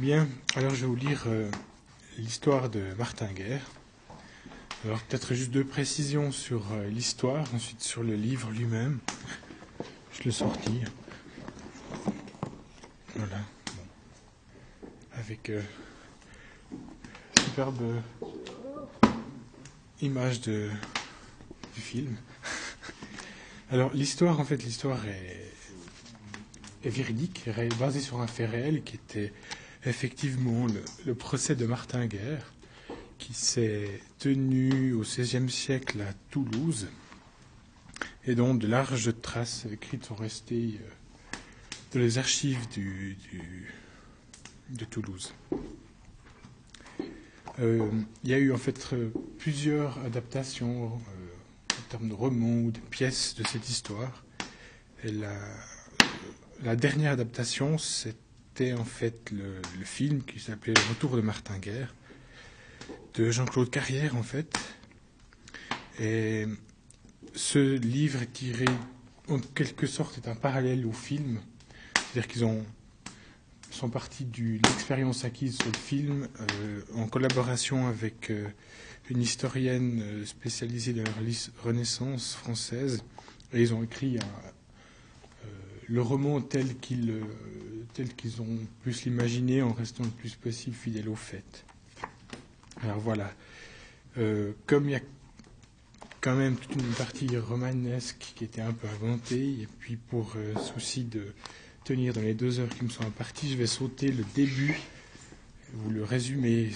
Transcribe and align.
Bien, 0.00 0.26
alors 0.56 0.74
je 0.74 0.80
vais 0.80 0.86
vous 0.86 0.96
lire 0.96 1.24
euh, 1.26 1.50
l'histoire 2.16 2.70
de 2.70 2.94
Martin 2.96 3.30
Guerre. 3.34 3.60
Alors 4.86 4.98
peut-être 5.02 5.34
juste 5.34 5.50
deux 5.50 5.62
précisions 5.62 6.32
sur 6.32 6.72
euh, 6.72 6.88
l'histoire, 6.88 7.44
ensuite 7.54 7.82
sur 7.82 8.02
le 8.02 8.14
livre 8.14 8.50
lui-même. 8.50 9.00
Je 10.14 10.22
l'ai 10.22 10.30
sorti. 10.30 10.80
Voilà. 13.14 13.40
Avec 15.12 15.50
euh, 15.50 15.60
superbe 17.38 18.00
image 20.00 20.40
de, 20.40 20.70
du 21.74 21.80
film. 21.82 22.16
Alors 23.70 23.92
l'histoire, 23.92 24.40
en 24.40 24.46
fait, 24.46 24.62
l'histoire 24.62 25.06
est, 25.06 25.52
est 26.84 26.90
véridique, 26.90 27.50
basée 27.78 28.00
sur 28.00 28.22
un 28.22 28.26
fait 28.26 28.46
réel 28.46 28.82
qui 28.82 28.96
était 28.96 29.34
effectivement 29.84 30.66
le, 31.06 31.14
procès 31.14 31.54
de 31.54 31.66
Martin 31.66 32.06
Guerre, 32.06 32.52
qui 33.18 33.34
s'est 33.34 34.00
tenu 34.18 34.92
au 34.92 35.00
XVIe 35.00 35.50
siècle 35.50 36.00
à 36.00 36.12
Toulouse, 36.30 36.88
et 38.26 38.34
dont 38.34 38.54
de 38.54 38.66
larges 38.66 39.12
traces 39.20 39.66
écrites 39.72 40.04
sont 40.04 40.14
restées 40.14 40.78
euh, 40.80 41.36
dans 41.92 42.00
les 42.00 42.18
archives 42.18 42.66
de 44.70 44.84
Toulouse. 44.84 45.32
Euh, 47.60 47.90
il 48.24 48.30
y 48.30 48.34
a 48.34 48.38
eu 48.38 48.52
en 48.52 48.56
fait 48.56 48.90
euh, 48.92 49.10
plusieurs 49.38 49.98
adaptations 50.04 50.86
en 50.86 51.00
termes 51.90 52.08
de 52.08 52.14
romans 52.14 52.62
ou 52.62 52.70
de 52.70 52.78
pièces 52.78 53.34
de 53.34 53.46
cette 53.46 53.68
histoire. 53.68 54.24
La, 56.62 56.76
dernière 56.76 57.12
adaptation, 57.12 57.76
c'était 58.60 58.74
en 58.74 58.84
fait 58.84 59.30
le, 59.30 59.84
film 59.84 60.22
qui 60.22 60.38
s'appelait 60.38 60.74
Le 60.74 60.88
Retour 60.90 61.16
de 61.16 61.22
Martin 61.22 61.56
Guerre, 61.58 61.94
de 63.14 63.30
Jean-Claude 63.30 63.70
Carrière 63.70 64.16
en 64.16 64.22
fait. 64.22 64.54
Et 65.98 66.46
ce 67.34 67.78
livre 67.78 68.20
est 68.20 68.32
tiré, 68.32 68.66
en 69.28 69.38
quelque 69.38 69.86
sorte, 69.86 70.18
est 70.18 70.28
un 70.28 70.34
parallèle 70.34 70.84
au 70.84 70.92
film. 70.92 71.40
C'est-à-dire 71.94 72.28
qu'ils 72.28 72.44
ont 72.44 72.62
sont 73.70 73.88
partis 73.88 74.26
de 74.26 74.58
l'expérience 74.68 75.24
acquise 75.24 75.56
sur 75.56 75.70
le 75.70 75.78
film 75.78 76.28
euh, 76.40 76.82
en 76.96 77.06
collaboration 77.06 77.86
avec 77.86 78.30
euh, 78.30 78.46
une 79.08 79.22
historienne 79.22 80.02
euh, 80.02 80.26
spécialisée 80.26 80.92
dans 80.92 81.04
la 81.04 81.12
Renaissance 81.62 82.34
française 82.34 83.04
et 83.54 83.62
ils 83.62 83.72
ont 83.72 83.82
écrit 83.82 84.18
le 85.88 86.02
roman 86.02 86.40
tel 86.40 86.76
qu'ils 86.76 87.22
euh, 87.90 88.04
tel 88.04 88.14
qu'ils 88.14 88.40
ont 88.42 88.58
pu 88.82 88.92
se 88.92 89.04
l'imaginer 89.04 89.62
en 89.62 89.72
restant 89.72 90.04
le 90.04 90.10
plus 90.10 90.34
possible 90.34 90.76
fidèle 90.76 91.08
aux 91.08 91.16
faits. 91.16 91.64
Alors 92.82 92.98
voilà, 92.98 93.32
Euh, 94.18 94.52
comme 94.66 94.88
il 94.88 94.92
y 94.92 94.96
a 94.96 95.00
quand 96.20 96.34
même 96.34 96.56
toute 96.56 96.74
une 96.74 96.92
partie 96.94 97.36
romanesque 97.38 98.32
qui 98.34 98.42
était 98.44 98.60
un 98.60 98.72
peu 98.72 98.88
inventée 98.88 99.50
et 99.62 99.68
puis 99.78 99.96
pour 99.96 100.32
euh, 100.36 100.52
souci 100.58 101.04
de 101.04 101.32
tenir 101.84 102.12
dans 102.12 102.20
les 102.20 102.34
deux 102.34 102.58
heures 102.58 102.68
qui 102.68 102.84
me 102.84 102.90
sont 102.90 103.04
imparties, 103.04 103.50
je 103.50 103.56
vais 103.56 103.68
sauter 103.68 104.10
le 104.10 104.24
début, 104.34 104.76
vous 105.74 105.90
le 105.90 106.02
résumer 106.02 106.70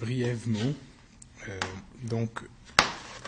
brièvement. 0.00 0.72
Euh, 1.48 1.58
donc, 2.04 2.30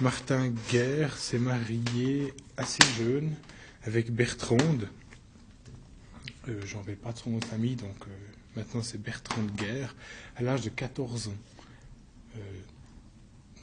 Martin 0.00 0.52
Guerre 0.70 1.16
s'est 1.18 1.38
marié 1.40 2.32
assez 2.56 2.84
jeune 2.96 3.34
avec 3.84 4.12
Bertrande. 4.12 4.88
J'en 6.64 6.80
vais 6.82 6.96
pas 6.96 7.12
de 7.12 7.18
son 7.18 7.30
nom 7.30 7.38
de 7.38 7.44
famille, 7.44 7.76
donc 7.76 7.96
euh, 8.02 8.10
maintenant 8.56 8.82
c'est 8.82 9.00
Bertrande 9.00 9.50
Guerre, 9.56 9.94
à 10.36 10.42
l'âge 10.42 10.62
de 10.62 10.70
14 10.70 11.28
ans. 11.28 11.34
Euh, 12.36 12.40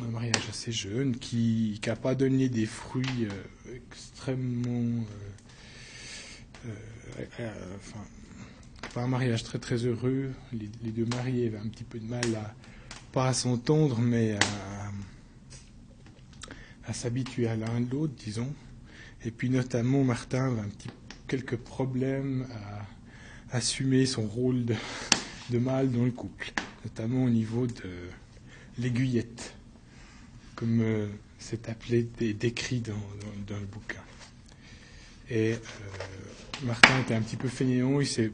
un 0.02 0.08
mariage 0.10 0.48
assez 0.50 0.72
jeune 0.72 1.18
qui 1.18 1.80
n'a 1.86 1.96
pas 1.96 2.14
donné 2.14 2.50
des 2.50 2.66
fruits 2.68 3.26
euh, 3.26 3.76
extrêmement. 3.76 5.04
enfin, 6.66 8.06
pas 8.94 9.02
un 9.02 9.08
mariage 9.08 9.44
très 9.44 9.58
très 9.58 9.78
heureux. 9.78 10.32
Les, 10.54 10.92
deux 10.92 11.06
mariés 11.06 11.48
avaient 11.48 11.58
un 11.58 11.68
petit 11.68 11.84
peu 11.84 12.00
de 12.00 12.06
mal 12.06 12.36
à 12.36 12.54
pas 13.12 13.28
à 13.30 13.34
s'entendre, 13.34 14.00
mais 14.00 14.34
à, 14.34 14.92
à 16.86 16.94
s'habituer 16.94 17.48
à 17.48 17.56
l'un 17.56 17.82
de 17.82 17.90
l'autre, 17.90 18.14
disons. 18.18 18.54
Et 19.26 19.32
puis 19.32 19.50
notamment 19.50 20.04
Martin 20.04 20.52
avait 20.52 20.62
un 20.62 20.70
petit 20.70 20.90
quelques 21.28 21.58
problèmes 21.58 22.48
à 23.52 23.58
assumer 23.58 24.06
son 24.06 24.28
rôle 24.28 24.66
de, 24.66 25.58
mâle 25.58 25.92
dans 25.92 26.06
le 26.06 26.12
couple, 26.12 26.52
notamment 26.84 27.24
au 27.24 27.30
niveau 27.30 27.68
de 27.68 28.10
l'aiguillette, 28.78 29.54
comme 30.56 30.82
euh, 30.82 31.08
c'est 31.40 31.70
appelé 31.70 32.10
et 32.20 32.34
décrit 32.34 32.82
dans 32.82 33.60
le 33.60 33.66
bouquin. 33.66 34.02
Et 35.30 35.54
euh, 35.54 35.58
Martin 36.64 37.00
était 37.02 37.14
un 37.14 37.22
petit 37.22 37.36
peu 37.36 37.50
fainéant, 37.50 38.00
il 38.00 38.08
s'est 38.08 38.32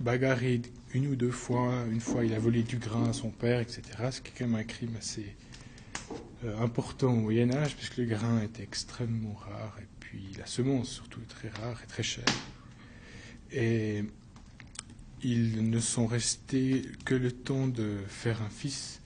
bagarré 0.00 0.62
une 0.94 1.08
ou 1.08 1.16
deux 1.16 1.30
fois. 1.30 1.84
Une 1.90 2.00
fois, 2.00 2.24
il 2.24 2.32
a 2.32 2.38
volé 2.38 2.62
du 2.62 2.78
grain 2.78 3.10
à 3.10 3.12
son 3.12 3.30
père, 3.30 3.60
etc. 3.60 3.82
Ce 4.10 4.20
qui 4.20 4.28
est 4.28 4.32
quand 4.38 4.46
même 4.46 4.60
un 4.60 4.64
crime 4.64 4.96
assez 4.98 5.36
euh, 6.44 6.58
important 6.60 7.12
au 7.12 7.16
Moyen 7.16 7.52
Âge, 7.52 7.76
puisque 7.76 7.98
le 7.98 8.06
grain 8.06 8.42
était 8.42 8.62
extrêmement 8.62 9.34
rare, 9.34 9.76
et 9.80 9.86
puis 10.10 10.32
la 10.38 10.46
semence 10.46 10.88
surtout 10.88 11.20
est 11.20 11.26
très 11.26 11.50
rare 11.50 11.80
et 11.84 11.86
très 11.86 12.02
chère. 12.02 12.24
Et 13.52 14.02
ils 15.22 15.70
ne 15.70 15.78
sont 15.78 16.06
restés 16.06 16.82
que 17.04 17.14
le 17.14 17.30
temps 17.30 17.68
de 17.68 17.98
faire 18.08 18.42
un 18.42 18.48
fils, 18.48 19.02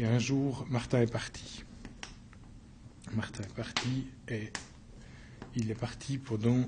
et 0.00 0.06
un 0.06 0.18
jour, 0.18 0.66
Martin 0.68 1.02
est 1.02 1.12
parti. 1.12 1.62
Martin 3.12 3.44
est 3.44 3.54
parti, 3.54 4.08
et 4.28 4.50
il 5.54 5.70
est 5.70 5.78
parti 5.78 6.18
pendant 6.18 6.66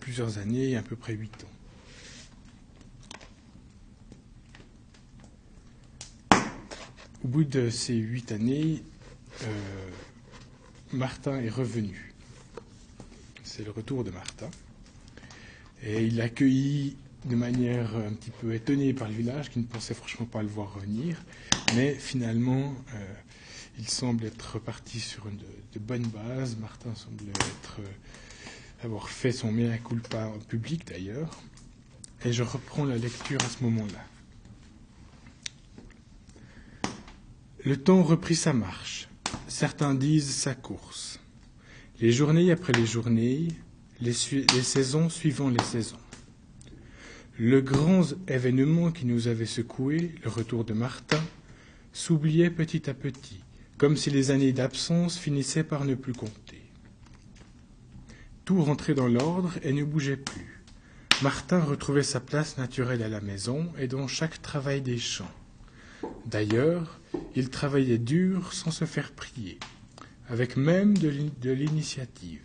plusieurs 0.00 0.36
années, 0.36 0.76
à 0.76 0.82
peu 0.82 0.94
près 0.94 1.14
huit 1.14 1.32
ans. 1.44 1.48
Au 7.24 7.28
bout 7.28 7.44
de 7.44 7.70
ces 7.70 7.96
huit 7.96 8.32
années, 8.32 8.82
euh, 9.44 9.90
Martin 10.92 11.40
est 11.40 11.48
revenu. 11.48 12.07
C'est 13.48 13.64
le 13.64 13.70
retour 13.70 14.04
de 14.04 14.10
Martin. 14.10 14.50
Et 15.82 16.04
il 16.04 16.16
l'accueillit 16.16 16.96
de 17.24 17.34
manière 17.34 17.96
un 17.96 18.12
petit 18.12 18.30
peu 18.30 18.52
étonnée 18.52 18.92
par 18.92 19.08
le 19.08 19.14
village, 19.14 19.48
qui 19.48 19.58
ne 19.58 19.64
pensait 19.64 19.94
franchement 19.94 20.26
pas 20.26 20.42
le 20.42 20.48
voir 20.48 20.74
revenir. 20.74 21.16
Mais 21.74 21.94
finalement, 21.94 22.74
euh, 22.94 23.14
il 23.78 23.88
semble 23.88 24.26
être 24.26 24.56
reparti 24.56 25.00
sur 25.00 25.26
une 25.28 25.38
de, 25.38 25.46
de 25.72 25.78
bonnes 25.78 26.06
bases. 26.08 26.58
Martin 26.58 26.94
semble 26.94 27.24
être, 27.30 27.78
euh, 27.80 28.84
avoir 28.84 29.08
fait 29.08 29.32
son 29.32 29.50
mea 29.50 29.78
culpa 29.78 30.26
en 30.26 30.38
public 30.40 30.86
d'ailleurs. 30.86 31.30
Et 32.26 32.34
je 32.34 32.42
reprends 32.42 32.84
la 32.84 32.98
lecture 32.98 33.40
à 33.42 33.48
ce 33.48 33.64
moment-là. 33.64 34.04
Le 37.64 37.78
temps 37.78 38.02
reprit 38.02 38.36
sa 38.36 38.52
marche. 38.52 39.08
Certains 39.48 39.94
disent 39.94 40.34
sa 40.34 40.54
course. 40.54 41.18
Les 42.00 42.12
journées 42.12 42.52
après 42.52 42.72
les 42.74 42.86
journées, 42.86 43.48
les, 44.00 44.12
saisons 44.12 45.08
suivant 45.08 45.48
les 45.48 45.64
saisons. 45.64 45.98
Le 47.36 47.60
grand 47.60 48.02
événement 48.28 48.92
qui 48.92 49.04
nous 49.04 49.26
avait 49.26 49.46
secoué, 49.46 50.14
le 50.22 50.30
retour 50.30 50.64
de 50.64 50.74
Martin, 50.74 51.20
s'oubliait 51.92 52.50
petit 52.50 52.88
à 52.88 52.94
petit, 52.94 53.42
comme 53.78 53.96
si 53.96 54.10
les 54.10 54.30
années 54.30 54.52
d'absence 54.52 55.18
finissaient 55.18 55.64
par 55.64 55.84
ne 55.84 55.96
plus 55.96 56.12
compter. 56.12 56.62
Tout 58.44 58.62
rentrait 58.62 58.94
dans 58.94 59.08
l'ordre 59.08 59.54
et 59.64 59.72
ne 59.72 59.82
bougeait 59.82 60.16
plus. 60.16 60.62
Martin 61.20 61.58
retrouvait 61.58 62.04
sa 62.04 62.20
place 62.20 62.58
naturelle 62.58 63.02
à 63.02 63.08
la 63.08 63.20
maison 63.20 63.72
et 63.76 63.88
dans 63.88 64.06
chaque 64.06 64.40
travail 64.40 64.82
des 64.82 64.98
champs. 64.98 65.34
D'ailleurs, 66.26 67.00
il 67.34 67.50
travaillait 67.50 67.98
dur 67.98 68.52
sans 68.52 68.70
se 68.70 68.84
faire 68.84 69.10
prier, 69.10 69.58
avec 70.28 70.56
même 70.56 70.96
de 70.96 71.08
l'in- 71.08 71.30
de 71.40 71.50
l'initiative. 71.50 72.42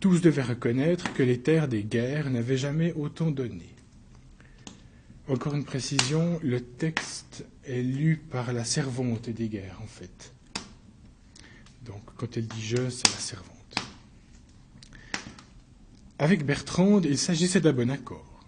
Tous 0.00 0.20
devaient 0.20 0.42
reconnaître 0.42 1.12
que 1.12 1.22
les 1.22 1.38
terres 1.40 1.68
des 1.68 1.84
guerres 1.84 2.30
n'avaient 2.30 2.56
jamais 2.56 2.92
autant 2.94 3.30
donné. 3.30 3.68
Encore 5.28 5.54
une 5.54 5.64
précision, 5.64 6.40
le 6.42 6.60
texte 6.60 7.44
est 7.64 7.82
lu 7.82 8.16
par 8.16 8.52
la 8.52 8.64
servante 8.64 9.30
des 9.30 9.48
guerres, 9.48 9.78
en 9.82 9.86
fait. 9.86 10.32
Donc, 11.86 12.02
quand 12.16 12.36
elle 12.36 12.46
dit 12.48 12.62
je, 12.64 12.90
c'est 12.90 13.08
la 13.08 13.18
servante. 13.18 13.48
Avec 16.18 16.44
Bertrande, 16.44 17.04
il 17.04 17.18
s'agissait 17.18 17.60
d'un 17.60 17.72
bon 17.72 17.90
accord. 17.90 18.44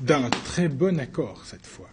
D'un 0.00 0.30
très 0.30 0.68
bon 0.68 0.98
accord, 0.98 1.44
cette 1.46 1.66
fois. 1.66 1.90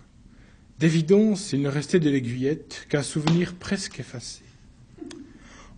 D'évidence, 0.80 1.54
il 1.54 1.62
ne 1.62 1.70
restait 1.70 2.00
de 2.00 2.10
l'aiguillette 2.10 2.88
qu'un 2.90 3.04
souvenir 3.04 3.54
presque 3.56 4.00
effacé. 4.00 4.44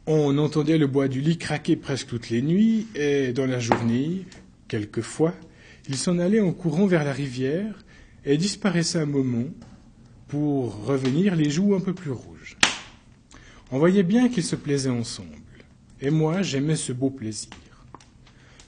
On 0.07 0.37
entendait 0.37 0.77
le 0.77 0.85
bois 0.85 1.07
du 1.07 1.19
lit 1.19 1.39
craquer 1.39 1.75
presque 1.75 2.09
toutes 2.09 2.29
les 2.29 2.43
nuits, 2.43 2.85
et 2.93 3.33
dans 3.33 3.47
la 3.47 3.59
journée, 3.59 4.27
quelquefois, 4.67 5.33
il 5.89 5.97
s'en 5.97 6.19
allait 6.19 6.41
en 6.41 6.51
courant 6.51 6.85
vers 6.85 7.03
la 7.03 7.11
rivière, 7.11 7.83
et 8.23 8.37
disparaissait 8.37 8.99
un 8.99 9.07
moment 9.07 9.49
pour 10.27 10.85
revenir 10.85 11.35
les 11.35 11.49
joues 11.49 11.73
un 11.73 11.79
peu 11.79 11.95
plus 11.95 12.11
rouges. 12.11 12.57
On 13.71 13.79
voyait 13.79 14.03
bien 14.03 14.29
qu'ils 14.29 14.43
se 14.43 14.55
plaisaient 14.55 14.91
ensemble, 14.91 15.29
et 15.99 16.11
moi 16.11 16.43
j'aimais 16.43 16.75
ce 16.75 16.93
beau 16.93 17.09
plaisir. 17.09 17.49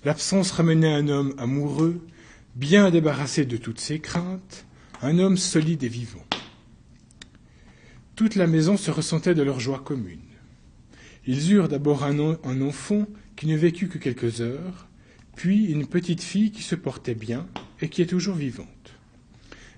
L'absence 0.06 0.50
ramenait 0.50 0.92
un 0.92 1.08
homme 1.08 1.36
amoureux, 1.38 2.02
bien 2.56 2.90
débarrassé 2.90 3.46
de 3.46 3.58
toutes 3.58 3.80
ses 3.80 4.00
craintes, 4.00 4.66
un 5.04 5.20
homme 5.20 5.38
solide 5.38 5.84
et 5.84 5.88
vivant. 5.88 6.26
Toute 8.16 8.34
la 8.34 8.48
maison 8.48 8.76
se 8.76 8.90
ressentait 8.90 9.36
de 9.36 9.44
leur 9.44 9.60
joie 9.60 9.84
commune. 9.86 10.27
Ils 11.28 11.52
eurent 11.52 11.68
d'abord 11.68 12.06
un, 12.06 12.62
enfant 12.62 13.06
qui 13.36 13.48
ne 13.48 13.58
vécut 13.58 13.90
que 13.90 13.98
quelques 13.98 14.40
heures, 14.40 14.88
puis 15.36 15.66
une 15.66 15.86
petite 15.86 16.24
fille 16.24 16.52
qui 16.52 16.64
se 16.64 16.76
portait 16.76 17.16
bien 17.16 17.46
et 17.82 17.90
qui 17.90 18.02
est 18.02 18.08
toujours 18.08 18.36
vivante. 18.36 18.68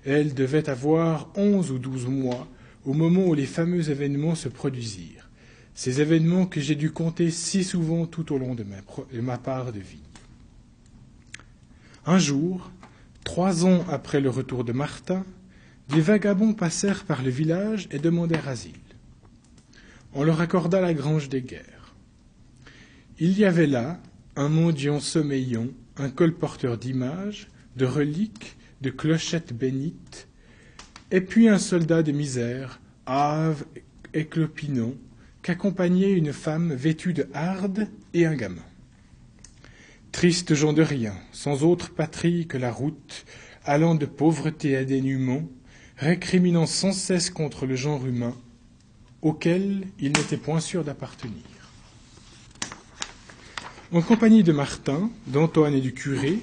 Elle 0.04 0.32
devait 0.32 0.70
avoir 0.70 1.28
onze 1.34 1.72
ou 1.72 1.78
douze 1.78 2.06
mois 2.06 2.46
au 2.86 2.94
moment 2.94 3.26
où 3.26 3.34
les 3.34 3.46
fameux 3.46 3.90
événements 3.90 4.36
se 4.36 4.48
produisirent, 4.48 5.28
ces 5.74 6.00
événements 6.00 6.46
que 6.46 6.60
j'ai 6.60 6.76
dû 6.76 6.92
compter 6.92 7.30
si 7.30 7.64
souvent 7.64 8.06
tout 8.06 8.32
au 8.32 8.38
long 8.38 8.54
de 8.54 8.64
ma 9.20 9.38
part 9.38 9.72
de 9.72 9.80
vie. 9.80 9.98
Un 12.06 12.18
jour, 12.18 12.70
trois 13.24 13.66
ans 13.66 13.84
après 13.90 14.20
le 14.20 14.30
retour 14.30 14.62
de 14.64 14.72
Martin, 14.72 15.24
des 15.88 16.00
vagabonds 16.00 16.54
passèrent 16.54 17.04
par 17.04 17.22
le 17.22 17.30
village 17.30 17.88
et 17.90 17.98
demandèrent 17.98 18.48
asile. 18.48 18.89
On 20.12 20.24
leur 20.24 20.40
accorda 20.40 20.80
la 20.80 20.92
grange 20.92 21.28
des 21.28 21.42
guerres. 21.42 21.94
Il 23.18 23.38
y 23.38 23.44
avait 23.44 23.66
là 23.66 24.00
un 24.34 24.48
mendiant 24.48 24.98
sommeillant, 24.98 25.68
un 25.96 26.10
colporteur 26.10 26.78
d'images, 26.78 27.48
de 27.76 27.84
reliques, 27.84 28.56
de 28.80 28.90
clochettes 28.90 29.52
bénites, 29.52 30.26
et 31.10 31.20
puis 31.20 31.48
un 31.48 31.58
soldat 31.58 32.02
de 32.02 32.12
misère, 32.12 32.80
hâve 33.06 33.64
et 34.14 34.26
clopinant, 34.26 34.94
qu'accompagnait 35.42 36.12
une 36.12 36.32
femme 36.32 36.72
vêtue 36.72 37.12
de 37.12 37.28
harde 37.32 37.88
et 38.14 38.26
un 38.26 38.34
gamin. 38.34 38.64
Tristes 40.12 40.54
gens 40.54 40.72
de 40.72 40.82
rien, 40.82 41.14
sans 41.32 41.62
autre 41.62 41.90
patrie 41.94 42.46
que 42.46 42.58
la 42.58 42.72
route, 42.72 43.24
allant 43.64 43.94
de 43.94 44.06
pauvreté 44.06 44.76
à 44.76 44.84
dénuement, 44.84 45.42
récriminant 45.96 46.66
sans 46.66 46.92
cesse 46.92 47.30
contre 47.30 47.66
le 47.66 47.76
genre 47.76 48.06
humain, 48.06 48.34
auquel 49.22 49.86
ils 49.98 50.12
n'étaient 50.12 50.36
point 50.36 50.60
sûrs 50.60 50.84
d'appartenir. 50.84 51.34
En 53.92 54.02
compagnie 54.02 54.42
de 54.42 54.52
Martin, 54.52 55.10
d'Antoine 55.26 55.74
et 55.74 55.80
du 55.80 55.92
curé, 55.92 56.38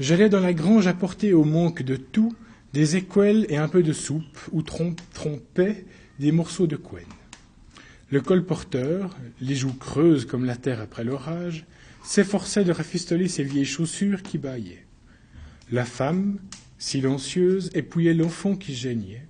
j'allais 0.00 0.28
dans 0.28 0.40
la 0.40 0.52
grange 0.52 0.86
apporter 0.86 1.32
au 1.32 1.44
manque 1.44 1.82
de 1.82 1.96
tout 1.96 2.34
des 2.72 2.96
écuelles 2.96 3.46
et 3.48 3.56
un 3.56 3.68
peu 3.68 3.82
de 3.82 3.92
soupe, 3.92 4.38
où 4.50 4.62
trompaient 4.62 5.84
des 6.18 6.32
morceaux 6.32 6.66
de 6.66 6.76
couenne. 6.76 7.04
Le 8.10 8.20
colporteur, 8.20 9.16
les 9.40 9.54
joues 9.54 9.74
creuses 9.74 10.26
comme 10.26 10.44
la 10.44 10.56
terre 10.56 10.80
après 10.80 11.04
l'orage, 11.04 11.66
s'efforçait 12.02 12.64
de 12.64 12.72
rafistoler 12.72 13.28
ses 13.28 13.44
vieilles 13.44 13.64
chaussures 13.64 14.22
qui 14.22 14.38
bâillaient. 14.38 14.84
La 15.70 15.84
femme, 15.84 16.38
silencieuse, 16.78 17.70
épouillait 17.74 18.14
l'enfant 18.14 18.56
qui 18.56 18.74
geignait. 18.74 19.26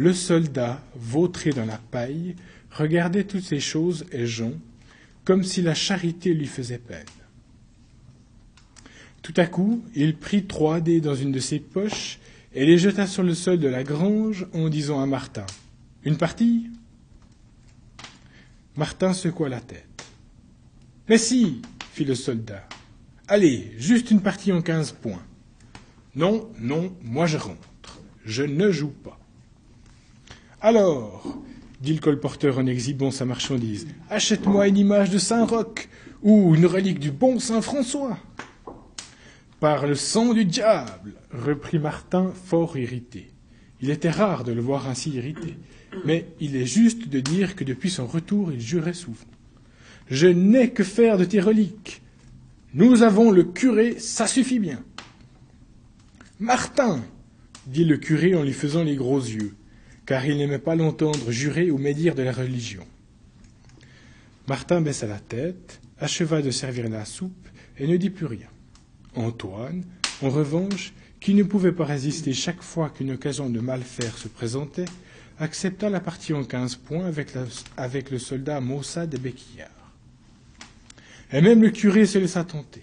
Le 0.00 0.14
soldat, 0.14 0.82
vautré 0.94 1.50
dans 1.50 1.66
la 1.66 1.76
paille, 1.76 2.34
regardait 2.70 3.24
toutes 3.24 3.44
ces 3.44 3.60
choses 3.60 4.06
et 4.12 4.24
gens, 4.24 4.54
comme 5.26 5.44
si 5.44 5.60
la 5.60 5.74
charité 5.74 6.32
lui 6.32 6.46
faisait 6.46 6.78
peine. 6.78 7.04
Tout 9.20 9.34
à 9.36 9.44
coup, 9.44 9.84
il 9.94 10.16
prit 10.16 10.46
trois 10.46 10.80
dés 10.80 11.02
dans 11.02 11.14
une 11.14 11.32
de 11.32 11.38
ses 11.38 11.58
poches 11.60 12.18
et 12.54 12.64
les 12.64 12.78
jeta 12.78 13.06
sur 13.06 13.22
le 13.22 13.34
sol 13.34 13.58
de 13.58 13.68
la 13.68 13.84
grange 13.84 14.46
en 14.54 14.70
disant 14.70 15.02
à 15.02 15.04
Martin 15.04 15.44
Une 16.02 16.16
partie 16.16 16.70
Martin 18.76 19.12
secoua 19.12 19.50
la 19.50 19.60
tête. 19.60 19.84
Mais 21.10 21.18
si, 21.18 21.60
fit 21.92 22.06
le 22.06 22.14
soldat. 22.14 22.66
Allez, 23.28 23.74
juste 23.76 24.10
une 24.10 24.22
partie 24.22 24.50
en 24.50 24.62
quinze 24.62 24.92
points. 24.92 25.26
Non, 26.14 26.50
non, 26.58 26.90
moi 27.02 27.26
je 27.26 27.36
rentre. 27.36 28.00
Je 28.24 28.44
ne 28.44 28.70
joue 28.70 28.94
pas. 29.04 29.19
Alors, 30.62 31.38
dit 31.80 31.94
le 31.94 32.00
colporteur 32.00 32.58
en 32.58 32.66
exhibant 32.66 33.10
sa 33.10 33.24
marchandise, 33.24 33.86
achète-moi 34.10 34.68
une 34.68 34.76
image 34.76 35.08
de 35.08 35.16
Saint 35.16 35.46
Roch 35.46 35.88
ou 36.22 36.54
une 36.54 36.66
relique 36.66 36.98
du 36.98 37.10
bon 37.10 37.38
Saint 37.38 37.62
François. 37.62 38.18
Par 39.58 39.86
le 39.86 39.94
sang 39.94 40.34
du 40.34 40.44
diable, 40.44 41.14
reprit 41.32 41.78
Martin 41.78 42.32
fort 42.44 42.76
irrité. 42.76 43.30
Il 43.80 43.88
était 43.88 44.10
rare 44.10 44.44
de 44.44 44.52
le 44.52 44.60
voir 44.60 44.86
ainsi 44.86 45.10
irrité, 45.10 45.56
mais 46.04 46.26
il 46.40 46.54
est 46.56 46.66
juste 46.66 47.08
de 47.08 47.20
dire 47.20 47.56
que 47.56 47.64
depuis 47.64 47.88
son 47.88 48.06
retour 48.06 48.52
il 48.52 48.60
jurait 48.60 48.92
souvent. 48.92 49.24
Je 50.10 50.26
n'ai 50.26 50.70
que 50.70 50.84
faire 50.84 51.16
de 51.16 51.24
tes 51.24 51.40
reliques. 51.40 52.02
Nous 52.74 53.02
avons 53.02 53.30
le 53.30 53.44
curé, 53.44 53.98
ça 53.98 54.26
suffit 54.26 54.58
bien. 54.58 54.82
Martin, 56.38 57.02
dit 57.66 57.86
le 57.86 57.96
curé 57.96 58.34
en 58.34 58.42
lui 58.42 58.52
faisant 58.52 58.84
les 58.84 58.96
gros 58.96 59.20
yeux, 59.20 59.54
car 60.10 60.26
il 60.26 60.38
n'aimait 60.38 60.58
pas 60.58 60.74
l'entendre 60.74 61.30
jurer 61.30 61.70
ou 61.70 61.78
médire 61.78 62.16
de 62.16 62.22
la 62.24 62.32
religion. 62.32 62.84
Martin 64.48 64.80
baissa 64.80 65.06
la 65.06 65.20
tête, 65.20 65.80
acheva 66.00 66.42
de 66.42 66.50
servir 66.50 66.88
la 66.88 67.04
soupe 67.04 67.48
et 67.78 67.86
ne 67.86 67.96
dit 67.96 68.10
plus 68.10 68.26
rien. 68.26 68.48
Antoine, 69.14 69.84
en 70.20 70.28
revanche, 70.28 70.94
qui 71.20 71.32
ne 71.34 71.44
pouvait 71.44 71.70
pas 71.70 71.84
résister 71.84 72.32
chaque 72.32 72.60
fois 72.60 72.90
qu'une 72.90 73.12
occasion 73.12 73.48
de 73.48 73.60
mal 73.60 73.82
faire 73.82 74.18
se 74.18 74.26
présentait, 74.26 74.86
accepta 75.38 75.88
la 75.88 76.00
partie 76.00 76.32
en 76.32 76.42
quinze 76.42 76.74
points 76.74 77.06
avec, 77.76 78.10
le 78.10 78.18
soldat 78.18 78.60
Maussade 78.60 79.14
et 79.14 79.18
Béquillard. 79.18 79.92
Et 81.32 81.40
même 81.40 81.62
le 81.62 81.70
curé 81.70 82.04
se 82.04 82.18
laissa 82.18 82.42
tenter. 82.42 82.82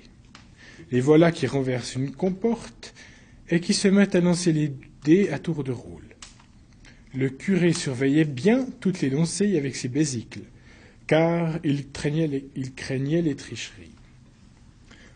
Les 0.91 1.01
voilà 1.01 1.33
qui 1.33 1.45
renversent 1.45 1.95
une 1.95 2.13
comporte 2.13 2.93
et 3.49 3.59
qui 3.59 3.73
se 3.73 3.89
mettent 3.89 4.15
à 4.15 4.21
lancer 4.21 4.53
les 4.53 4.71
dés 5.03 5.29
à 5.29 5.39
tour 5.39 5.65
de 5.65 5.73
rôle. 5.73 6.06
Le 7.13 7.29
curé 7.29 7.73
surveillait 7.73 8.25
bien 8.25 8.67
toutes 8.79 9.01
les 9.01 9.09
lancées 9.09 9.57
avec 9.57 9.75
ses 9.75 9.87
bésicles, 9.87 10.41
car 11.07 11.59
il 11.63 11.89
craignait 11.89 12.27
les, 12.27 13.35
tricheries. 13.35 13.91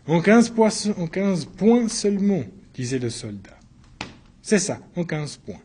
En 0.06 0.20
quinze, 0.20 0.50
points 0.50 1.88
seulement, 1.88 2.44
disait 2.74 2.98
le 2.98 3.10
soldat. 3.10 3.58
C'est 4.40 4.58
ça, 4.58 4.80
en 4.96 5.04
quinze 5.04 5.36
points. 5.36 5.60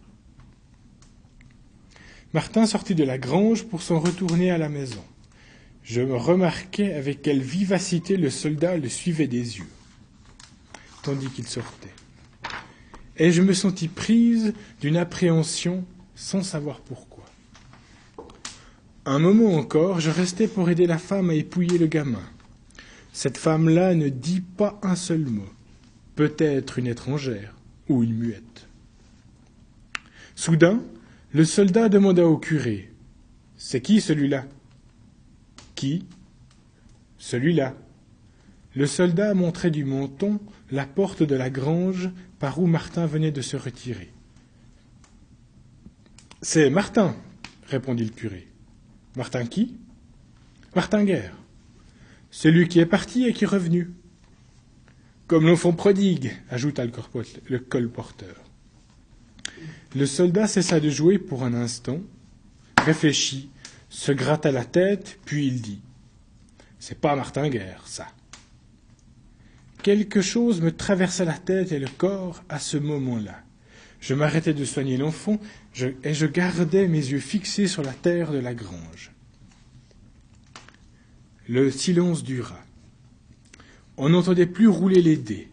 Martin 2.33 2.65
sortit 2.65 2.93
de 2.93 3.03
la 3.03 3.17
grange 3.17 3.63
pour 3.63 3.81
s'en 3.81 3.99
retourner 3.99 4.51
à 4.51 4.57
la 4.57 4.69
maison. 4.69 5.03
Je 5.83 6.01
remarquais 6.01 6.93
avec 6.93 7.21
quelle 7.21 7.41
vivacité 7.41 8.17
le 8.17 8.29
soldat 8.29 8.77
le 8.77 8.89
suivait 8.89 9.27
des 9.27 9.57
yeux, 9.57 9.69
tandis 11.01 11.29
qu'il 11.29 11.47
sortait 11.47 11.93
et 13.19 13.31
je 13.31 13.41
me 13.41 13.53
sentis 13.53 13.87
prise 13.87 14.53
d'une 14.81 14.97
appréhension 14.97 15.83
sans 16.17 16.41
savoir 16.41 16.81
pourquoi. 16.81 17.23
Un 19.05 19.19
moment 19.19 19.55
encore, 19.55 19.99
je 20.01 20.09
restais 20.09 20.47
pour 20.47 20.69
aider 20.69 20.87
la 20.87 20.97
femme 20.97 21.29
à 21.29 21.35
épouiller 21.35 21.77
le 21.77 21.85
gamin. 21.85 22.23
Cette 23.13 23.37
femme-là 23.37 23.93
ne 23.93 24.09
dit 24.09 24.41
pas 24.41 24.79
un 24.81 24.95
seul 24.95 25.25
mot, 25.25 25.47
peut-être 26.15 26.79
une 26.79 26.87
étrangère 26.87 27.53
ou 27.87 28.03
une 28.03 28.15
muette. 28.15 28.67
Soudain, 30.35 30.81
le 31.31 31.45
soldat 31.45 31.87
demanda 31.87 32.25
au 32.27 32.37
curé 32.37 32.91
C'est 33.55 33.81
qui 33.81 34.01
celui-là? 34.01 34.45
Qui 35.75 36.03
Celui-là. 37.19 37.75
Le 38.75 38.87
soldat 38.87 39.35
montrait 39.35 39.71
du 39.71 39.85
menton 39.85 40.39
la 40.71 40.87
porte 40.87 41.21
de 41.21 41.35
la 41.35 41.51
grange 41.51 42.09
par 42.39 42.59
où 42.59 42.65
Martin 42.65 43.05
venait 43.05 43.31
de 43.31 43.41
se 43.41 43.55
retirer. 43.55 44.11
C'est 46.41 46.69
Martin, 46.69 47.15
répondit 47.67 48.05
le 48.05 48.11
curé. 48.11 48.47
Martin 49.15 49.47
qui? 49.47 49.75
Martin 50.75 51.03
Guerre. 51.03 51.33
Celui 52.29 52.67
qui 52.67 52.79
est 52.79 52.85
parti 52.85 53.25
et 53.25 53.33
qui 53.33 53.45
est 53.45 53.47
revenu. 53.47 53.91
Comme 55.25 55.47
l'enfant 55.47 55.73
prodigue, 55.73 56.31
ajouta 56.51 56.85
le 56.85 57.57
colporteur. 57.57 58.35
Le 59.95 60.05
soldat 60.05 60.45
cessa 60.45 60.79
de 60.79 60.91
jouer 60.91 61.17
pour 61.17 61.43
un 61.43 61.55
instant, 61.55 62.01
réfléchit, 62.85 63.49
se 63.89 64.11
gratta 64.11 64.51
la 64.51 64.63
tête, 64.63 65.19
puis 65.25 65.47
il 65.47 65.61
dit 65.61 65.81
C'est 66.77 66.99
pas 66.99 67.15
Martin 67.15 67.49
Guerre, 67.49 67.81
ça. 67.87 68.07
Quelque 69.81 70.21
chose 70.21 70.61
me 70.61 70.71
traversa 70.71 71.25
la 71.25 71.37
tête 71.37 71.71
et 71.71 71.79
le 71.79 71.87
corps 71.87 72.43
à 72.47 72.59
ce 72.59 72.77
moment-là. 72.77 73.41
Je 74.07 74.13
m'arrêtais 74.13 74.53
de 74.53 74.63
soigner 74.63 74.95
l'enfant 74.95 75.37
et 76.01 76.13
je 76.13 76.25
gardais 76.25 76.87
mes 76.87 76.97
yeux 76.97 77.19
fixés 77.19 77.67
sur 77.67 77.83
la 77.83 77.91
terre 77.91 78.31
de 78.31 78.37
la 78.37 78.53
grange. 78.53 79.11
Le 81.49 81.69
silence 81.71 82.23
dura. 82.23 82.63
On 83.97 84.07
n'entendait 84.07 84.45
plus 84.45 84.69
rouler 84.69 85.01
les 85.01 85.17
dés. 85.17 85.49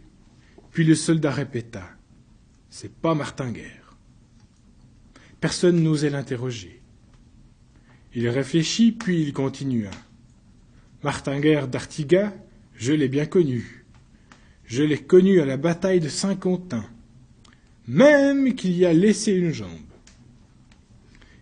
Puis 0.70 0.84
le 0.84 0.94
soldat 0.94 1.32
répéta 1.32 1.82
c'est 2.70 2.94
pas 2.94 3.16
Martin 3.16 3.50
Guerre. 3.50 3.96
Personne 5.40 5.82
n'osait 5.82 6.11
l'interroger. 6.11 6.80
Il 8.14 8.28
réfléchit, 8.28 8.92
puis 8.92 9.20
il 9.20 9.32
continua. 9.32 9.90
Martin 11.02 11.40
Guerre 11.40 11.66
d'Artigas, 11.66 12.32
je 12.76 12.92
l'ai 12.92 13.08
bien 13.08 13.26
connu. 13.26 13.84
Je 14.64 14.84
l'ai 14.84 15.02
connu 15.02 15.40
à 15.40 15.44
la 15.44 15.56
bataille 15.56 15.99
de 15.99 16.08
Saint-Quentin, 16.08 16.84
même 17.86 18.54
qu'il 18.54 18.72
y 18.72 18.84
a 18.84 18.92
laissé 18.92 19.32
une 19.32 19.52
jambe. 19.52 19.68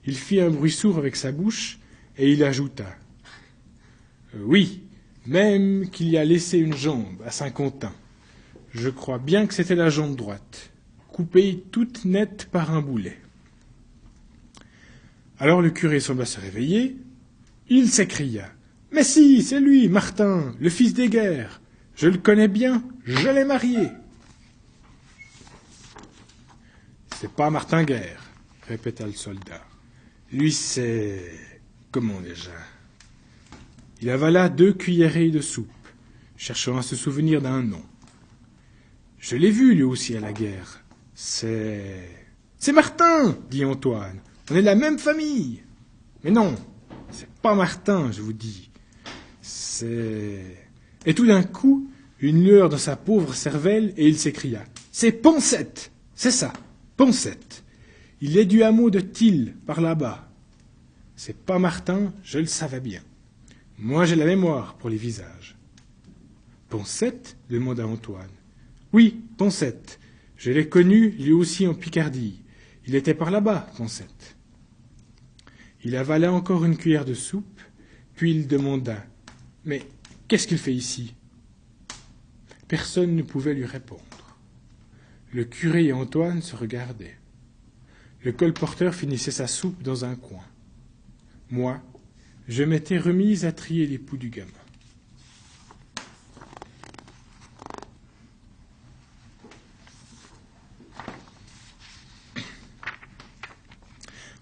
Il 0.04 0.16
fit 0.16 0.40
un 0.40 0.50
bruit 0.50 0.70
sourd 0.70 0.99
avec 0.99 1.16
sa 1.16 1.32
bouche, 1.32 1.78
et 2.18 2.32
il 2.32 2.42
ajouta. 2.44 2.96
Euh, 4.34 4.42
oui, 4.44 4.82
même 5.26 5.88
qu'il 5.90 6.08
y 6.08 6.18
a 6.18 6.25
laissé 6.25 6.58
une 6.58 6.76
jambe 6.76 7.22
à 7.25 7.30
Saint-Quentin. 7.30 7.92
Je 8.72 8.88
crois 8.88 9.18
bien 9.18 9.46
que 9.46 9.54
c'était 9.54 9.75
la 9.75 9.90
jambe 9.90 10.16
droite 10.16 10.72
coupée 11.12 11.62
toute 11.70 12.04
nette 12.04 12.49
par 12.50 12.75
un 12.75 12.80
boulet. 12.80 13.18
Alors 15.38 15.61
le 15.61 15.70
curé 15.70 16.00
sembla 16.00 16.25
se 16.25 16.40
réveiller. 16.40 16.96
Il 17.68 17.88
s'écria. 17.88 18.50
Mais 18.90 19.04
si, 19.04 19.42
c'est 19.42 19.61
lui, 19.61 19.88
Martin, 19.88 20.54
le 20.58 20.70
fils 20.70 20.94
des 20.94 21.08
guerres. 21.08 21.61
Je 21.94 22.08
le 22.08 22.18
connais 22.18 22.49
bien, 22.49 22.82
je 23.04 23.28
l'ai 23.28 23.44
marié. 23.44 23.88
C'est 27.23 27.31
pas 27.31 27.50
Martin 27.50 27.85
Guerre, 27.85 28.21
répéta 28.67 29.07
le 29.07 29.12
soldat. 29.12 29.64
Lui, 30.33 30.50
c'est. 30.50 31.23
Comment 31.93 32.21
déjà? 32.21 32.50
Il 34.00 34.11
avala 34.11 34.49
deux 34.49 34.73
cuillerées 34.73 35.31
de 35.31 35.41
soupe, 35.41 35.69
cherchant 36.37 36.79
à 36.79 36.83
se 36.83 36.97
souvenir 36.97 37.41
d'un 37.41 37.62
nom. 37.62 37.85
Je 39.21 39.37
l'ai 39.37 39.52
vu, 39.52 39.73
lui 39.73 39.85
aussi, 39.85 40.17
à 40.17 40.21
la 40.21 40.33
guerre. 40.33 40.83
C'est. 41.14 42.09
C'est 42.59 42.73
Martin, 42.73 43.38
dit 43.49 43.64
Antoine. 43.64 44.19
On 44.50 44.57
est 44.57 44.62
de 44.62 44.67
la 44.67 44.75
même 44.75 44.99
famille. 44.99 45.62
Mais 46.25 46.33
non, 46.33 46.57
c'est 47.12 47.31
pas 47.41 47.55
Martin, 47.55 48.11
je 48.11 48.21
vous 48.21 48.33
dis. 48.33 48.69
C'est. 49.41 50.57
Et 51.07 51.14
tout 51.14 51.26
d'un 51.26 51.45
coup, 51.45 51.88
une 52.19 52.43
lueur 52.43 52.69
dans 52.69 52.79
sa 52.79 52.97
pauvre 52.97 53.33
cervelle, 53.33 53.95
et 53.97 54.09
il 54.09 54.19
s'écria. 54.19 54.64
C'est 54.91 55.12
Poncette 55.12 55.93
C'est 56.17 56.33
ça, 56.33 56.52
Poncette. 56.96 57.64
Il 58.20 58.37
est 58.38 58.44
du 58.44 58.62
hameau 58.62 58.90
de 58.90 59.00
Tille, 59.00 59.54
par 59.66 59.80
là-bas. 59.80 60.28
C'est 61.16 61.37
pas 61.37 61.58
Martin, 61.58 62.12
je 62.22 62.38
le 62.38 62.46
savais 62.46 62.80
bien. 62.80 63.02
Moi 63.78 64.04
j'ai 64.04 64.16
la 64.16 64.26
mémoire 64.26 64.75
pour 64.75 64.90
les 64.90 64.96
visages. 64.96 65.56
Poncette 66.68 67.37
demanda 67.50 67.87
Antoine. 67.87 68.30
Oui, 68.92 69.22
Poncette. 69.37 69.99
Je 70.37 70.50
l'ai 70.50 70.68
connu, 70.68 71.11
lui 71.11 71.32
aussi, 71.32 71.66
en 71.66 71.75
Picardie. 71.75 72.42
Il 72.87 72.94
était 72.94 73.14
par 73.14 73.30
là-bas, 73.30 73.70
Poncette. 73.76 74.37
Il 75.84 75.96
avala 75.96 76.32
encore 76.32 76.64
une 76.64 76.76
cuillère 76.76 77.04
de 77.04 77.14
soupe, 77.14 77.61
puis 78.14 78.32
il 78.32 78.46
demanda 78.46 79.04
Mais 79.64 79.82
qu'est-ce 80.28 80.46
qu'il 80.46 80.58
fait 80.58 80.75
ici? 80.75 81.14
Personne 82.68 83.16
ne 83.16 83.22
pouvait 83.22 83.54
lui 83.54 83.66
répondre. 83.66 84.02
Le 85.33 85.45
curé 85.45 85.87
et 85.87 85.93
Antoine 85.95 86.43
se 86.43 86.55
regardaient. 86.55 87.17
Le 88.23 88.33
colporteur 88.33 88.95
finissait 88.95 89.31
sa 89.31 89.47
soupe 89.47 89.83
dans 89.83 90.05
un 90.05 90.15
coin. 90.15 90.45
Moi, 91.51 91.81
je 92.49 92.62
m'étais 92.62 92.99
remise 92.99 93.47
à 93.47 93.53
trier 93.53 93.87
les 93.87 93.99
poux 93.99 94.19
du 94.19 94.29
gamin. 94.29 94.51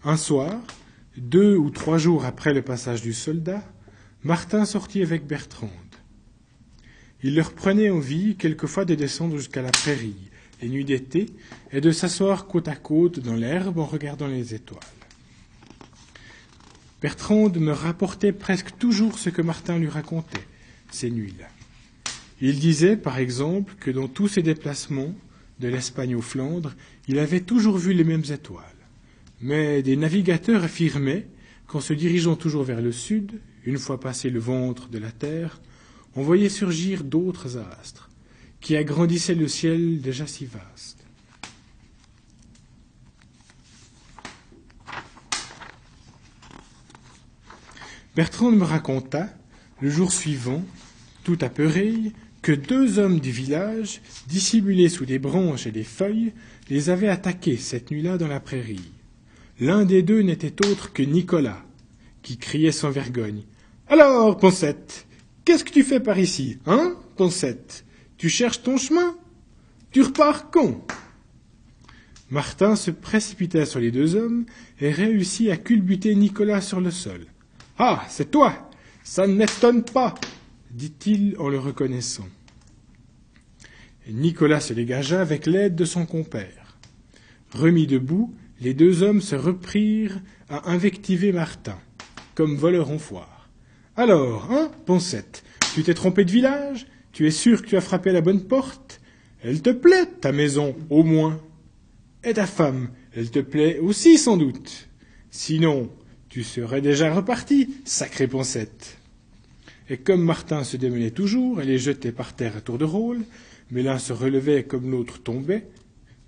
Un 0.03 0.17
soir, 0.17 0.61
deux 1.17 1.57
ou 1.57 1.71
trois 1.71 1.99
jours 1.99 2.25
après 2.25 2.53
le 2.53 2.63
passage 2.63 3.03
du 3.03 3.13
soldat, 3.13 3.63
Martin 4.25 4.65
sortit 4.65 5.03
avec 5.03 5.27
Bertrande. 5.27 5.71
Il 7.23 7.37
leur 7.37 7.53
prenait 7.53 7.91
envie 7.91 8.37
quelquefois 8.37 8.87
de 8.87 8.95
descendre 8.95 9.37
jusqu'à 9.37 9.63
la 9.63 9.71
prairie, 9.71 10.30
les 10.62 10.69
nuits 10.69 10.85
d'été, 10.85 11.26
et 11.73 11.81
de 11.81 11.90
s'asseoir 11.90 12.47
côte 12.47 12.69
à 12.69 12.76
côte 12.76 13.21
dans 13.21 13.35
l'herbe 13.35 13.79
en 13.79 13.87
regardant 13.87 14.26
les 14.26 14.55
étoiles. 14.55 14.81
Bertrande 17.00 17.59
me 17.59 17.73
rapportait 17.73 18.33
presque 18.33 18.76
toujours 18.79 19.19
ce 19.19 19.31
que 19.31 19.43
Martin 19.43 19.79
lui 19.79 19.88
racontait, 19.88 20.47
ces 20.90 21.11
nuits-là. 21.11 21.49
Il 22.43 22.59
disait, 22.59 22.97
par 22.97 23.19
exemple, 23.19 23.75
que 23.81 23.90
dans 23.90 24.09
tous 24.09 24.29
ses 24.29 24.43
déplacements, 24.43 25.14
de 25.61 25.69
l'Espagne 25.69 26.17
aux 26.17 26.23
Flandres, 26.23 26.75
il 27.07 27.19
avait 27.19 27.40
toujours 27.40 27.76
vu 27.76 27.93
les 27.93 28.05
mêmes 28.05 28.25
étoiles. 28.31 28.64
Mais 29.40 29.83
des 29.83 29.97
navigateurs 29.97 30.64
affirmaient 30.64 31.26
qu'en 31.67 31.81
se 31.81 31.93
dirigeant 31.93 32.35
toujours 32.35 32.64
vers 32.64 32.81
le 32.81 32.93
sud, 32.93 33.40
une 33.64 33.79
fois 33.79 34.00
passé 34.00 34.31
le 34.31 34.40
ventre 34.40 34.88
de 34.88 34.99
la 34.99 35.12
Terre, 35.12 35.61
on 36.17 36.23
voyait 36.23 36.49
surgir 36.49 37.05
d'autres 37.05 37.59
astres, 37.59 38.10
qui 38.61 38.76
agrandissaient 38.76 39.35
le 39.35 39.49
ciel 39.49 40.00
déjà 40.00 40.26
si 40.26 40.47
vaste. 40.47 40.99
Bertrand 48.17 48.50
me 48.50 48.64
raconta, 48.64 49.29
le 49.81 49.88
jour 49.88 50.12
suivant, 50.12 50.62
tout 51.25 51.38
apeuré, 51.40 52.12
que 52.43 52.52
deux 52.52 52.99
hommes 52.99 53.21
du 53.21 53.31
village, 53.31 54.00
dissimulés 54.26 54.88
sous 54.88 55.07
des 55.07 55.19
branches 55.19 55.67
et 55.67 55.73
des 55.73 55.85
feuilles, 55.85 56.33
les 56.69 56.90
avaient 56.90 57.09
attaqués 57.09 57.57
cette 57.57 57.90
nuit-là 57.90 58.19
dans 58.19 58.29
la 58.29 58.40
prairie. 58.40 58.90
L'un 59.61 59.85
des 59.85 60.02
deux 60.02 60.23
n'était 60.23 60.67
autre 60.67 60.93
que 60.93 61.02
Nicolas, 61.02 61.62
qui 62.23 62.38
criait 62.38 62.73
sans 62.73 62.90
vergogne. 62.90 63.43
Alors, 63.88 64.37
Poncette, 64.37 65.07
qu'est-ce 65.45 65.64
que 65.64 65.73
tu 65.73 65.83
fais 65.83 66.00
par 66.00 66.19
ici, 66.19 66.59
hein, 66.67 66.97
Poncette? 67.17 67.85
Tu 68.21 68.29
cherches 68.29 68.61
ton 68.61 68.77
chemin 68.77 69.17
Tu 69.93 70.03
repars 70.03 70.50
con 70.50 70.83
Martin 72.29 72.77
se 72.77 72.91
précipita 72.91 73.65
sur 73.65 73.81
les 73.81 73.91
deux 73.91 74.15
hommes 74.15 74.45
et 74.79 74.91
réussit 74.91 75.49
à 75.49 75.57
culbuter 75.57 76.15
Nicolas 76.15 76.61
sur 76.61 76.83
le 76.83 76.91
sol. 76.91 77.25
Ah, 77.79 78.05
c'est 78.11 78.31
toi 78.31 78.71
Ça 79.05 79.27
ne 79.27 79.33
m'étonne 79.33 79.85
pas 79.85 80.15
dit-il 80.71 81.35
en 81.39 81.49
le 81.49 81.59
reconnaissant. 81.59 82.29
Nicolas 84.07 84.61
se 84.61 84.75
dégagea 84.75 85.23
avec 85.23 85.47
l'aide 85.47 85.75
de 85.75 85.87
son 85.87 86.05
compère. 86.05 86.77
Remis 87.55 87.87
debout, 87.87 88.35
les 88.61 88.75
deux 88.75 89.03
hommes 89.03 89.23
se 89.23 89.35
reprirent 89.35 90.21
à 90.50 90.71
invectiver 90.71 91.33
Martin, 91.33 91.79
comme 92.35 92.57
voleur 92.57 92.91
en 92.91 92.99
foire. 92.99 93.49
Alors, 93.97 94.53
hein, 94.53 94.71
Poncette, 94.85 95.43
tu 95.73 95.83
t'es 95.83 95.95
trompé 95.95 96.27
de 96.27 96.31
village? 96.31 96.87
Tu 97.12 97.26
es 97.26 97.31
sûr 97.31 97.62
que 97.62 97.69
tu 97.69 97.76
as 97.76 97.81
frappé 97.81 98.12
la 98.12 98.21
bonne 98.21 98.45
porte? 98.45 99.00
Elle 99.43 99.62
te 99.62 99.71
plaît, 99.71 100.07
ta 100.21 100.33
maison, 100.33 100.76
au 100.90 101.02
moins. 101.02 101.40
Et 102.23 102.35
ta 102.35 102.47
femme, 102.47 102.90
elle 103.14 103.31
te 103.31 103.38
plaît 103.38 103.79
aussi, 103.79 104.19
sans 104.19 104.37
doute. 104.37 104.88
Sinon, 105.31 105.90
tu 106.29 106.45
serais 106.45 106.81
déjà 106.81 107.12
reparti, 107.12 107.75
sacré 107.85 108.26
Poncette. 108.26 108.99
Et 109.88 109.97
comme 109.97 110.23
Martin 110.23 110.62
se 110.62 110.76
démenait 110.76 111.11
toujours 111.11 111.61
et 111.61 111.64
les 111.64 111.79
jetait 111.79 112.12
par 112.12 112.37
terre 112.37 112.57
à 112.57 112.61
tour 112.61 112.79
de 112.79 112.85
rôle, 112.85 113.23
mais 113.71 113.83
l'un 113.83 113.99
se 113.99 114.12
relevait 114.12 114.64
comme 114.64 114.90
l'autre 114.90 115.23
tombait, 115.23 115.67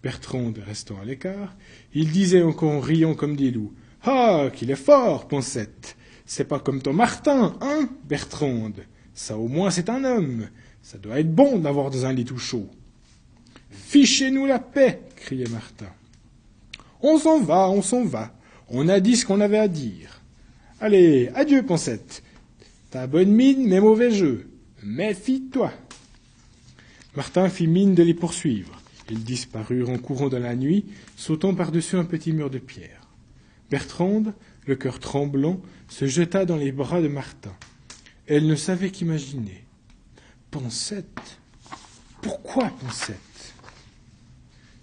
Bertrande 0.03 0.59
restant 0.67 1.01
à 1.01 1.05
l'écart, 1.05 1.55
il 1.95 2.11
disait 2.11 2.43
encore 2.43 2.73
en 2.73 2.81
riant 2.81 3.15
comme 3.15 3.37
des 3.37 3.53
loups. 3.53 3.73
Ah, 4.03 4.51
qu'il 4.53 4.73
est 4.73 4.77
fort, 4.77 5.29
Poncette. 5.29 5.97
C'est 6.27 6.49
pas 6.49 6.59
comme 6.59 6.83
ton 6.83 6.93
Martin, 6.93 7.57
hein, 7.61 7.89
Bertrande? 8.09 8.85
Ça 9.15 9.37
au 9.37 9.47
moins 9.47 9.71
c'est 9.71 9.91
un 9.91 10.03
homme. 10.05 10.49
Ça 10.83 10.99
doit 10.99 11.21
être 11.21 11.35
bon 11.35 11.59
d'avoir 11.59 11.91
dans 11.91 12.07
un 12.07 12.13
lit 12.13 12.25
tout 12.25 12.39
chaud. 12.39 12.69
Fichez-nous 13.71 14.47
la 14.47 14.59
paix, 14.59 15.01
criait 15.17 15.49
Martin. 15.49 15.91
On 17.01 17.19
s'en 17.19 17.41
va, 17.41 17.69
on 17.71 17.83
s'en 17.83 18.05
va. 18.05 18.35
On 18.69 18.89
a 18.89 19.01
dit 19.01 19.17
ce 19.17 19.27
qu'on 19.27 19.41
avait 19.41 19.59
à 19.59 19.69
dire. 19.69 20.21
Allez, 20.81 21.31
adieu, 21.35 21.63
Poncette. 21.63 22.23
T'as 22.91 23.07
bonne 23.07 23.33
mine, 23.33 23.67
mais 23.67 23.81
mauvais 23.81 24.11
jeu. 24.11 24.49
Méfie-toi. 24.83 25.73
Martin 27.17 27.49
fit 27.49 27.67
mine 27.67 27.95
de 27.95 28.03
les 28.03 28.15
poursuivre. 28.15 28.81
Ils 29.11 29.25
disparurent 29.25 29.91
en 29.91 29.99
courant 29.99 30.29
dans 30.29 30.39
la 30.39 30.57
nuit, 30.57 30.87
sautant 31.17 31.55
par-dessus 31.55 31.97
un 31.97 32.05
petit 32.05 32.33
mur 32.33 32.49
de 32.49 32.59
pierre. 32.59 33.07
Bertrande, 33.71 34.33
le 34.67 34.75
cœur 34.75 34.99
tremblant, 34.99 35.61
se 35.89 36.07
jeta 36.07 36.47
dans 36.47 36.57
les 36.57 36.73
bras 36.73 37.03
de 37.03 37.09
Martin. 37.09 37.53
Elle 38.27 38.47
ne 38.47 38.57
savait 38.57 38.91
qu'imaginer. 38.91 39.65
Poncette 40.53 41.41
Pourquoi 42.21 42.69
Poncette 42.69 43.55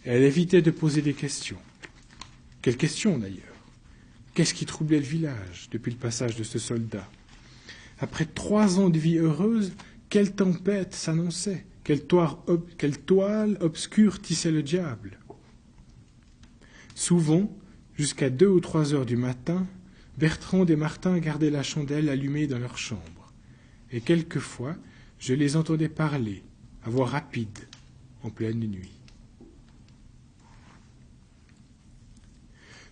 Elle 0.03 0.23
évitait 0.23 0.63
de 0.63 0.71
poser 0.71 1.03
des 1.03 1.13
questions. 1.13 1.59
Quelles 2.63 2.75
questions 2.75 3.19
d'ailleurs? 3.19 3.43
Qu'est-ce 4.33 4.55
qui 4.55 4.65
troublait 4.65 4.97
le 4.97 5.05
village 5.05 5.69
depuis 5.69 5.91
le 5.91 5.97
passage 5.97 6.35
de 6.35 6.43
ce 6.43 6.57
soldat? 6.57 7.07
Après 7.99 8.25
trois 8.25 8.79
ans 8.79 8.89
de 8.89 8.97
vie 8.97 9.19
heureuse, 9.19 9.73
quelle 10.09 10.33
tempête 10.33 10.95
s'annonçait? 10.95 11.67
Quelle 11.83 12.07
toile, 12.07 13.57
obscure 13.59 14.19
tissait 14.23 14.51
le 14.51 14.63
diable? 14.63 15.19
Souvent, 16.95 17.55
jusqu'à 17.95 18.31
deux 18.31 18.49
ou 18.49 18.59
trois 18.59 18.95
heures 18.95 19.05
du 19.05 19.17
matin, 19.17 19.67
Bertrand 20.17 20.65
et 20.65 20.75
Martin 20.75 21.19
gardaient 21.19 21.51
la 21.51 21.61
chandelle 21.61 22.09
allumée 22.09 22.47
dans 22.47 22.57
leur 22.57 22.79
chambre. 22.79 23.31
Et 23.91 24.01
quelquefois, 24.01 24.75
je 25.19 25.33
les 25.33 25.57
entendais 25.57 25.89
parler, 25.89 26.43
à 26.83 26.89
voix 26.89 27.05
rapide, 27.05 27.59
en 28.23 28.29
pleine 28.29 28.59
nuit. 28.59 28.99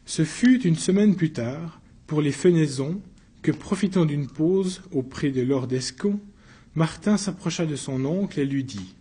Ce 0.06 0.24
fut 0.24 0.62
une 0.62 0.76
semaine 0.76 1.16
plus 1.16 1.32
tard, 1.32 1.82
pour 2.06 2.22
les 2.22 2.32
fenaisons, 2.32 3.02
que, 3.42 3.52
profitant 3.52 4.06
d'une 4.06 4.28
pause 4.28 4.82
auprès 4.92 5.32
de 5.32 5.42
Lord 5.42 5.72
Escon, 5.72 6.20
Martin 6.76 7.18
s'approcha 7.18 7.66
de 7.66 7.76
son 7.76 8.06
oncle 8.06 8.40
et 8.40 8.46
lui 8.46 8.64
dit 8.64 8.96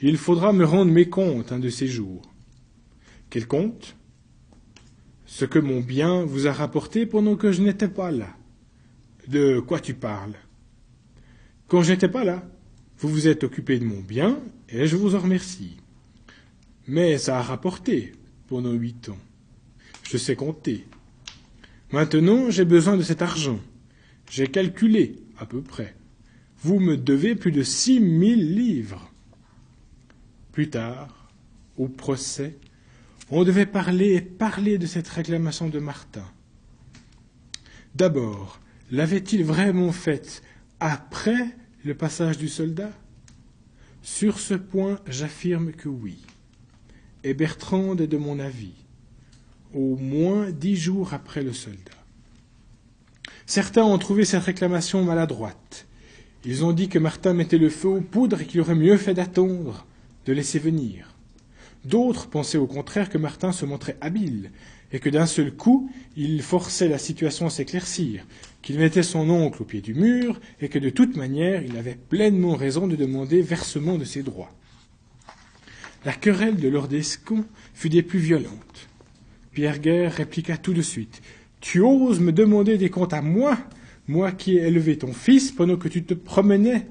Il 0.00 0.16
faudra 0.16 0.52
me 0.52 0.64
rendre 0.64 0.92
mes 0.92 1.08
comptes 1.08 1.52
un 1.52 1.58
de 1.58 1.70
ces 1.70 1.86
jours. 1.86 2.22
Quel 3.30 3.46
compte 3.46 3.96
Ce 5.26 5.44
que 5.44 5.58
mon 5.58 5.80
bien 5.80 6.24
vous 6.24 6.46
a 6.46 6.52
rapporté 6.52 7.06
pendant 7.06 7.36
que 7.36 7.52
je 7.52 7.62
n'étais 7.62 7.88
pas 7.88 8.10
là. 8.10 8.36
De 9.28 9.60
quoi 9.60 9.80
tu 9.80 9.94
parles? 9.94 10.36
Quand 11.74 11.82
je 11.82 11.90
n'étais 11.90 12.06
pas 12.08 12.22
là, 12.22 12.48
vous 13.00 13.08
vous 13.08 13.26
êtes 13.26 13.42
occupé 13.42 13.80
de 13.80 13.84
mon 13.84 13.98
bien 13.98 14.38
et 14.68 14.86
je 14.86 14.94
vous 14.94 15.16
en 15.16 15.18
remercie. 15.18 15.76
Mais 16.86 17.18
ça 17.18 17.40
a 17.40 17.42
rapporté 17.42 18.12
pendant 18.46 18.70
huit 18.70 19.08
ans. 19.08 19.18
Je 20.08 20.16
sais 20.16 20.36
compter. 20.36 20.86
Maintenant, 21.90 22.48
j'ai 22.48 22.64
besoin 22.64 22.96
de 22.96 23.02
cet 23.02 23.22
argent. 23.22 23.58
J'ai 24.30 24.46
calculé, 24.46 25.16
à 25.36 25.46
peu 25.46 25.62
près. 25.62 25.96
Vous 26.58 26.78
me 26.78 26.96
devez 26.96 27.34
plus 27.34 27.50
de 27.50 27.64
six 27.64 27.98
mille 27.98 28.54
livres. 28.54 29.10
Plus 30.52 30.70
tard, 30.70 31.28
au 31.76 31.88
procès, 31.88 32.56
on 33.32 33.42
devait 33.42 33.66
parler 33.66 34.14
et 34.14 34.20
parler 34.20 34.78
de 34.78 34.86
cette 34.86 35.08
réclamation 35.08 35.68
de 35.68 35.80
Martin. 35.80 36.30
D'abord, 37.96 38.60
l'avait-il 38.92 39.42
vraiment 39.42 39.90
faite 39.90 40.40
après 40.78 41.48
le 41.84 41.94
passage 41.94 42.38
du 42.38 42.48
soldat? 42.48 42.90
Sur 44.02 44.38
ce 44.38 44.54
point, 44.54 45.00
j'affirme 45.06 45.72
que 45.72 45.88
oui. 45.88 46.16
Et 47.22 47.34
Bertrand 47.34 47.96
est 47.96 48.06
de 48.06 48.16
mon 48.16 48.38
avis 48.40 48.74
au 49.74 49.96
moins 49.96 50.50
dix 50.50 50.76
jours 50.76 51.14
après 51.14 51.42
le 51.42 51.52
soldat. 51.52 51.78
Certains 53.44 53.82
ont 53.82 53.98
trouvé 53.98 54.24
cette 54.24 54.44
réclamation 54.44 55.02
maladroite. 55.02 55.86
Ils 56.44 56.64
ont 56.64 56.72
dit 56.72 56.88
que 56.88 56.98
Martin 56.98 57.34
mettait 57.34 57.58
le 57.58 57.70
feu 57.70 57.88
aux 57.88 58.00
poudres 58.00 58.42
et 58.42 58.46
qu'il 58.46 58.60
aurait 58.60 58.74
mieux 58.74 58.96
fait 58.96 59.14
d'attendre, 59.14 59.84
de 60.26 60.32
laisser 60.32 60.58
venir. 60.58 61.14
D'autres 61.84 62.28
pensaient 62.28 62.58
au 62.58 62.66
contraire 62.66 63.10
que 63.10 63.18
Martin 63.18 63.52
se 63.52 63.66
montrait 63.66 63.96
habile 64.00 64.52
et 64.92 65.00
que 65.00 65.10
d'un 65.10 65.26
seul 65.26 65.52
coup 65.52 65.90
il 66.16 66.40
forçait 66.42 66.88
la 66.88 66.98
situation 66.98 67.46
à 67.46 67.50
s'éclaircir, 67.50 68.24
qu'il 68.64 68.78
mettait 68.78 69.02
son 69.02 69.28
oncle 69.28 69.62
au 69.62 69.66
pied 69.66 69.82
du 69.82 69.92
mur 69.92 70.40
et 70.58 70.70
que 70.70 70.78
de 70.78 70.88
toute 70.88 71.16
manière 71.16 71.62
il 71.62 71.76
avait 71.76 71.98
pleinement 72.08 72.56
raison 72.56 72.86
de 72.86 72.96
demander 72.96 73.42
versement 73.42 73.98
de 73.98 74.04
ses 74.04 74.22
droits. 74.22 74.50
La 76.06 76.14
querelle 76.14 76.56
de 76.56 76.68
Lord 76.68 76.92
Escon 76.92 77.44
fut 77.74 77.90
des 77.90 78.02
plus 78.02 78.18
violentes. 78.18 78.88
Pierre 79.52 79.78
Guerre 79.78 80.14
répliqua 80.14 80.56
tout 80.56 80.72
de 80.72 80.80
suite. 80.80 81.20
Tu 81.60 81.80
oses 81.80 82.20
me 82.20 82.32
demander 82.32 82.78
des 82.78 82.88
comptes 82.88 83.12
à 83.12 83.20
moi, 83.20 83.58
moi 84.08 84.32
qui 84.32 84.56
ai 84.56 84.62
élevé 84.62 84.96
ton 84.96 85.12
fils 85.12 85.52
pendant 85.52 85.76
que 85.76 85.88
tu 85.88 86.02
te 86.02 86.14
promenais, 86.14 86.86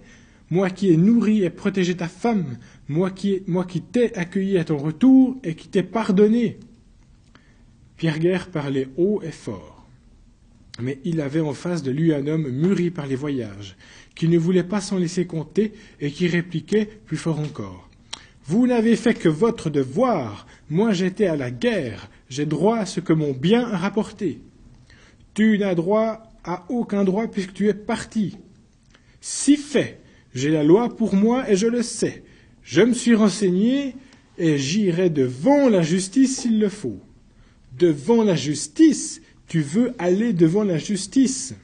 moi 0.51 0.69
qui 0.69 0.91
ai 0.91 0.97
nourri 0.97 1.43
et 1.43 1.49
protégé 1.49 1.97
ta 1.97 2.07
femme, 2.07 2.57
moi 2.87 3.09
qui, 3.09 3.41
moi 3.47 3.65
qui 3.65 3.81
t'ai 3.81 4.15
accueilli 4.15 4.59
à 4.59 4.63
ton 4.63 4.77
retour 4.77 5.37
et 5.43 5.55
qui 5.55 5.69
t'ai 5.69 5.81
pardonné. 5.81 6.59
Pierre 7.97 8.19
Guerre 8.19 8.51
parlait 8.51 8.89
haut 8.95 9.21
et 9.23 9.31
fort. 9.31 9.72
Mais 10.81 10.99
il 11.03 11.21
avait 11.21 11.39
en 11.39 11.53
face 11.53 11.83
de 11.83 11.91
lui 11.91 12.13
un 12.13 12.25
homme 12.27 12.49
mûri 12.49 12.89
par 12.89 13.05
les 13.05 13.15
voyages, 13.15 13.75
qui 14.15 14.27
ne 14.27 14.38
voulait 14.38 14.63
pas 14.63 14.81
s'en 14.81 14.97
laisser 14.97 15.25
compter 15.25 15.73
et 15.99 16.12
qui 16.12 16.27
répliquait 16.27 16.89
plus 17.05 17.17
fort 17.17 17.39
encore. 17.39 17.89
Vous 18.45 18.67
n'avez 18.67 18.95
fait 18.95 19.13
que 19.13 19.29
votre 19.29 19.69
devoir. 19.69 20.47
Moi 20.69 20.91
j'étais 20.91 21.27
à 21.27 21.36
la 21.36 21.51
guerre. 21.51 22.09
J'ai 22.29 22.45
droit 22.45 22.77
à 22.77 22.86
ce 22.86 22.99
que 22.99 23.13
mon 23.13 23.31
bien 23.31 23.67
a 23.69 23.77
rapporté. 23.77 24.41
Tu 25.33 25.57
n'as 25.57 25.75
droit 25.75 26.23
à 26.43 26.65
aucun 26.69 27.03
droit 27.03 27.27
puisque 27.27 27.53
tu 27.53 27.69
es 27.69 27.73
parti. 27.73 28.38
Si 29.21 29.55
fait, 29.55 30.01
j'ai 30.33 30.49
la 30.49 30.63
loi 30.63 30.95
pour 30.95 31.15
moi 31.15 31.49
et 31.49 31.55
je 31.55 31.67
le 31.67 31.83
sais. 31.83 32.23
Je 32.63 32.81
me 32.81 32.93
suis 32.93 33.15
renseigné 33.15 33.95
et 34.38 34.57
j'irai 34.57 35.09
devant 35.09 35.69
la 35.69 35.81
justice 35.81 36.41
s'il 36.41 36.59
le 36.59 36.69
faut. 36.69 36.99
Devant 37.77 38.23
la 38.23 38.36
justice, 38.36 39.21
tu 39.47 39.62
veux 39.62 39.93
aller 39.99 40.34
devant 40.34 40.63
la 40.63 40.77
justice? 40.77 41.56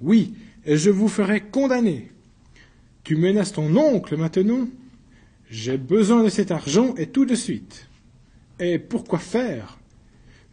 Oui, 0.00 0.34
et 0.64 0.76
je 0.76 0.90
vous 0.90 1.08
ferai 1.08 1.40
condamner. 1.40 2.10
Tu 3.04 3.16
menaces 3.16 3.52
ton 3.52 3.74
oncle 3.76 4.16
maintenant? 4.16 4.68
J'ai 5.48 5.78
besoin 5.78 6.24
de 6.24 6.28
cet 6.28 6.50
argent 6.50 6.94
et 6.96 7.06
tout 7.06 7.24
de 7.24 7.34
suite. 7.34 7.88
Et 8.58 8.78
pourquoi 8.78 9.18
faire? 9.18 9.78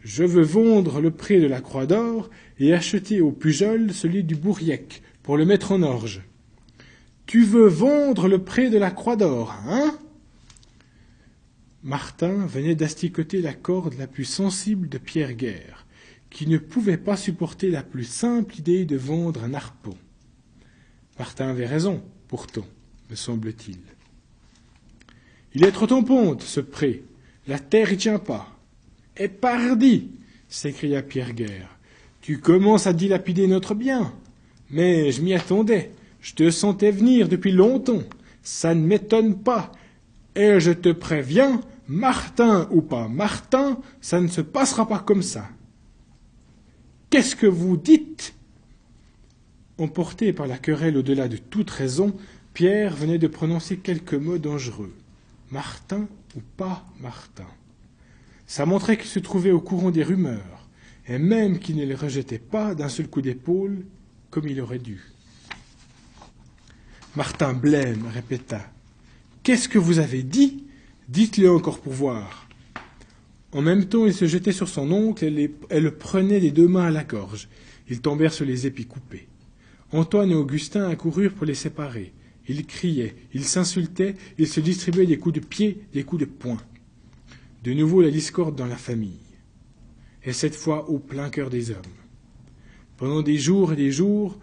Je 0.00 0.22
veux 0.22 0.42
vendre 0.42 1.00
le 1.00 1.10
prix 1.10 1.40
de 1.40 1.46
la 1.46 1.60
Croix 1.60 1.86
d'Or 1.86 2.30
et 2.58 2.74
acheter 2.74 3.20
au 3.20 3.32
Pujol 3.32 3.92
celui 3.92 4.22
du 4.22 4.36
Bourriec 4.36 5.02
pour 5.22 5.36
le 5.36 5.46
mettre 5.46 5.72
en 5.72 5.82
orge. 5.82 6.22
Tu 7.26 7.42
veux 7.42 7.66
vendre 7.68 8.28
le 8.28 8.44
prix 8.44 8.68
de 8.70 8.78
la 8.78 8.90
Croix 8.90 9.16
d'Or, 9.16 9.54
hein? 9.66 9.98
Martin 11.82 12.46
venait 12.46 12.74
d'asticoter 12.74 13.40
la 13.40 13.54
corde 13.54 13.94
la 13.98 14.06
plus 14.06 14.24
sensible 14.24 14.88
de 14.88 14.98
Pierre 14.98 15.32
Guerre, 15.32 15.83
qui 16.34 16.48
ne 16.48 16.58
pouvait 16.58 16.96
pas 16.96 17.16
supporter 17.16 17.70
la 17.70 17.84
plus 17.84 18.02
simple 18.02 18.58
idée 18.58 18.84
de 18.84 18.96
vendre 18.96 19.44
un 19.44 19.54
harpon. 19.54 19.94
Martin 21.16 21.48
avait 21.48 21.64
raison, 21.64 22.02
pourtant, 22.26 22.66
me 23.08 23.14
semble-t-il. 23.14 23.78
Il 25.54 25.64
est 25.64 25.70
trop 25.70 25.90
en 25.92 26.02
ponte, 26.02 26.42
ce 26.42 26.58
pré, 26.58 27.04
la 27.46 27.60
terre 27.60 27.92
y 27.92 27.96
tient 27.96 28.18
pas. 28.18 28.48
Et 29.16 29.28
pardi 29.28 30.10
s'écria 30.48 31.02
Pierre 31.02 31.34
Guerre. 31.34 31.68
Tu 32.20 32.38
commences 32.38 32.88
à 32.88 32.92
dilapider 32.92 33.46
notre 33.46 33.74
bien. 33.74 34.12
Mais 34.70 35.12
je 35.12 35.22
m'y 35.22 35.34
attendais. 35.34 35.92
Je 36.20 36.34
te 36.34 36.50
sentais 36.50 36.90
venir 36.90 37.28
depuis 37.28 37.52
longtemps. 37.52 38.02
Ça 38.42 38.74
ne 38.74 38.84
m'étonne 38.84 39.38
pas. 39.38 39.70
Et 40.34 40.58
je 40.58 40.72
te 40.72 40.88
préviens, 40.88 41.60
Martin 41.86 42.66
ou 42.72 42.82
pas 42.82 43.06
Martin, 43.06 43.78
ça 44.00 44.20
ne 44.20 44.26
se 44.26 44.40
passera 44.40 44.88
pas 44.88 44.98
comme 44.98 45.22
ça. 45.22 45.48
Qu'est-ce 47.14 47.36
que 47.36 47.46
vous 47.46 47.76
dites? 47.76 48.34
Emporté 49.78 50.32
par 50.32 50.48
la 50.48 50.58
querelle 50.58 50.96
au-delà 50.96 51.28
de 51.28 51.36
toute 51.36 51.70
raison, 51.70 52.12
Pierre 52.54 52.96
venait 52.96 53.18
de 53.18 53.28
prononcer 53.28 53.76
quelques 53.76 54.14
mots 54.14 54.38
dangereux. 54.38 54.92
Martin 55.52 56.08
ou 56.36 56.40
pas 56.56 56.84
Martin? 56.98 57.46
Ça 58.48 58.66
montrait 58.66 58.96
qu'il 58.96 59.06
se 59.06 59.20
trouvait 59.20 59.52
au 59.52 59.60
courant 59.60 59.92
des 59.92 60.02
rumeurs, 60.02 60.66
et 61.06 61.18
même 61.18 61.60
qu'il 61.60 61.76
ne 61.76 61.84
les 61.84 61.94
rejetait 61.94 62.40
pas 62.40 62.74
d'un 62.74 62.88
seul 62.88 63.06
coup 63.06 63.22
d'épaule, 63.22 63.86
comme 64.30 64.48
il 64.48 64.60
aurait 64.60 64.80
dû. 64.80 65.00
Martin 67.14 67.52
blême 67.52 68.08
répéta. 68.12 68.60
Qu'est-ce 69.44 69.68
que 69.68 69.78
vous 69.78 70.00
avez 70.00 70.24
dit? 70.24 70.64
Dites-le 71.08 71.48
encore 71.48 71.78
pour 71.78 71.92
voir. 71.92 72.43
En 73.54 73.62
même 73.62 73.84
temps, 73.84 74.04
il 74.04 74.12
se 74.12 74.26
jetait 74.26 74.50
sur 74.50 74.68
son 74.68 74.90
oncle 74.90 75.24
et, 75.24 75.80
le 75.80 75.90
prenait 75.92 76.40
des 76.40 76.50
deux 76.50 76.66
mains 76.66 76.86
à 76.86 76.90
la 76.90 77.04
gorge. 77.04 77.48
Ils 77.88 78.00
tombèrent 78.00 78.32
sur 78.32 78.44
les 78.44 78.66
épis 78.66 78.84
coupés. 78.84 79.28
Antoine 79.92 80.32
et 80.32 80.34
Augustin 80.34 80.88
accoururent 80.88 81.32
pour 81.32 81.46
les 81.46 81.54
séparer. 81.54 82.12
Ils 82.48 82.66
criaient, 82.66 83.14
ils 83.32 83.44
s'insultaient, 83.44 84.16
ils 84.38 84.48
se 84.48 84.58
distribuaient 84.58 85.06
des 85.06 85.18
coups 85.18 85.36
de 85.36 85.46
pied, 85.46 85.86
des 85.92 86.02
coups 86.02 86.22
de 86.22 86.26
poing. 86.26 86.58
De 87.62 87.72
nouveau 87.72 88.02
la 88.02 88.10
discorde 88.10 88.56
dans 88.56 88.66
la 88.66 88.76
famille. 88.76 89.20
Et 90.24 90.32
cette 90.32 90.56
fois 90.56 90.90
au 90.90 90.98
plein 90.98 91.30
cœur 91.30 91.48
des 91.48 91.70
hommes. 91.70 91.78
Pendant 92.96 93.22
des 93.22 93.38
jours 93.38 93.72
et 93.72 93.76
des 93.76 93.92
jours, 93.92 94.36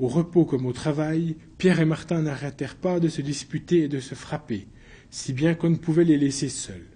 au 0.00 0.08
repos 0.08 0.44
comme 0.44 0.66
au 0.66 0.72
travail, 0.72 1.36
Pierre 1.56 1.78
et 1.78 1.84
Martin 1.84 2.22
n'arrêtèrent 2.22 2.76
pas 2.76 2.98
de 2.98 3.08
se 3.08 3.22
disputer 3.22 3.84
et 3.84 3.88
de 3.88 4.00
se 4.00 4.16
frapper, 4.16 4.66
si 5.08 5.32
bien 5.32 5.54
qu'on 5.54 5.70
ne 5.70 5.76
pouvait 5.76 6.04
les 6.04 6.18
laisser 6.18 6.48
seuls. 6.48 6.95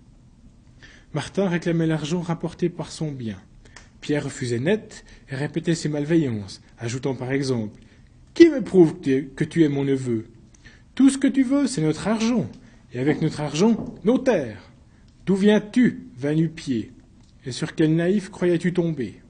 Martin 1.13 1.49
réclamait 1.49 1.89
l'argent 1.89 2.21
rapporté 2.21 2.69
par 2.69 2.93
son 2.93 3.11
bien. 3.11 3.41
Pierre 4.01 4.25
refusait 4.25 4.61
net 4.61 5.05
et 5.29 5.35
répétait 5.35 5.75
ses 5.75 5.89
malveillances, 5.89 6.63
ajoutant 6.79 7.15
par 7.15 7.33
exemple 7.33 7.81
Qui 8.35 8.49
me 8.49 8.63
prouve 8.63 9.01
que 9.01 9.45
tu 9.45 9.65
es 9.65 9.69
mon 9.69 9.85
neveu? 9.85 10.27
Tout 10.95 11.11
ce 11.11 11.19
que 11.19 11.27
tu 11.27 11.43
veux, 11.43 11.67
c'est 11.67 11.83
notre 11.83 12.07
argent. 12.07 12.49
Et 12.93 12.99
avec 13.01 13.23
notre 13.23 13.41
argent, 13.41 13.95
nos 14.05 14.19
terres. 14.19 14.71
D'où 15.27 15.35
viens-tu, 15.35 16.07
va-nu-pied 16.17 16.93
Et 17.45 17.53
sur 17.53 17.75
quel 17.75 17.95
naïf 17.97 18.31
croyais-tu 18.31 18.73
tomber? 18.73 19.21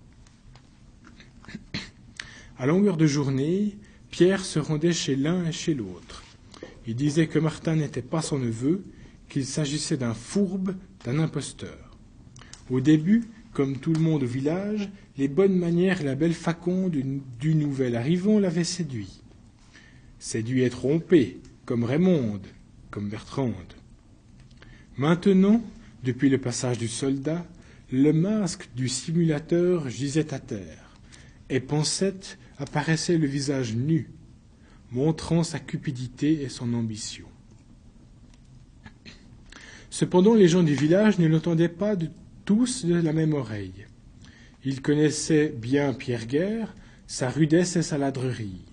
À 2.59 2.67
longueur 2.67 2.99
de 2.99 3.07
journée, 3.07 3.79
Pierre 4.11 4.45
se 4.45 4.59
rendait 4.59 4.93
chez 4.93 5.17
l'un 5.17 5.47
et 5.47 5.53
chez 5.53 5.73
l'autre. 5.73 6.25
Il 6.87 6.95
disait 6.95 7.27
que 7.27 7.39
Martin 7.39 7.77
n'était 7.77 8.03
pas 8.03 8.21
son 8.21 8.39
neveu, 8.39 8.85
qu'il 9.29 9.47
s'agissait 9.47 9.97
d'un 9.97 10.13
fourbe, 10.15 10.75
d'un 11.05 11.19
imposteur. 11.19 11.97
Au 12.69 12.81
début, 12.81 13.25
comme 13.53 13.79
tout 13.79 13.93
le 13.93 14.01
monde 14.01 14.23
au 14.23 14.27
village, 14.27 14.91
les 15.17 15.29
bonnes 15.29 15.57
manières 15.57 16.01
et 16.01 16.05
la 16.05 16.15
belle 16.15 16.35
faconde 16.35 16.97
du 17.39 17.55
nouvel 17.55 17.97
arrivant 17.97 18.39
l'avaient 18.39 18.65
séduit. 18.65 19.23
Séduit 20.19 20.63
et 20.63 20.71
trompé, 20.71 21.41
comme 21.65 21.85
Raymonde, 21.85 22.47
comme 22.91 23.09
Bertrande. 23.09 23.75
Maintenant, 24.97 25.63
depuis 26.05 26.29
le 26.29 26.39
passage 26.39 26.79
du 26.79 26.89
soldat, 26.89 27.45
le 27.93 28.13
masque 28.13 28.69
du 28.77 28.89
simulateur 28.89 29.89
gisait 29.89 30.33
à 30.33 30.39
terre, 30.39 30.97
et 31.49 31.61
Pensette 31.61 32.39
apparaissait 32.59 33.19
le 33.19 33.27
visage 33.27 33.75
nu, 33.75 34.11
montrant 34.93 35.43
sa 35.43 35.59
cupidité 35.59 36.43
et 36.43 36.49
son 36.49 36.75
ambition. 36.75 37.30
Cependant, 39.91 40.35
les 40.35 40.49
gens 40.49 40.63
du 40.63 40.75
village 40.75 41.19
ne 41.19 41.27
l'entendaient 41.27 41.69
pas 41.69 41.97
de 41.97 42.09
tous 42.45 42.85
de 42.85 42.95
la 42.95 43.13
même 43.13 43.35
oreille. 43.35 43.87
Ils 44.65 44.83
connaissaient 44.83 45.49
bien 45.49 45.93
Pierre 45.93 46.27
Guerre, 46.27 46.75
sa 47.07 47.29
rudesse 47.29 47.77
et 47.77 47.83
sa 47.83 47.99
ladrerie. 47.99 48.65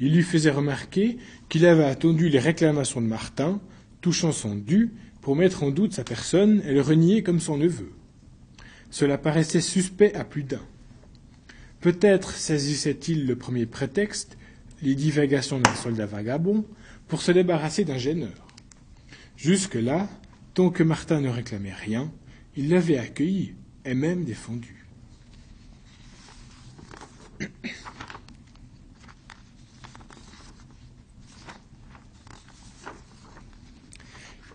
Ils 0.00 0.14
lui 0.14 0.22
faisaient 0.22 0.50
remarquer 0.50 1.18
qu'il 1.48 1.66
avait 1.66 1.84
attendu 1.84 2.28
les 2.28 2.38
réclamations 2.38 3.00
de 3.00 3.06
Martin, 3.06 3.60
touchant 4.00 4.32
son 4.32 4.54
dû, 4.54 4.92
pour 5.20 5.34
mettre 5.34 5.64
en 5.64 5.70
doute 5.70 5.92
sa 5.92 6.04
personne 6.04 6.62
et 6.64 6.72
le 6.72 6.80
renier 6.80 7.22
comme 7.22 7.40
son 7.40 7.58
neveu. 7.58 7.90
Cela 8.90 9.18
paraissait 9.18 9.60
suspect 9.60 10.14
à 10.14 10.24
plus 10.24 10.44
d'un. 10.44 10.62
Peut-être 11.80 12.32
saisissait-il 12.32 13.26
le 13.26 13.36
premier 13.36 13.66
prétexte, 13.66 14.38
les 14.82 14.94
divagations 14.94 15.60
d'un 15.60 15.74
soldat 15.74 16.06
vagabond, 16.06 16.64
pour 17.08 17.22
se 17.22 17.32
débarrasser 17.32 17.84
d'un 17.84 17.98
gêneur. 17.98 18.48
Jusque-là, 19.36 20.08
tant 20.58 20.70
que 20.70 20.82
Martin 20.82 21.20
ne 21.20 21.28
réclamait 21.28 21.72
rien, 21.72 22.10
il 22.56 22.68
l'avait 22.70 22.98
accueilli 22.98 23.54
et 23.84 23.94
même 23.94 24.24
défendu. 24.24 24.84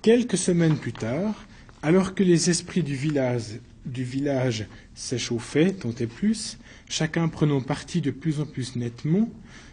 Quelques 0.01 0.37
semaines 0.37 0.75
plus 0.75 0.91
tard, 0.91 1.45
alors 1.81 2.13
que 2.13 2.23
les 2.23 2.49
esprits 2.49 2.83
du 2.83 2.95
village, 2.95 3.61
du 3.85 4.03
village 4.03 4.67
s'échauffaient 4.95 5.71
tant 5.71 5.95
et 6.01 6.07
plus, 6.07 6.57
chacun 6.89 7.29
prenant 7.29 7.61
parti 7.61 8.01
de 8.01 8.11
plus 8.11 8.41
en 8.41 8.45
plus 8.45 8.75
nettement, 8.75 9.29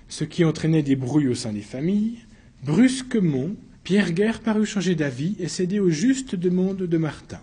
ce 0.09 0.23
qui 0.23 0.45
entraînait 0.45 0.85
des 0.85 0.95
brouilles 0.95 1.27
au 1.27 1.35
sein 1.35 1.53
des 1.53 1.61
familles, 1.61 2.19
brusquement, 2.62 3.49
Pierre 3.90 4.12
Guerre 4.12 4.38
parut 4.38 4.66
changer 4.66 4.94
d'avis 4.94 5.35
et 5.40 5.48
céder 5.48 5.81
aux 5.81 5.90
justes 5.90 6.37
demandes 6.37 6.85
de 6.85 6.96
Martin. 6.96 7.40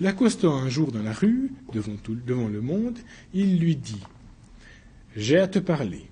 L'accostant 0.00 0.56
un 0.56 0.68
jour 0.68 0.92
dans 0.92 1.02
la 1.02 1.12
rue, 1.12 1.50
devant, 1.72 1.96
tout, 1.96 2.14
devant 2.14 2.46
le 2.46 2.60
monde, 2.60 2.96
il 3.34 3.58
lui 3.58 3.74
dit 3.74 4.00
J'ai 5.16 5.38
à 5.40 5.48
te 5.48 5.58
parler. 5.58 6.06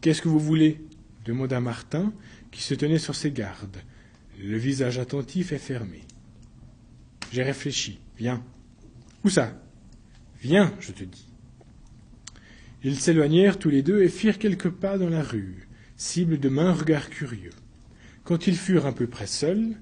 Qu'est-ce 0.00 0.22
que 0.22 0.28
vous 0.28 0.38
voulez? 0.38 0.80
demanda 1.24 1.58
Martin, 1.58 2.12
qui 2.52 2.62
se 2.62 2.74
tenait 2.74 3.00
sur 3.00 3.16
ses 3.16 3.32
gardes, 3.32 3.78
le 4.38 4.56
visage 4.56 5.00
attentif 5.00 5.50
et 5.50 5.58
fermé. 5.58 6.02
J'ai 7.32 7.42
réfléchi. 7.42 7.98
Viens. 8.16 8.40
Où 9.24 9.30
ça 9.30 9.60
Viens, 10.40 10.72
je 10.78 10.92
te 10.92 11.02
dis. 11.02 11.26
Ils 12.84 13.00
s'éloignèrent 13.00 13.58
tous 13.58 13.70
les 13.70 13.82
deux 13.82 14.00
et 14.00 14.08
firent 14.08 14.38
quelques 14.38 14.70
pas 14.70 14.96
dans 14.96 15.10
la 15.10 15.24
rue, 15.24 15.66
cible 15.96 16.38
de 16.38 16.48
maints 16.48 16.72
regards 16.72 17.10
curieux. 17.10 17.50
Quand 18.30 18.46
ils 18.46 18.56
furent 18.56 18.86
un 18.86 18.92
peu 18.92 19.08
près 19.08 19.26
seuls, 19.26 19.74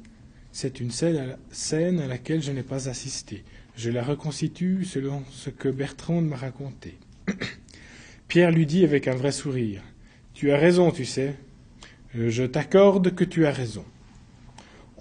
c'est 0.52 0.80
une 0.80 0.90
scène 0.90 2.00
à 2.00 2.06
laquelle 2.06 2.42
je 2.42 2.50
n'ai 2.50 2.62
pas 2.62 2.88
assisté. 2.88 3.44
Je 3.76 3.90
la 3.90 4.02
reconstitue 4.02 4.86
selon 4.86 5.22
ce 5.30 5.50
que 5.50 5.68
Bertrand 5.68 6.22
m'a 6.22 6.36
raconté. 6.36 6.96
Pierre 8.28 8.50
lui 8.50 8.64
dit 8.64 8.84
avec 8.84 9.06
un 9.06 9.14
vrai 9.16 9.32
sourire 9.32 9.82
Tu 10.32 10.50
as 10.50 10.56
raison, 10.56 10.90
tu 10.90 11.04
sais. 11.04 11.36
Je 12.14 12.42
t'accorde 12.44 13.14
que 13.14 13.24
tu 13.24 13.44
as 13.44 13.52
raison. 13.52 13.84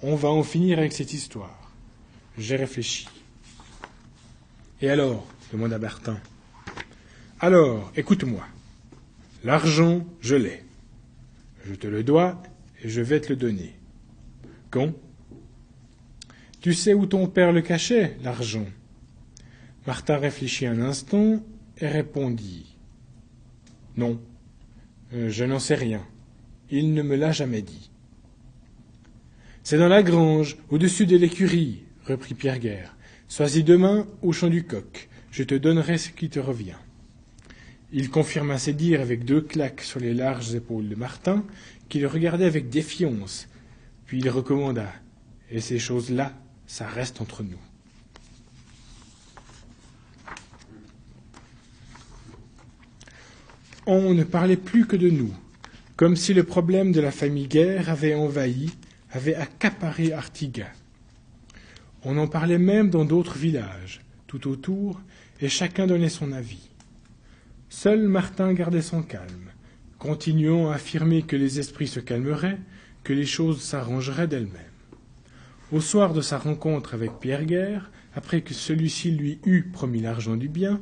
On 0.02 0.14
va 0.14 0.28
en 0.28 0.42
finir 0.42 0.78
avec 0.78 0.92
cette 0.92 1.14
histoire. 1.14 1.72
J'ai 2.36 2.56
réfléchi. 2.56 3.08
Et 4.82 4.90
alors 4.90 5.26
demanda 5.50 5.78
Bertin. 5.78 6.20
Alors, 7.40 7.90
écoute-moi. 7.96 8.46
L'argent, 9.42 10.04
je 10.20 10.34
l'ai. 10.34 10.62
Je 11.64 11.74
te 11.74 11.86
le 11.86 12.04
dois 12.04 12.42
et 12.82 12.88
je 12.88 13.00
vais 13.00 13.20
te 13.20 13.30
le 13.30 13.36
donner. 13.36 13.74
Quand 14.70 14.92
Tu 16.60 16.74
sais 16.74 16.94
où 16.94 17.06
ton 17.06 17.26
père 17.28 17.52
le 17.52 17.62
cachait, 17.62 18.16
l'argent? 18.22 18.66
Martin 19.86 20.18
réfléchit 20.18 20.66
un 20.66 20.80
instant 20.80 21.42
et 21.78 21.86
répondit. 21.86 22.76
Non, 23.96 24.20
euh, 25.14 25.30
je 25.30 25.44
n'en 25.44 25.58
sais 25.58 25.74
rien. 25.74 26.04
Il 26.70 26.92
ne 26.92 27.02
me 27.02 27.16
l'a 27.16 27.32
jamais 27.32 27.62
dit. 27.62 27.90
C'est 29.62 29.78
dans 29.78 29.88
la 29.88 30.02
grange, 30.02 30.56
au-dessus 30.70 31.06
de 31.06 31.16
l'écurie, 31.16 31.84
reprit 32.06 32.34
Pierre 32.34 32.58
Guerre. 32.58 32.96
Sois-y 33.28 33.62
demain 33.62 34.06
au 34.22 34.32
champ 34.32 34.48
du 34.48 34.64
coq. 34.64 35.08
Je 35.30 35.42
te 35.42 35.54
donnerai 35.54 35.98
ce 35.98 36.10
qui 36.10 36.30
te 36.30 36.40
revient. 36.40 36.76
Il 37.90 38.10
confirma 38.10 38.58
ses 38.58 38.74
dires 38.74 39.00
avec 39.00 39.24
deux 39.24 39.40
claques 39.40 39.80
sur 39.80 39.98
les 39.98 40.12
larges 40.12 40.54
épaules 40.54 40.88
de 40.88 40.94
Martin, 40.94 41.44
qui 41.88 42.00
le 42.00 42.06
regardait 42.06 42.44
avec 42.44 42.68
défiance. 42.68 43.48
Puis 44.04 44.18
il 44.18 44.28
recommanda 44.28 44.92
Et 45.50 45.60
ces 45.60 45.78
choses-là, 45.78 46.32
ça 46.66 46.86
reste 46.86 47.20
entre 47.22 47.42
nous. 47.42 47.58
On 53.86 54.12
ne 54.12 54.24
parlait 54.24 54.58
plus 54.58 54.86
que 54.86 54.96
de 54.96 55.08
nous, 55.08 55.32
comme 55.96 56.14
si 56.14 56.34
le 56.34 56.44
problème 56.44 56.92
de 56.92 57.00
la 57.00 57.10
famille 57.10 57.48
Guerre 57.48 57.88
avait 57.88 58.14
envahi 58.14 58.70
avait 59.12 59.34
accaparé 59.34 60.12
Artiga. 60.12 60.66
On 62.04 62.18
en 62.18 62.28
parlait 62.28 62.58
même 62.58 62.90
dans 62.90 63.06
d'autres 63.06 63.38
villages, 63.38 64.02
tout 64.26 64.46
autour, 64.46 65.00
et 65.40 65.48
chacun 65.48 65.86
donnait 65.86 66.10
son 66.10 66.32
avis. 66.32 66.67
Seul 67.70 68.08
Martin 68.08 68.54
gardait 68.54 68.82
son 68.82 69.02
calme, 69.02 69.52
continuant 69.98 70.70
à 70.70 70.76
affirmer 70.76 71.22
que 71.22 71.36
les 71.36 71.60
esprits 71.60 71.86
se 71.86 72.00
calmeraient, 72.00 72.58
que 73.04 73.12
les 73.12 73.26
choses 73.26 73.60
s'arrangeraient 73.60 74.26
d'elles-mêmes. 74.26 74.62
Au 75.70 75.80
soir 75.80 76.14
de 76.14 76.22
sa 76.22 76.38
rencontre 76.38 76.94
avec 76.94 77.18
Pierre 77.20 77.44
Guerre, 77.44 77.90
après 78.14 78.40
que 78.40 78.54
celui-ci 78.54 79.10
lui 79.10 79.38
eut 79.44 79.64
promis 79.64 80.00
l'argent 80.00 80.36
du 80.36 80.48
bien, 80.48 80.80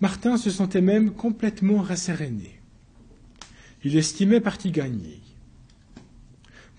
Martin 0.00 0.36
se 0.36 0.50
sentait 0.50 0.80
même 0.80 1.10
complètement 1.10 1.82
rasséréné. 1.82 2.60
Il 3.82 3.96
estimait 3.96 4.40
partie 4.40 4.70
gagnée. 4.70 5.20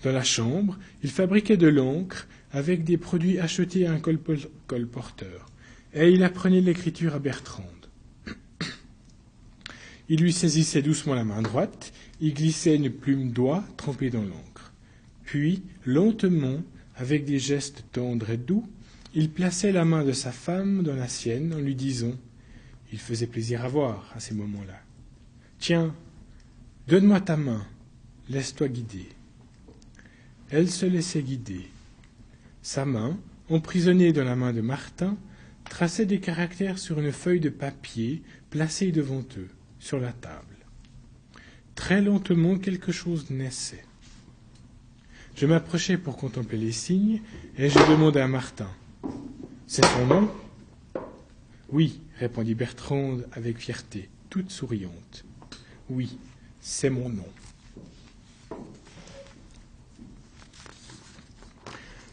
Dans 0.02 0.12
la 0.12 0.24
chambre, 0.24 0.78
il 1.02 1.10
fabriquait 1.10 1.58
de 1.58 1.68
l'encre 1.68 2.26
avec 2.52 2.84
des 2.84 2.96
produits 2.96 3.38
achetés 3.38 3.86
à 3.86 3.92
un 3.92 4.00
colporteur, 4.66 5.46
et 5.92 6.10
il 6.10 6.24
apprenait 6.24 6.62
l'écriture 6.62 7.14
à 7.14 7.18
Bertrande. 7.18 7.81
Il 10.12 10.20
lui 10.20 10.34
saisissait 10.34 10.82
doucement 10.82 11.14
la 11.14 11.24
main 11.24 11.40
droite, 11.40 11.90
y 12.20 12.34
glissait 12.34 12.76
une 12.76 12.90
plume 12.90 13.30
d'oie 13.30 13.64
trempée 13.78 14.10
dans 14.10 14.20
l'encre. 14.20 14.74
Puis, 15.24 15.62
lentement, 15.86 16.60
avec 16.96 17.24
des 17.24 17.38
gestes 17.38 17.86
tendres 17.92 18.28
et 18.28 18.36
doux, 18.36 18.68
il 19.14 19.30
plaçait 19.30 19.72
la 19.72 19.86
main 19.86 20.04
de 20.04 20.12
sa 20.12 20.30
femme 20.30 20.82
dans 20.82 20.94
la 20.94 21.08
sienne 21.08 21.54
en 21.54 21.60
lui 21.60 21.74
disant 21.74 22.12
Il 22.92 22.98
faisait 22.98 23.26
plaisir 23.26 23.64
à 23.64 23.68
voir 23.68 24.12
à 24.14 24.20
ces 24.20 24.34
moments-là. 24.34 24.78
Tiens, 25.58 25.94
donne-moi 26.88 27.22
ta 27.22 27.38
main, 27.38 27.66
laisse-toi 28.28 28.68
guider. 28.68 29.08
Elle 30.50 30.70
se 30.70 30.84
laissait 30.84 31.22
guider. 31.22 31.70
Sa 32.60 32.84
main, 32.84 33.18
emprisonnée 33.48 34.12
dans 34.12 34.24
la 34.24 34.36
main 34.36 34.52
de 34.52 34.60
Martin, 34.60 35.16
traçait 35.64 36.04
des 36.04 36.20
caractères 36.20 36.78
sur 36.78 37.00
une 37.00 37.12
feuille 37.12 37.40
de 37.40 37.48
papier 37.48 38.22
placée 38.50 38.92
devant 38.92 39.24
eux, 39.38 39.48
sur 39.82 39.98
la 39.98 40.12
table. 40.12 40.56
Très 41.74 42.00
lentement 42.00 42.56
quelque 42.56 42.92
chose 42.92 43.30
naissait. 43.30 43.84
Je 45.34 45.44
m'approchai 45.44 45.96
pour 45.96 46.16
contempler 46.16 46.56
les 46.56 46.70
signes, 46.70 47.20
et 47.58 47.68
je 47.68 47.78
demandai 47.90 48.20
à 48.20 48.28
Martin. 48.28 48.70
C'est 49.66 49.84
son 49.84 50.06
nom? 50.06 50.30
Oui, 51.70 52.00
répondit 52.20 52.54
Bertrande 52.54 53.26
avec 53.32 53.58
fierté, 53.58 54.08
toute 54.30 54.52
souriante. 54.52 55.24
Oui, 55.90 56.16
c'est 56.60 56.90
mon 56.90 57.08
nom. 57.08 57.28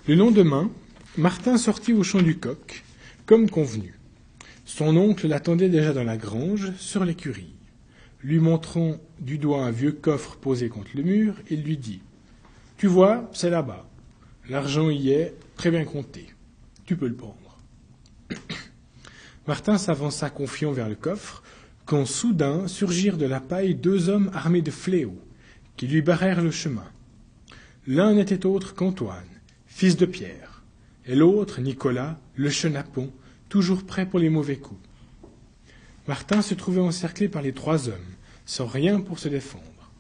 Le 0.08 0.16
lendemain, 0.16 0.72
Martin 1.18 1.58
sortit 1.58 1.94
au 1.94 2.02
champ 2.02 2.24
du 2.24 2.40
coq, 2.40 2.84
comme 3.28 3.48
convenu. 3.48 3.94
Son 4.66 4.98
oncle 4.98 5.28
l'attendait 5.28 5.70
déjà 5.70 5.94
dans 5.94 6.04
la 6.04 6.18
grange, 6.18 6.72
sur 6.78 7.06
l'écurie. 7.06 7.54
Lui 8.22 8.40
montrant 8.40 8.98
du 9.20 9.38
doigt 9.38 9.64
un 9.64 9.72
vieux 9.72 9.94
coffre 9.94 10.36
posé 10.38 10.68
contre 10.68 10.92
le 10.96 11.04
mur, 11.04 11.36
il 11.50 11.64
lui 11.64 11.78
dit 11.78 12.02
Tu 12.78 12.88
vois, 12.88 13.30
c'est 13.34 13.50
là-bas. 13.50 13.88
L'argent 14.50 14.90
y 14.90 15.12
est, 15.12 15.36
très 15.56 15.72
bien 15.72 15.86
compté. 15.86 16.28
Tu 16.86 16.98
peux 16.98 17.08
le 17.08 17.16
prendre. 17.16 17.58
Martin 19.48 19.78
s'avança 19.78 20.30
confiant 20.30 20.72
vers 20.72 20.90
le 20.90 20.96
coffre, 20.96 21.44
quand 21.86 22.06
soudain 22.06 22.68
surgirent 22.68 23.18
de 23.18 23.26
la 23.26 23.40
paille 23.40 23.74
deux 23.74 24.10
hommes 24.10 24.32
armés 24.34 24.62
de 24.62 24.72
fléaux, 24.72 25.20
qui 25.78 25.88
lui 25.88 26.02
barrèrent 26.02 26.42
le 26.42 26.52
chemin. 26.52 26.86
L'un 27.88 28.14
n'était 28.14 28.46
autre 28.46 28.76
qu'Antoine, 28.76 29.24
fils 29.66 29.96
de 29.96 30.06
Pierre, 30.06 30.64
et 31.06 31.16
l'autre, 31.16 31.62
Nicolas, 31.62 32.20
le 32.36 32.50
chenapon, 32.50 33.12
toujours 33.48 33.86
prêt 33.86 34.06
pour 34.06 34.20
les 34.20 34.30
mauvais 34.30 34.58
coups. 34.58 34.89
Martin 36.10 36.42
se 36.42 36.56
trouvait 36.56 36.82
encerclé 36.82 37.30
par 37.30 37.44
les 37.44 37.54
trois 37.54 37.88
hommes, 37.88 38.16
sans 38.48 38.66
rien 38.66 39.00
pour 39.00 39.20
se 39.20 39.30
défendre. 39.30 39.92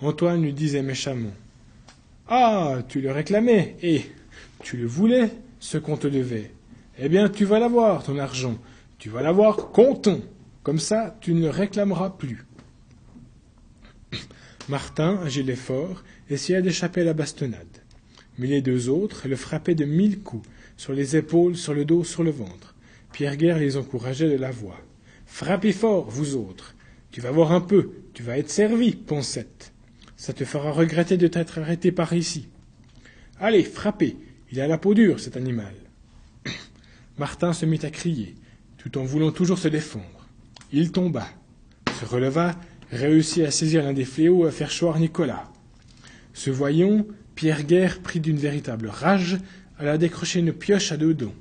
Antoine 0.00 0.40
lui 0.40 0.52
disait 0.52 0.82
méchamment 0.82 1.34
Ah, 2.28 2.84
tu 2.86 3.00
le 3.00 3.10
réclamais, 3.10 3.76
et 3.82 4.02
tu 4.62 4.76
le 4.76 4.86
voulais, 4.86 5.32
ce 5.58 5.78
qu'on 5.78 5.96
te 5.96 6.06
devait. 6.06 6.52
Eh 7.00 7.08
bien, 7.08 7.28
tu 7.28 7.44
vas 7.44 7.58
l'avoir, 7.58 8.04
ton 8.04 8.20
argent. 8.20 8.56
Tu 8.98 9.10
vas 9.10 9.20
l'avoir 9.20 9.72
comptant. 9.72 10.20
Comme 10.62 10.78
ça, 10.78 11.16
tu 11.20 11.34
ne 11.34 11.40
le 11.40 11.50
réclameras 11.50 12.10
plus. 12.10 12.46
Martin, 14.68 15.26
gilet 15.26 15.56
fort, 15.56 16.04
essaya 16.30 16.62
d'échapper 16.62 17.00
à 17.00 17.04
la 17.04 17.14
bastonnade. 17.14 17.82
Mais 18.38 18.46
les 18.46 18.62
deux 18.62 18.88
autres 18.88 19.26
le 19.26 19.34
frappaient 19.34 19.74
de 19.74 19.86
mille 19.86 20.20
coups, 20.20 20.48
sur 20.76 20.92
les 20.92 21.16
épaules, 21.16 21.56
sur 21.56 21.74
le 21.74 21.84
dos, 21.84 22.04
sur 22.04 22.22
le 22.22 22.30
ventre. 22.30 22.76
Pierre 23.10 23.36
Guerre 23.36 23.58
les 23.58 23.76
encourageait 23.76 24.30
de 24.30 24.36
la 24.36 24.52
voix. 24.52 24.78
Frappez 25.26 25.72
fort, 25.72 26.08
vous 26.08 26.36
autres. 26.36 26.74
Tu 27.10 27.20
vas 27.20 27.30
voir 27.30 27.52
un 27.52 27.60
peu, 27.60 27.90
tu 28.14 28.22
vas 28.22 28.38
être 28.38 28.50
servi, 28.50 28.92
Poncette. 28.92 29.72
Ça 30.16 30.32
te 30.32 30.44
fera 30.44 30.72
regretter 30.72 31.16
de 31.16 31.26
t'être 31.26 31.58
arrêté 31.58 31.92
par 31.92 32.12
ici. 32.12 32.48
Allez, 33.38 33.64
frappez, 33.64 34.16
il 34.50 34.60
a 34.60 34.66
la 34.66 34.78
peau 34.78 34.94
dure, 34.94 35.20
cet 35.20 35.36
animal. 35.36 35.74
Martin 37.18 37.52
se 37.52 37.66
mit 37.66 37.80
à 37.82 37.90
crier, 37.90 38.34
tout 38.78 38.96
en 38.98 39.04
voulant 39.04 39.30
toujours 39.30 39.58
se 39.58 39.68
défendre. 39.68 40.28
Il 40.72 40.92
tomba, 40.92 41.28
se 42.00 42.06
releva, 42.06 42.54
réussit 42.90 43.44
à 43.44 43.50
saisir 43.50 43.82
l'un 43.82 43.92
des 43.92 44.04
fléaux 44.04 44.46
et 44.46 44.48
à 44.48 44.52
faire 44.52 44.70
choir 44.70 44.98
Nicolas. 44.98 45.50
Se 46.32 46.50
voyant, 46.50 47.06
Pierre 47.34 47.64
Guerre 47.64 48.00
prit 48.00 48.20
d'une 48.20 48.38
véritable 48.38 48.88
rage, 48.88 49.38
alla 49.78 49.98
décrocher 49.98 50.40
une 50.40 50.52
pioche 50.52 50.92
à 50.92 50.96
deux 50.96 51.14
dents. 51.14 51.34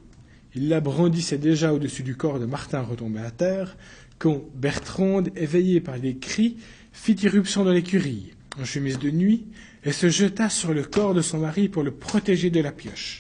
Il 0.56 0.70
la 0.70 0.80
brandissait 0.80 1.38
déjà 1.38 1.74
au-dessus 1.74 2.04
du 2.04 2.16
corps 2.16 2.40
de 2.40 2.46
Martin 2.46 2.82
retombé 2.82 3.20
à 3.20 3.32
terre, 3.32 3.76
quand 4.18 4.42
Bertrande, 4.56 5.30
éveillée 5.36 5.82
par 5.82 5.98
les 5.98 6.18
cris, 6.18 6.58
fit 6.94 7.16
irruption 7.16 7.66
dans 7.66 7.72
l'écurie, 7.72 8.34
en 8.58 8.64
chemise 8.64 8.98
de 8.98 9.12
nuit, 9.12 9.48
et 9.84 9.92
se 9.92 10.08
jeta 10.08 10.50
sur 10.50 10.74
le 10.74 10.84
corps 10.84 11.14
de 11.14 11.22
son 11.22 11.40
mari 11.40 11.68
pour 11.68 11.84
le 11.84 11.92
protéger 11.92 12.50
de 12.50 12.62
la 12.62 12.72
pioche. 12.72 13.20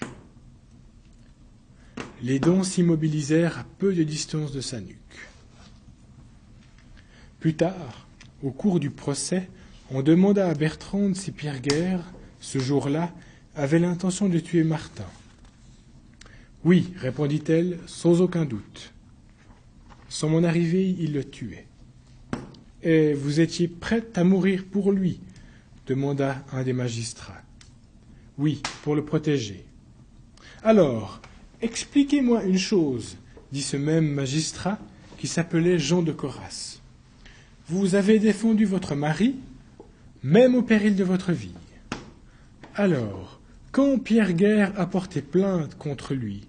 Les 2.23 2.39
dents 2.39 2.63
s'immobilisèrent 2.63 3.59
à 3.59 3.65
peu 3.79 3.93
de 3.93 4.03
distance 4.03 4.53
de 4.53 4.61
sa 4.61 4.79
nuque. 4.79 4.95
Plus 7.41 7.55
tard, 7.55 8.07
au 8.41 8.51
cours 8.51 8.79
du 8.79 8.89
procès, 8.89 9.49
on 9.91 10.01
demanda 10.01 10.47
à 10.47 10.53
Bertrande 10.53 11.15
si 11.15 11.31
Pierre 11.31 11.59
Guerre, 11.59 11.99
ce 12.39 12.59
jour-là, 12.59 13.13
avait 13.55 13.79
l'intention 13.79 14.29
de 14.29 14.39
tuer 14.39 14.63
Martin. 14.63 15.05
Oui, 16.65 16.91
répondit-elle, 16.97 17.79
sans 17.85 18.21
aucun 18.21 18.43
doute. 18.43 18.91
Sans 20.09 20.29
mon 20.29 20.43
arrivée, 20.43 20.95
il 20.99 21.13
le 21.13 21.23
tuait. 21.23 21.67
Et 22.83 23.13
vous 23.13 23.39
étiez 23.39 23.67
prête 23.67 24.17
à 24.17 24.23
mourir 24.23 24.65
pour 24.65 24.91
lui 24.91 25.19
demanda 25.85 26.43
un 26.51 26.63
des 26.63 26.73
magistrats. 26.73 27.41
Oui, 28.37 28.61
pour 28.83 28.95
le 28.95 29.05
protéger. 29.05 29.63
Alors, 30.63 31.21
expliquez-moi 31.61 32.43
une 32.43 32.57
chose, 32.57 33.17
dit 33.51 33.61
ce 33.61 33.77
même 33.77 34.07
magistrat 34.07 34.79
qui 35.17 35.27
s'appelait 35.27 35.79
Jean 35.79 36.01
de 36.01 36.11
Coras. 36.11 36.79
Vous 37.67 37.95
avez 37.95 38.19
défendu 38.19 38.65
votre 38.65 38.95
mari, 38.95 39.35
même 40.23 40.55
au 40.55 40.63
péril 40.63 40.95
de 40.95 41.03
votre 41.03 41.31
vie. 41.31 41.53
Alors, 42.73 43.39
quand 43.71 43.99
Pierre 43.99 44.33
Guerre 44.33 44.73
a 44.79 44.87
porté 44.87 45.21
plainte 45.21 45.75
contre 45.77 46.13
lui, 46.13 46.47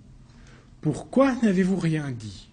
pourquoi 0.86 1.34
n'avez-vous 1.42 1.80
rien 1.80 2.12
dit? 2.12 2.48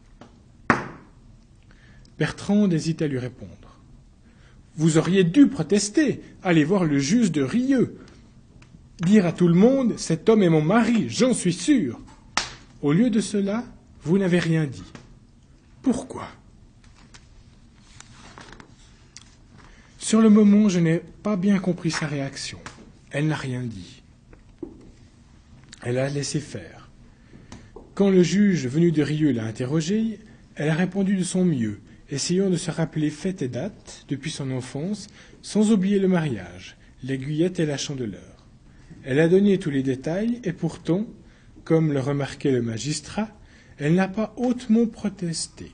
Bertrand 2.18 2.68
hésite 2.72 3.04
à 3.04 3.08
lui 3.08 3.20
répondre. 3.20 3.78
Vous 4.76 4.98
auriez 4.98 5.24
dû 5.24 5.46
protester, 5.46 6.20
aller 6.42 6.64
voir 6.64 6.86
le 6.86 6.98
juge 6.98 7.32
de 7.32 7.44
Rieux, 7.44 8.00
dire 9.02 9.28
à 9.28 9.34
tout 9.34 9.48
le 9.48 9.54
monde 9.54 10.00
Cet 10.00 10.30
homme 10.30 10.42
est 10.42 10.50
mon 10.50 10.64
mari, 10.64 11.10
j'en 11.10 11.36
suis 11.36 11.54
sûr. 11.54 12.00
Au 12.82 12.92
lieu 12.92 13.12
de 13.12 13.22
cela, 13.22 13.66
vous 14.02 14.18
n'avez 14.18 14.40
rien 14.40 14.66
dit. 14.66 14.82
Pourquoi? 15.84 16.28
Sur 20.00 20.22
le 20.22 20.32
moment, 20.32 20.70
je 20.70 20.80
n'ai 20.80 21.04
pas 21.22 21.36
bien 21.36 21.60
compris 21.60 21.92
sa 21.92 22.08
réaction. 22.08 22.58
Elle 23.12 23.28
n'a 23.28 23.36
rien 23.36 23.62
dit. 23.62 24.02
Elle 25.84 26.00
a 26.00 26.10
laissé 26.10 26.40
faire. 26.40 26.73
Quand 27.96 28.10
le 28.10 28.24
juge 28.24 28.66
venu 28.66 28.92
de 28.92 29.04
Rieux 29.04 29.32
l'a 29.34 29.46
interrogée, 29.46 30.18
elle 30.56 30.70
a 30.70 30.74
répondu 30.74 31.16
de 31.16 31.24
son 31.24 31.46
mieux, 31.46 31.80
essayant 32.10 32.50
de 32.50 32.56
se 32.56 32.72
rappeler 32.72 33.12
fait 33.12 33.44
et 33.44 33.48
date 33.48 34.06
depuis 34.08 34.32
son 34.32 34.50
enfance, 34.50 35.08
sans 35.44 35.72
oublier 35.72 36.00
le 36.00 36.08
mariage, 36.08 36.76
l'aiguillette 37.04 37.60
et 37.60 37.68
la 37.68 37.78
chandeleur. 37.78 38.48
Elle 39.04 39.20
a 39.20 39.28
donné 39.28 39.60
tous 39.60 39.70
les 39.70 39.84
détails, 39.84 40.40
et 40.44 40.54
pourtant, 40.54 41.06
comme 41.66 41.94
le 41.94 42.00
remarquait 42.00 42.52
le 42.52 42.64
magistrat, 42.64 43.30
elle 43.78 43.94
n'a 43.94 44.08
pas 44.08 44.34
hautement 44.38 44.88
protesté. 44.88 45.72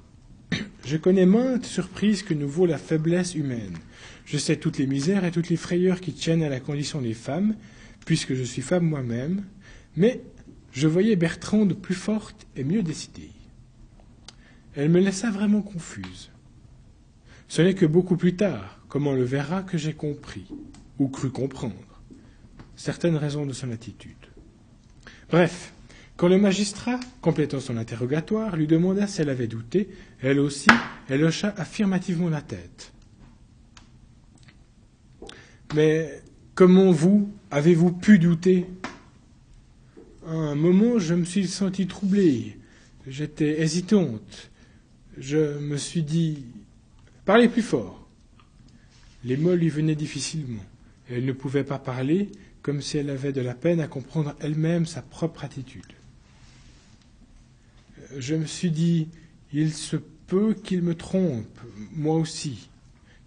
Je 0.85 0.97
connais 0.97 1.25
maintes 1.25 1.65
surprises 1.65 2.23
que 2.23 2.33
nous 2.33 2.49
vaut 2.49 2.65
la 2.65 2.77
faiblesse 2.77 3.33
humaine. 3.33 3.77
Je 4.25 4.37
sais 4.37 4.57
toutes 4.57 4.77
les 4.77 4.87
misères 4.87 5.23
et 5.23 5.31
toutes 5.31 5.49
les 5.49 5.55
frayeurs 5.55 6.01
qui 6.01 6.11
tiennent 6.11 6.43
à 6.43 6.49
la 6.49 6.59
condition 6.59 7.01
des 7.01 7.13
femmes, 7.13 7.55
puisque 8.05 8.33
je 8.33 8.43
suis 8.43 8.61
femme 8.61 8.85
moi-même, 8.85 9.45
mais 9.95 10.21
je 10.71 10.87
voyais 10.87 11.15
Bertrande 11.15 11.73
plus 11.73 11.95
forte 11.95 12.47
et 12.55 12.63
mieux 12.63 12.83
décidée. 12.83 13.31
Elle 14.75 14.89
me 14.89 14.99
laissa 14.99 15.31
vraiment 15.31 15.61
confuse. 15.61 16.29
Ce 17.47 17.61
n'est 17.61 17.73
que 17.73 17.85
beaucoup 17.85 18.15
plus 18.15 18.35
tard, 18.35 18.79
comme 18.87 19.07
on 19.07 19.13
le 19.13 19.23
verra, 19.23 19.63
que 19.63 19.77
j'ai 19.77 19.93
compris, 19.93 20.45
ou 20.99 21.07
cru 21.07 21.31
comprendre, 21.31 22.01
certaines 22.75 23.17
raisons 23.17 23.45
de 23.45 23.53
son 23.53 23.71
attitude. 23.71 24.15
Bref, 25.29 25.73
quand 26.15 26.27
le 26.27 26.37
magistrat, 26.37 26.99
complétant 27.21 27.59
son 27.59 27.77
interrogatoire, 27.77 28.55
lui 28.55 28.67
demanda 28.67 29.07
si 29.07 29.21
elle 29.21 29.29
avait 29.29 29.47
douté, 29.47 29.89
elle 30.21 30.39
aussi, 30.39 30.69
elle 31.07 31.23
hocha 31.23 31.53
affirmativement 31.55 32.29
la 32.29 32.41
tête. 32.41 32.91
Mais 35.75 36.21
comment 36.55 36.91
vous 36.91 37.31
avez-vous 37.51 37.93
pu 37.93 38.19
douter? 38.19 38.65
À 40.27 40.31
un 40.31 40.55
moment, 40.55 40.99
je 40.99 41.13
me 41.15 41.25
suis 41.25 41.47
senti 41.47 41.87
troublé. 41.87 42.57
J'étais 43.07 43.61
hésitante 43.61 44.49
je 45.19 45.59
me 45.59 45.77
suis 45.77 46.03
dit 46.03 46.45
Parlez 47.25 47.49
plus 47.49 47.61
fort. 47.61 48.07
Les 49.23 49.37
mots 49.37 49.55
lui 49.55 49.69
venaient 49.69 49.95
difficilement. 49.95 50.63
Elle 51.09 51.25
ne 51.25 51.33
pouvait 51.33 51.65
pas 51.65 51.77
parler, 51.77 52.31
comme 52.61 52.81
si 52.81 52.97
elle 52.97 53.09
avait 53.09 53.33
de 53.33 53.41
la 53.41 53.53
peine 53.53 53.81
à 53.81 53.87
comprendre 53.87 54.35
elle-même 54.39 54.85
sa 54.85 55.01
propre 55.01 55.43
attitude. 55.43 55.83
Je 58.17 58.35
me 58.35 58.45
suis 58.45 58.71
dit 58.71 59.09
Il 59.53 59.73
se 59.73 59.97
peut 59.97 60.53
qu'il 60.53 60.81
me 60.81 60.95
trompe, 60.95 61.59
moi 61.93 62.15
aussi, 62.15 62.69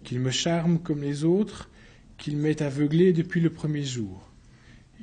qu'il 0.03 0.19
me 0.19 0.31
charme 0.31 0.79
comme 0.79 1.01
les 1.01 1.23
autres, 1.23 1.69
qu'il 2.17 2.37
m'ait 2.37 2.61
aveuglé 2.61 3.13
depuis 3.13 3.39
le 3.39 3.49
premier 3.49 3.83
jour. 3.83 4.29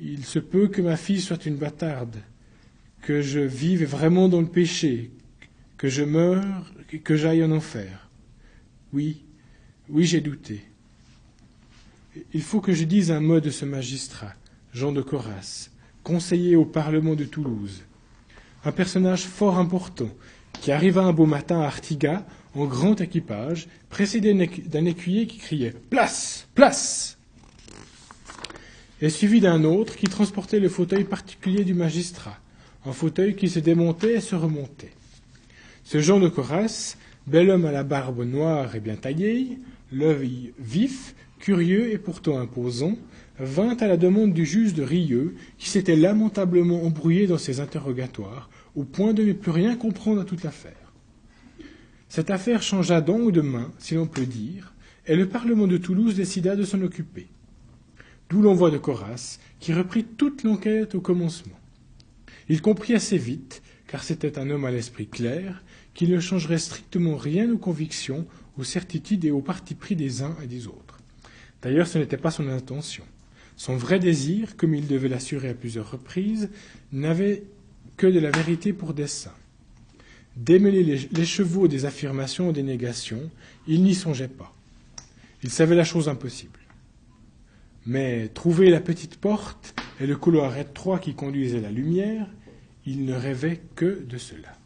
Il 0.02 0.24
se 0.24 0.38
peut 0.38 0.68
que 0.68 0.80
ma 0.80 0.96
fille 0.96 1.20
soit 1.20 1.44
une 1.44 1.56
bâtarde, 1.56 2.16
que 3.02 3.20
je 3.20 3.40
vive 3.40 3.84
vraiment 3.84 4.28
dans 4.28 4.40
le 4.40 4.46
péché, 4.46 5.10
que 5.76 5.88
je 5.88 6.02
meure, 6.02 6.72
que 7.04 7.16
j'aille 7.16 7.44
en 7.44 7.50
enfer. 7.50 8.08
Oui, 8.92 9.24
oui, 9.90 10.06
j'ai 10.06 10.20
douté. 10.20 10.62
Il 12.32 12.42
faut 12.42 12.60
que 12.60 12.72
je 12.72 12.84
dise 12.84 13.10
un 13.10 13.20
mot 13.20 13.40
de 13.40 13.50
ce 13.50 13.66
magistrat, 13.66 14.34
Jean 14.72 14.92
de 14.92 15.02
Coras, 15.02 15.68
conseiller 16.02 16.56
au 16.56 16.64
Parlement 16.64 17.14
de 17.14 17.24
Toulouse. 17.24 17.82
Un 18.64 18.72
personnage 18.72 19.24
fort 19.24 19.58
important, 19.58 20.10
qui 20.60 20.72
arriva 20.72 21.02
un 21.02 21.12
beau 21.12 21.26
matin 21.26 21.60
à 21.60 21.66
Artigas, 21.66 22.24
en 22.54 22.64
grand 22.64 23.00
équipage, 23.00 23.68
précédé 23.90 24.34
d'un 24.66 24.84
écuyer 24.86 25.26
qui 25.26 25.38
criait 25.38 25.74
Place 25.90 26.48
Place 26.54 27.19
et 29.00 29.08
suivi 29.08 29.40
d'un 29.40 29.64
autre 29.64 29.96
qui 29.96 30.06
transportait 30.06 30.60
le 30.60 30.68
fauteuil 30.68 31.04
particulier 31.04 31.64
du 31.64 31.74
magistrat, 31.74 32.38
un 32.84 32.92
fauteuil 32.92 33.34
qui 33.34 33.48
se 33.48 33.58
démontait 33.58 34.14
et 34.14 34.20
se 34.20 34.34
remontait. 34.34 34.92
Ce 35.84 36.00
Jean 36.00 36.20
de 36.20 36.28
Coras, 36.28 36.96
bel 37.26 37.50
homme 37.50 37.64
à 37.64 37.72
la 37.72 37.84
barbe 37.84 38.24
noire 38.24 38.76
et 38.76 38.80
bien 38.80 38.96
taillée, 38.96 39.58
l'œil 39.92 40.52
vif, 40.58 41.14
curieux 41.38 41.90
et 41.92 41.98
pourtant 41.98 42.38
imposant, 42.38 42.96
vint 43.38 43.76
à 43.76 43.86
la 43.86 43.96
demande 43.96 44.34
du 44.34 44.44
juge 44.44 44.74
de 44.74 44.82
Rieux, 44.82 45.34
qui 45.56 45.70
s'était 45.70 45.96
lamentablement 45.96 46.84
embrouillé 46.84 47.26
dans 47.26 47.38
ses 47.38 47.60
interrogatoires, 47.60 48.50
au 48.76 48.84
point 48.84 49.14
de 49.14 49.24
ne 49.24 49.32
plus 49.32 49.50
rien 49.50 49.76
comprendre 49.76 50.20
à 50.20 50.24
toute 50.24 50.44
l'affaire. 50.44 50.92
Cette 52.08 52.30
affaire 52.30 52.62
changea 52.62 53.00
donc 53.00 53.32
de 53.32 53.40
main, 53.40 53.72
si 53.78 53.94
l'on 53.94 54.06
peut 54.06 54.26
dire, 54.26 54.74
et 55.06 55.16
le 55.16 55.28
Parlement 55.28 55.66
de 55.66 55.78
Toulouse 55.78 56.14
décida 56.14 56.54
de 56.56 56.64
s'en 56.64 56.82
occuper. 56.82 57.28
D'où 58.30 58.40
l'envoi 58.40 58.70
de 58.70 58.78
Coras, 58.78 59.38
qui 59.58 59.72
reprit 59.72 60.04
toute 60.04 60.44
l'enquête 60.44 60.94
au 60.94 61.00
commencement. 61.00 61.58
Il 62.48 62.62
comprit 62.62 62.94
assez 62.94 63.18
vite, 63.18 63.60
car 63.88 64.04
c'était 64.04 64.38
un 64.38 64.50
homme 64.50 64.64
à 64.64 64.70
l'esprit 64.70 65.08
clair, 65.08 65.64
qu'il 65.94 66.10
ne 66.10 66.20
changerait 66.20 66.58
strictement 66.58 67.16
rien 67.16 67.50
aux 67.50 67.58
convictions, 67.58 68.26
aux 68.56 68.64
certitudes 68.64 69.24
et 69.24 69.32
aux 69.32 69.40
partis 69.40 69.74
pris 69.74 69.96
des 69.96 70.22
uns 70.22 70.36
et 70.42 70.46
des 70.46 70.68
autres. 70.68 71.00
D'ailleurs, 71.62 71.88
ce 71.88 71.98
n'était 71.98 72.16
pas 72.16 72.30
son 72.30 72.48
intention. 72.48 73.04
Son 73.56 73.76
vrai 73.76 73.98
désir, 73.98 74.56
comme 74.56 74.74
il 74.76 74.86
devait 74.86 75.08
l'assurer 75.08 75.48
à 75.48 75.54
plusieurs 75.54 75.90
reprises, 75.90 76.50
n'avait 76.92 77.42
que 77.96 78.06
de 78.06 78.20
la 78.20 78.30
vérité 78.30 78.72
pour 78.72 78.94
dessein. 78.94 79.34
Démêler 80.36 81.08
les, 81.10 81.26
chevaux 81.26 81.66
des 81.66 81.84
affirmations 81.84 82.50
ou 82.50 82.52
des 82.52 82.62
négations, 82.62 83.28
il 83.66 83.82
n'y 83.82 83.94
songeait 83.94 84.28
pas. 84.28 84.54
Il 85.42 85.50
savait 85.50 85.74
la 85.74 85.84
chose 85.84 86.08
impossible. 86.08 86.59
Mais 87.90 88.28
trouver 88.28 88.70
la 88.70 88.78
petite 88.78 89.16
porte 89.16 89.74
et 90.00 90.06
le 90.06 90.16
couloir 90.16 90.56
étroit 90.56 91.00
qui 91.00 91.14
conduisait 91.14 91.60
la 91.60 91.72
lumière, 91.72 92.28
il 92.86 93.04
ne 93.04 93.14
rêvait 93.14 93.62
que 93.74 94.04
de 94.08 94.16
cela. 94.16 94.56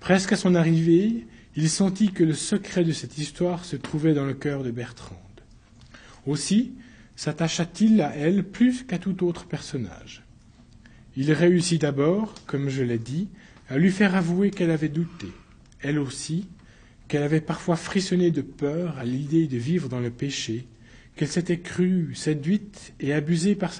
Presque 0.00 0.32
à 0.32 0.36
son 0.36 0.56
arrivée, 0.56 1.28
il 1.54 1.70
sentit 1.70 2.10
que 2.10 2.24
le 2.24 2.34
secret 2.34 2.82
de 2.82 2.90
cette 2.90 3.16
histoire 3.16 3.64
se 3.64 3.76
trouvait 3.76 4.12
dans 4.12 4.24
le 4.24 4.34
cœur 4.34 4.64
de 4.64 4.72
Bertrande. 4.72 5.18
Aussi 6.26 6.72
s'attacha-t-il 7.14 8.02
à 8.02 8.12
elle 8.16 8.42
plus 8.42 8.82
qu'à 8.82 8.98
tout 8.98 9.24
autre 9.24 9.46
personnage. 9.46 10.24
Il 11.16 11.30
réussit 11.30 11.80
d'abord, 11.80 12.34
comme 12.48 12.70
je 12.70 12.82
l'ai 12.82 12.98
dit, 12.98 13.28
à 13.68 13.78
lui 13.78 13.92
faire 13.92 14.16
avouer 14.16 14.50
qu'elle 14.50 14.72
avait 14.72 14.88
douté, 14.88 15.28
elle 15.80 16.00
aussi, 16.00 16.48
qu'elle 17.06 17.22
avait 17.22 17.40
parfois 17.40 17.76
frissonné 17.76 18.32
de 18.32 18.42
peur 18.42 18.98
à 18.98 19.04
l'idée 19.04 19.46
de 19.46 19.58
vivre 19.58 19.88
dans 19.88 20.00
le 20.00 20.10
péché, 20.10 20.66
qu'elle 21.18 21.28
s'était 21.28 21.58
crue 21.58 22.14
séduite 22.14 22.94
et 23.00 23.12
abusée 23.12 23.56
par, 23.56 23.72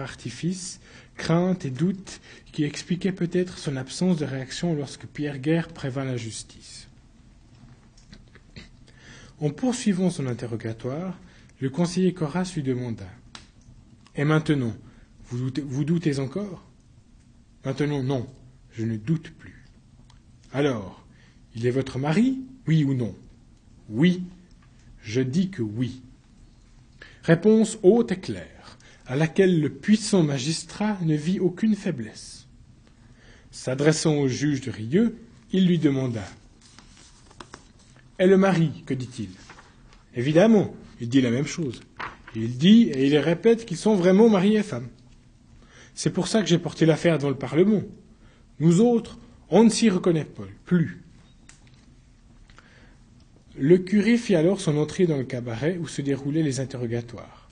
artifice, 0.00 0.80
crainte 1.18 1.66
et 1.66 1.70
doute 1.70 2.22
qui 2.50 2.64
expliquaient 2.64 3.12
peut-être 3.12 3.58
son 3.58 3.76
absence 3.76 4.16
de 4.16 4.24
réaction 4.24 4.74
lorsque 4.74 5.04
Pierre 5.04 5.38
Guerre 5.38 5.68
prévint 5.68 6.04
la 6.04 6.16
justice. 6.16 6.88
En 9.38 9.50
poursuivant 9.50 10.08
son 10.08 10.26
interrogatoire, 10.26 11.18
le 11.60 11.68
conseiller 11.68 12.14
Coras 12.14 12.50
lui 12.54 12.62
demanda 12.62 13.06
Et 14.14 14.24
maintenant, 14.24 14.74
vous 15.28 15.84
doutez, 15.84 16.18
encore? 16.18 16.64
Maintenant, 17.66 18.02
non, 18.02 18.26
je 18.72 18.86
ne 18.86 18.96
doute 18.96 19.30
plus. 19.30 19.62
Alors, 20.54 21.06
il 21.54 21.66
est 21.66 21.70
votre 21.70 21.98
mari, 21.98 22.38
oui 22.66 22.82
ou 22.82 22.94
non? 22.94 23.14
Oui, 23.90 24.22
je 25.06 25.20
dis 25.20 25.50
que 25.50 25.62
oui. 25.62 26.02
Réponse 27.22 27.78
haute 27.82 28.12
et 28.12 28.18
claire, 28.18 28.76
à 29.06 29.14
laquelle 29.14 29.60
le 29.60 29.70
puissant 29.70 30.24
magistrat 30.24 30.98
ne 31.02 31.14
vit 31.14 31.38
aucune 31.38 31.76
faiblesse. 31.76 32.46
S'adressant 33.52 34.16
au 34.16 34.28
juge 34.28 34.60
de 34.60 34.70
Rieux, 34.70 35.16
il 35.52 35.66
lui 35.66 35.78
demanda 35.78 36.24
Et 38.18 38.26
le 38.26 38.36
mari, 38.36 38.82
que 38.84 38.94
dit-il? 38.94 39.30
Évidemment, 40.16 40.74
il 41.00 41.08
dit 41.08 41.20
la 41.20 41.30
même 41.30 41.46
chose. 41.46 41.80
Il 42.34 42.58
dit 42.58 42.90
et 42.92 43.06
il 43.06 43.16
répète 43.18 43.64
qu'ils 43.64 43.76
sont 43.76 43.94
vraiment 43.94 44.28
mari 44.28 44.56
et 44.56 44.62
femme. 44.62 44.88
C'est 45.94 46.10
pour 46.10 46.26
ça 46.26 46.42
que 46.42 46.48
j'ai 46.48 46.58
porté 46.58 46.84
l'affaire 46.84 47.18
dans 47.18 47.30
le 47.30 47.38
Parlement. 47.38 47.82
Nous 48.58 48.80
autres, 48.80 49.18
on 49.50 49.62
ne 49.62 49.70
s'y 49.70 49.88
reconnaît 49.88 50.26
plus. 50.64 51.05
Le 53.58 53.78
curé 53.78 54.18
fit 54.18 54.34
alors 54.34 54.60
son 54.60 54.76
entrée 54.76 55.06
dans 55.06 55.16
le 55.16 55.24
cabaret 55.24 55.78
où 55.80 55.88
se 55.88 56.02
déroulaient 56.02 56.42
les 56.42 56.60
interrogatoires, 56.60 57.48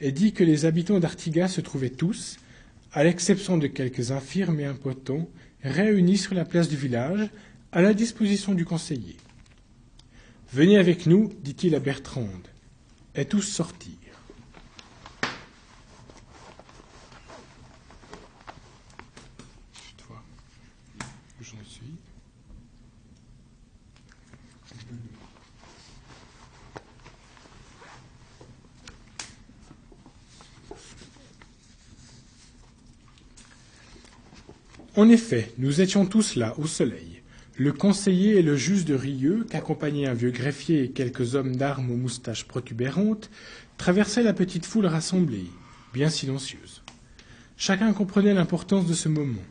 et 0.00 0.10
dit 0.10 0.32
que 0.32 0.42
les 0.42 0.64
habitants 0.64 1.00
d'Artigas 1.00 1.48
se 1.48 1.60
trouvaient 1.60 1.90
tous, 1.90 2.38
à 2.92 3.04
l'exception 3.04 3.58
de 3.58 3.66
quelques 3.66 4.10
infirmes 4.10 4.58
et 4.60 4.64
impotents, 4.64 5.28
réunis 5.62 6.16
sur 6.16 6.34
la 6.34 6.46
place 6.46 6.70
du 6.70 6.76
village, 6.76 7.28
à 7.72 7.82
la 7.82 7.92
disposition 7.92 8.54
du 8.54 8.64
conseiller. 8.64 9.16
Venez 10.54 10.78
avec 10.78 11.04
nous, 11.04 11.30
dit-il 11.44 11.74
à 11.74 11.80
Bertrande, 11.80 12.48
et 13.14 13.26
tous 13.26 13.42
sortirent. 13.42 14.07
En 34.98 35.08
effet, 35.08 35.52
nous 35.58 35.80
étions 35.80 36.06
tous 36.06 36.34
là, 36.34 36.56
au 36.58 36.66
soleil. 36.66 37.22
Le 37.56 37.72
conseiller 37.72 38.38
et 38.38 38.42
le 38.42 38.56
juge 38.56 38.84
de 38.84 38.96
Rieux, 38.96 39.46
qu'accompagnaient 39.48 40.08
un 40.08 40.12
vieux 40.12 40.32
greffier 40.32 40.82
et 40.82 40.90
quelques 40.90 41.36
hommes 41.36 41.54
d'armes 41.54 41.92
aux 41.92 41.96
moustaches 41.96 42.48
protubérantes, 42.48 43.30
traversaient 43.76 44.24
la 44.24 44.32
petite 44.32 44.66
foule 44.66 44.86
rassemblée, 44.86 45.44
bien 45.94 46.08
silencieuse. 46.08 46.82
Chacun 47.56 47.92
comprenait 47.92 48.34
l'importance 48.34 48.88
de 48.88 48.92
ce 48.92 49.08
moment. 49.08 49.44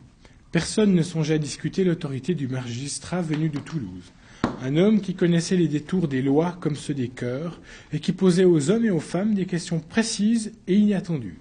Personne 0.52 0.92
ne 0.92 1.02
songeait 1.02 1.36
à 1.36 1.38
discuter 1.38 1.82
l'autorité 1.82 2.34
du 2.34 2.46
magistrat 2.46 3.22
venu 3.22 3.48
de 3.48 3.58
Toulouse, 3.58 4.12
un 4.60 4.76
homme 4.76 5.00
qui 5.00 5.14
connaissait 5.14 5.56
les 5.56 5.68
détours 5.68 6.08
des 6.08 6.20
lois 6.20 6.58
comme 6.60 6.76
ceux 6.76 6.92
des 6.92 7.08
cœurs, 7.08 7.58
et 7.94 8.00
qui 8.00 8.12
posait 8.12 8.44
aux 8.44 8.68
hommes 8.68 8.84
et 8.84 8.90
aux 8.90 9.00
femmes 9.00 9.32
des 9.32 9.46
questions 9.46 9.80
précises 9.80 10.52
et 10.66 10.74
inattendues. 10.74 11.38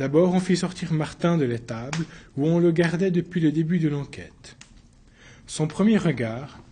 D'abord, 0.00 0.32
on 0.32 0.40
fit 0.40 0.56
sortir 0.56 0.94
Martin 0.94 1.36
de 1.36 1.44
l'étable, 1.44 2.06
où 2.38 2.46
on 2.46 2.58
le 2.58 2.72
gardait 2.72 3.10
depuis 3.10 3.38
le 3.38 3.52
début 3.52 3.78
de 3.78 3.90
l'enquête. 3.90 4.56
Son 5.46 5.66
premier 5.66 5.98
regard, 5.98 6.62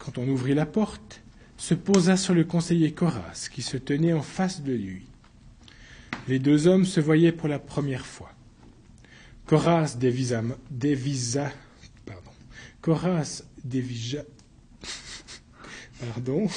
quand 0.00 0.18
on 0.18 0.26
ouvrit 0.26 0.54
la 0.54 0.66
porte, 0.66 1.22
se 1.56 1.74
posa 1.74 2.16
sur 2.16 2.34
le 2.34 2.42
conseiller 2.42 2.90
Coras, 2.90 3.48
qui 3.52 3.62
se 3.62 3.76
tenait 3.76 4.12
en 4.12 4.22
face 4.22 4.62
de 4.62 4.72
lui. 4.72 5.06
Les 6.26 6.40
deux 6.40 6.66
hommes 6.66 6.84
se 6.84 6.98
voyaient 6.98 7.30
pour 7.30 7.46
la 7.46 7.60
première 7.60 8.06
fois. 8.06 8.32
Coras 9.46 9.94
dévisa, 9.96 10.42
dévisa 10.68 11.52
pardon, 12.04 12.32
Coras 12.80 13.44
dévisa, 13.62 14.24
pardon, 16.00 16.48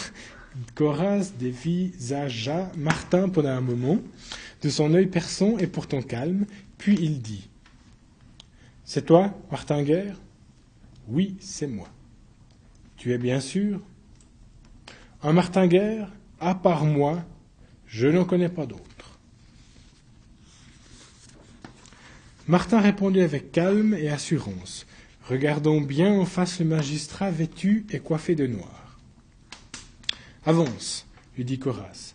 Coras 0.73 1.32
dévisagea 1.38 2.71
Martin 2.75 3.30
pendant 3.30 3.49
un 3.49 3.62
moment, 3.62 3.99
de 4.62 4.70
son 4.70 4.93
œil 4.93 5.08
perçant 5.08 5.58
et 5.58 5.67
pourtant 5.67 6.02
calme, 6.02 6.46
puis 6.78 6.98
il 7.00 7.22
dit 7.22 7.50
C'est 8.86 9.06
toi, 9.06 9.38
Martin 9.52 9.84
Guerre 9.84 10.20
Oui, 11.08 11.38
c'est 11.39 11.67
moi. 11.67 11.88
Tu 12.96 13.13
es 13.13 13.17
bien 13.17 13.39
sûr? 13.39 13.82
Un 15.24 15.34
Martin 15.34 15.67
Guerre 15.67 16.12
À 16.39 16.56
part 16.56 16.86
moi, 16.86 17.24
je 17.86 18.08
n'en 18.08 18.26
connais 18.26 18.50
pas 18.50 18.65
d'autre. 18.65 19.20
Martin 22.48 22.80
répondit 22.80 23.22
avec 23.22 23.52
calme 23.52 23.93
et 23.93 24.10
assurance, 24.10 24.86
regardant 25.26 25.82
bien 25.82 26.13
en 26.13 26.26
face 26.26 26.60
le 26.60 26.65
magistrat 26.65 27.30
vêtu 27.30 27.86
et 27.91 28.00
coiffé 28.00 28.36
de 28.36 28.48
noir. 28.48 29.00
Avance, 30.46 31.06
lui 31.36 31.43
dit 31.43 31.60
Coras. 31.60 32.13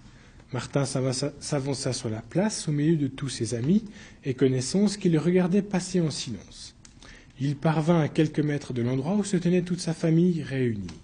Martin 0.52 0.84
s'avança 0.84 1.92
sur 1.94 2.10
la 2.10 2.20
place 2.20 2.68
au 2.68 2.72
milieu 2.72 2.96
de 2.96 3.06
tous 3.06 3.30
ses 3.30 3.54
amis 3.54 3.84
et 4.24 4.34
connaissances 4.34 4.98
qui 4.98 5.08
le 5.08 5.18
regardaient 5.18 5.62
passer 5.62 6.00
en 6.02 6.10
silence. 6.10 6.74
Il 7.40 7.56
parvint 7.56 8.00
à 8.00 8.08
quelques 8.08 8.40
mètres 8.40 8.74
de 8.74 8.82
l'endroit 8.82 9.14
où 9.14 9.24
se 9.24 9.38
tenait 9.38 9.62
toute 9.62 9.80
sa 9.80 9.94
famille 9.94 10.42
réunie. 10.42 11.00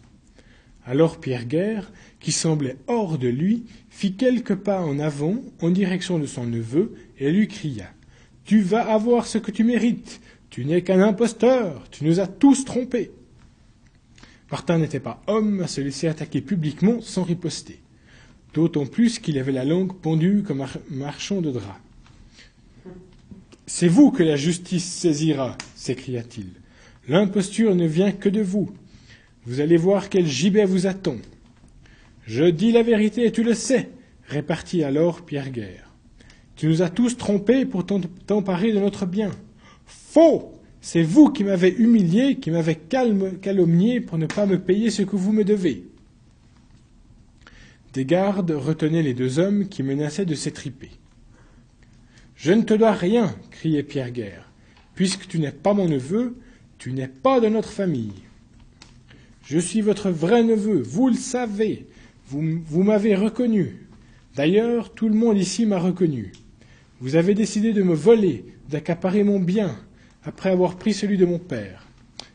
Alors 0.85 1.19
Pierre 1.19 1.47
Guerre, 1.47 1.91
qui 2.21 2.31
semblait 2.31 2.77
hors 2.89 3.17
de 3.17 3.29
lui, 3.29 3.65
fit 3.89 4.15
quelques 4.15 4.55
pas 4.55 4.83
en 4.83 4.99
avant 4.99 5.43
en 5.63 5.71
direction 5.71 6.19
de 6.19 6.27
son 6.27 6.45
neveu 6.45 6.95
et 7.19 7.33
lui 7.33 7.49
cria 7.49 7.91
Tu 8.45 8.61
vas 8.61 8.91
avoir 8.93 9.27
ce 9.27 9.39
que 9.39 9.51
tu 9.51 9.65
mérites. 9.65 10.21
Tu 10.51 10.67
n'es 10.67 10.83
qu'un 10.83 11.01
imposteur. 11.01 11.85
Tu 11.91 12.05
nous 12.05 12.21
as 12.21 12.27
tous 12.27 12.67
trompés. 12.67 13.13
Martin 14.51 14.79
n'était 14.79 15.01
pas 15.01 15.23
homme 15.27 15.61
à 15.61 15.67
se 15.67 15.81
laisser 15.81 16.07
attaquer 16.07 16.43
publiquement 16.43 17.01
sans 17.01 17.23
riposter 17.23 17.81
d'autant 18.59 18.87
plus 18.87 19.21
qu'il 19.21 19.39
avait 19.39 19.53
la 19.53 19.65
langue 19.65 19.95
pendue 19.95 20.43
comme 20.43 20.63
un 20.63 20.69
marchand 20.91 21.41
de 21.41 21.53
drap. 21.53 21.79
C'est 23.67 23.87
vous 23.87 24.11
que 24.11 24.25
la 24.25 24.35
justice 24.35 24.85
saisira, 24.85 25.57
s'écria-t-il. 25.77 26.49
L'imposture 27.09 27.77
ne 27.77 27.87
vient 27.87 28.11
que 28.11 28.29
de 28.29 28.41
vous. 28.41 28.69
Vous 29.47 29.61
allez 29.61 29.77
voir 29.77 30.09
quel 30.09 30.27
gibet 30.27 30.65
vous 30.65 30.89
attend. 30.89 31.19
Je 32.27 32.45
dis 32.45 32.73
la 32.73 32.83
vérité 32.83 33.27
et 33.27 33.33
tu 33.33 33.45
le 33.45 33.55
sais, 33.55 33.91
répartit 34.27 34.83
alors 34.83 35.23
Pierre 35.25 35.51
Guerre. 35.51 35.93
Tu 36.57 36.67
nous 36.67 36.83
as 36.83 36.91
tous 36.91 37.17
trompés 37.17 37.65
pour 37.65 37.87
t'emparer 37.87 38.73
de 38.73 38.81
notre 38.81 39.07
bien. 39.07 39.31
Faux 39.87 40.59
c'est 40.81 41.03
vous 41.03 41.31
qui 41.31 41.45
m'avez 41.45 41.75
humilié, 41.75 42.37
qui 42.37 42.51
m'avez 42.51 42.77
calomnié 42.77 44.01
pour 44.01 44.17
ne 44.17 44.27
pas 44.27 44.47
me 44.47 44.59
payer 44.59 44.91
ce 44.91 45.03
que 45.03 45.17
vous 45.17 45.33
me 45.33 45.45
devez. 45.45 45.88
Des 47.93 48.05
gardes 48.05 48.51
retenaient 48.51 49.03
les 49.03 49.15
deux 49.15 49.39
hommes 49.39 49.69
qui 49.69 49.83
menaçaient 49.83 50.27
de 50.27 50.35
s'étriper. 50.35 50.91
Je 52.37 52.53
ne 52.53 52.63
te 52.63 52.75
dois 52.75 52.93
rien, 52.93 53.35
criait 53.51 53.83
Pierre 53.83 54.11
Guerre. 54.11 54.51
Puisque 54.95 55.27
tu 55.27 55.39
n'es 55.39 55.53
pas 55.53 55.75
mon 55.75 55.89
neveu, 55.89 56.37
tu 56.79 56.93
n'es 56.93 57.09
pas 57.09 57.41
de 57.41 57.49
notre 57.49 57.71
famille. 57.71 58.13
Je 59.45 59.59
suis 59.59 59.81
votre 59.81 60.11
vrai 60.11 60.43
neveu, 60.43 60.83
vous 60.83 61.09
le 61.09 61.15
savez. 61.15 61.87
Vous, 62.29 62.61
vous 62.67 62.83
m'avez 62.83 63.15
reconnu. 63.15 63.87
D'ailleurs, 64.37 64.93
tout 64.93 65.09
le 65.09 65.15
monde 65.15 65.39
ici 65.39 65.67
m'a 65.67 65.79
reconnu. 65.79 66.33
Vous 67.01 67.17
avez 67.17 67.35
décidé 67.35 67.73
de 67.73 67.83
me 67.83 67.95
voler, 67.95 68.45
d'accaparer 68.69 69.25
mon 69.25 69.41
bien, 69.41 69.77
après 70.25 70.51
avoir 70.51 70.77
pris 70.77 70.93
celui 70.93 71.17
de 71.17 71.25
mon 71.25 71.39
père. 71.39 71.87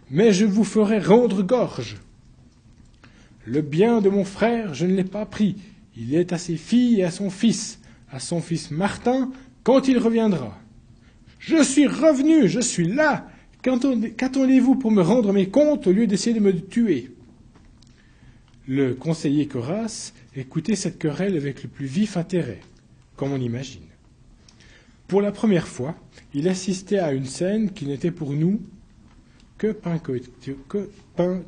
Mais 0.09 0.33
je 0.33 0.45
vous 0.45 0.63
ferai 0.63 0.99
rendre 0.99 1.43
gorge. 1.43 1.97
Le 3.45 3.61
bien 3.61 4.01
de 4.01 4.09
mon 4.09 4.23
frère, 4.23 4.73
je 4.73 4.85
ne 4.85 4.95
l'ai 4.95 5.03
pas 5.03 5.25
pris. 5.25 5.57
Il 5.97 6.15
est 6.15 6.33
à 6.33 6.37
ses 6.37 6.55
filles 6.55 7.01
et 7.01 7.03
à 7.03 7.11
son 7.11 7.29
fils, 7.29 7.79
à 8.11 8.19
son 8.19 8.41
fils 8.41 8.71
Martin, 8.71 9.31
quand 9.63 9.87
il 9.87 9.97
reviendra. 9.97 10.57
Je 11.39 11.61
suis 11.61 11.87
revenu, 11.87 12.47
je 12.47 12.61
suis 12.61 12.87
là. 12.87 13.27
Qu'attendez-vous 13.61 14.75
pour 14.75 14.91
me 14.91 15.01
rendre 15.01 15.33
mes 15.33 15.49
comptes 15.49 15.87
au 15.87 15.91
lieu 15.91 16.07
d'essayer 16.07 16.33
de 16.33 16.43
me 16.43 16.53
tuer? 16.53 17.11
Le 18.67 18.93
conseiller 18.93 19.47
Coras 19.47 20.13
écoutait 20.35 20.75
cette 20.75 20.97
querelle 20.97 21.35
avec 21.35 21.63
le 21.63 21.69
plus 21.69 21.85
vif 21.85 22.15
intérêt, 22.15 22.61
comme 23.17 23.33
on 23.33 23.41
imagine. 23.41 23.83
Pour 25.07 25.21
la 25.21 25.33
première 25.33 25.67
fois, 25.67 25.95
il 26.33 26.47
assistait 26.47 26.99
à 26.99 27.11
une 27.11 27.25
scène 27.25 27.71
qui 27.71 27.85
n'était 27.85 28.11
pour 28.11 28.31
nous 28.31 28.61
que 29.57 29.73
pain, 29.73 29.99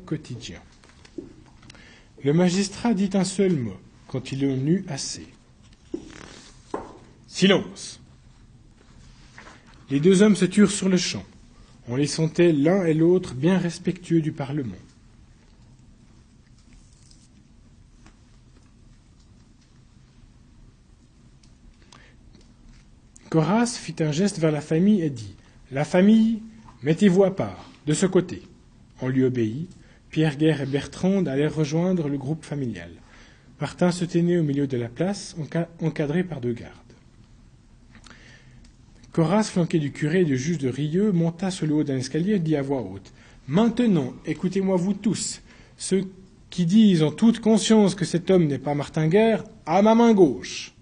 quotidien. 0.04 0.60
Le 2.24 2.32
magistrat 2.32 2.94
dit 2.94 3.10
un 3.14 3.24
seul 3.24 3.54
mot 3.54 3.76
quand 4.08 4.32
il 4.32 4.44
en 4.46 4.66
eut 4.66 4.84
assez. 4.88 5.26
Silence. 7.26 8.00
Les 9.90 10.00
deux 10.00 10.22
hommes 10.22 10.36
se 10.36 10.44
turent 10.44 10.70
sur 10.70 10.88
le 10.88 10.96
champ. 10.96 11.24
On 11.88 11.96
les 11.96 12.06
sentait 12.06 12.52
l'un 12.52 12.84
et 12.84 12.94
l'autre 12.94 13.34
bien 13.34 13.58
respectueux 13.58 14.20
du 14.20 14.32
Parlement. 14.32 14.74
Coras 23.28 23.66
fit 23.66 23.96
un 24.00 24.12
geste 24.12 24.38
vers 24.38 24.50
la 24.50 24.60
famille 24.60 25.02
et 25.02 25.10
dit 25.10 25.34
La 25.70 25.84
famille, 25.84 26.42
mettez-vous 26.82 27.24
à 27.24 27.36
part, 27.36 27.70
de 27.86 27.92
ce 27.92 28.06
côté. 28.06 28.42
On 29.00 29.08
lui 29.08 29.24
obéit, 29.24 29.68
Pierre 30.10 30.36
Guerre 30.36 30.62
et 30.62 30.66
Bertrande 30.66 31.28
allèrent 31.28 31.54
rejoindre 31.54 32.08
le 32.08 32.18
groupe 32.18 32.44
familial. 32.44 32.90
Martin 33.60 33.90
se 33.90 34.04
tenait 34.04 34.38
au 34.38 34.42
milieu 34.42 34.66
de 34.66 34.76
la 34.76 34.88
place, 34.88 35.36
encadré 35.80 36.24
par 36.24 36.40
deux 36.40 36.52
gardes. 36.52 36.72
Coras, 39.12 39.44
flanqué 39.44 39.78
du 39.78 39.92
curé 39.92 40.20
et 40.20 40.24
du 40.24 40.36
juge 40.36 40.58
de 40.58 40.68
Rieux, 40.68 41.10
monta 41.10 41.50
sur 41.50 41.66
le 41.66 41.74
haut 41.74 41.84
d'un 41.84 41.96
escalier 41.96 42.34
et 42.34 42.38
dit 42.38 42.54
à 42.54 42.60
voix 42.60 42.82
haute 42.82 43.14
Maintenant, 43.48 44.12
écoutez-moi 44.26 44.76
vous 44.76 44.92
tous, 44.92 45.40
ceux 45.78 46.04
qui 46.50 46.66
disent 46.66 47.02
en 47.02 47.10
toute 47.10 47.40
conscience 47.40 47.94
que 47.94 48.04
cet 48.04 48.30
homme 48.30 48.46
n'est 48.46 48.58
pas 48.58 48.74
Martin 48.74 49.08
Guerre, 49.08 49.44
à 49.64 49.80
ma 49.80 49.94
main 49.94 50.12
gauche. 50.12 50.74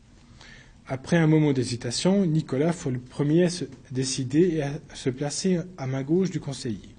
Après 0.87 1.17
un 1.17 1.27
moment 1.27 1.53
d'hésitation, 1.53 2.27
Nicolas 2.27 2.73
fut 2.73 2.91
le 2.91 2.99
premier 2.99 3.45
à 3.45 3.51
se 3.51 3.65
décider 3.91 4.57
et 4.57 4.63
à 4.63 4.73
se 4.95 5.11
placer 5.11 5.61
à 5.79 5.87
ma 5.87 6.03
gauche 6.03 6.31
du 6.31 6.41
conseiller. 6.41 6.94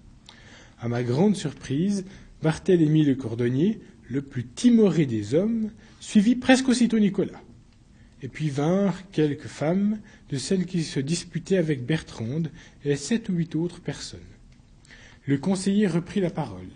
À 0.79 0.87
ma 0.87 1.03
grande 1.03 1.35
surprise, 1.35 2.05
Barthélemy 2.41 3.03
le 3.03 3.15
cordonnier, 3.15 3.79
le 4.09 4.21
plus 4.21 4.45
timoré 4.45 5.05
des 5.05 5.33
hommes, 5.33 5.71
suivit 5.99 6.35
presque 6.35 6.69
aussitôt 6.69 6.99
Nicolas. 6.99 7.41
Et 8.21 8.27
puis 8.27 8.49
vinrent 8.49 9.09
quelques 9.11 9.47
femmes, 9.47 9.99
de 10.29 10.37
celles 10.37 10.65
qui 10.65 10.83
se 10.83 10.99
disputaient 10.99 11.57
avec 11.57 11.85
Bertrande 11.85 12.49
et 12.83 12.95
sept 12.95 13.29
ou 13.29 13.33
huit 13.33 13.55
autres 13.55 13.81
personnes. 13.81 14.19
Le 15.25 15.37
conseiller 15.37 15.87
reprit 15.87 16.19
la 16.19 16.29
parole. 16.29 16.69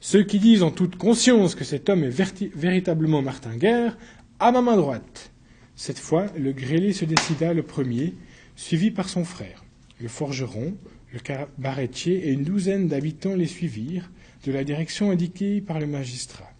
Ceux 0.00 0.22
qui 0.22 0.38
disent 0.38 0.62
en 0.62 0.70
toute 0.70 0.96
conscience 0.96 1.54
que 1.54 1.64
cet 1.64 1.88
homme 1.88 2.04
est 2.04 2.54
véritablement 2.54 3.22
Martin 3.22 3.56
Guerre, 3.56 3.96
à 4.38 4.52
ma 4.52 4.62
main 4.62 4.76
droite. 4.76 5.32
Cette 5.74 5.98
fois, 5.98 6.26
le 6.38 6.52
grêlé 6.52 6.92
se 6.92 7.04
décida 7.04 7.52
le 7.52 7.62
premier, 7.62 8.14
suivi 8.54 8.90
par 8.90 9.08
son 9.08 9.24
frère. 9.24 9.64
Le 10.00 10.08
forgeron, 10.08 10.76
le 11.12 11.18
cabaretier 11.20 12.28
et 12.28 12.32
une 12.32 12.44
douzaine 12.44 12.88
d'habitants 12.88 13.34
les 13.34 13.46
suivirent, 13.46 14.10
de 14.44 14.52
la 14.52 14.64
direction 14.64 15.10
indiquée 15.10 15.60
par 15.60 15.80
le 15.80 15.86
magistrat. 15.86 16.50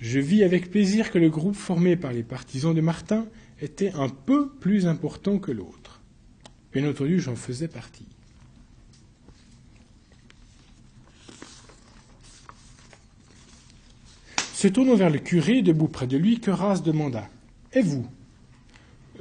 Je 0.00 0.18
vis 0.18 0.42
avec 0.44 0.70
plaisir 0.70 1.10
que 1.10 1.18
le 1.18 1.28
groupe 1.28 1.56
formé 1.56 1.96
par 1.96 2.12
les 2.12 2.22
partisans 2.22 2.74
de 2.74 2.80
Martin 2.80 3.26
était 3.60 3.92
un 3.92 4.08
peu 4.08 4.48
plus 4.48 4.86
important 4.86 5.38
que 5.38 5.52
l'autre. 5.52 6.00
Bien 6.72 6.88
entendu, 6.88 7.20
j'en 7.20 7.36
faisais 7.36 7.68
partie. 7.68 8.06
Se 14.54 14.68
tournant 14.68 14.94
vers 14.94 15.10
le 15.10 15.18
curé, 15.18 15.62
debout 15.62 15.88
près 15.88 16.06
de 16.06 16.16
lui, 16.16 16.38
Queras 16.38 16.80
demanda 16.80 17.28
Et 17.72 17.80
vous 17.80 18.06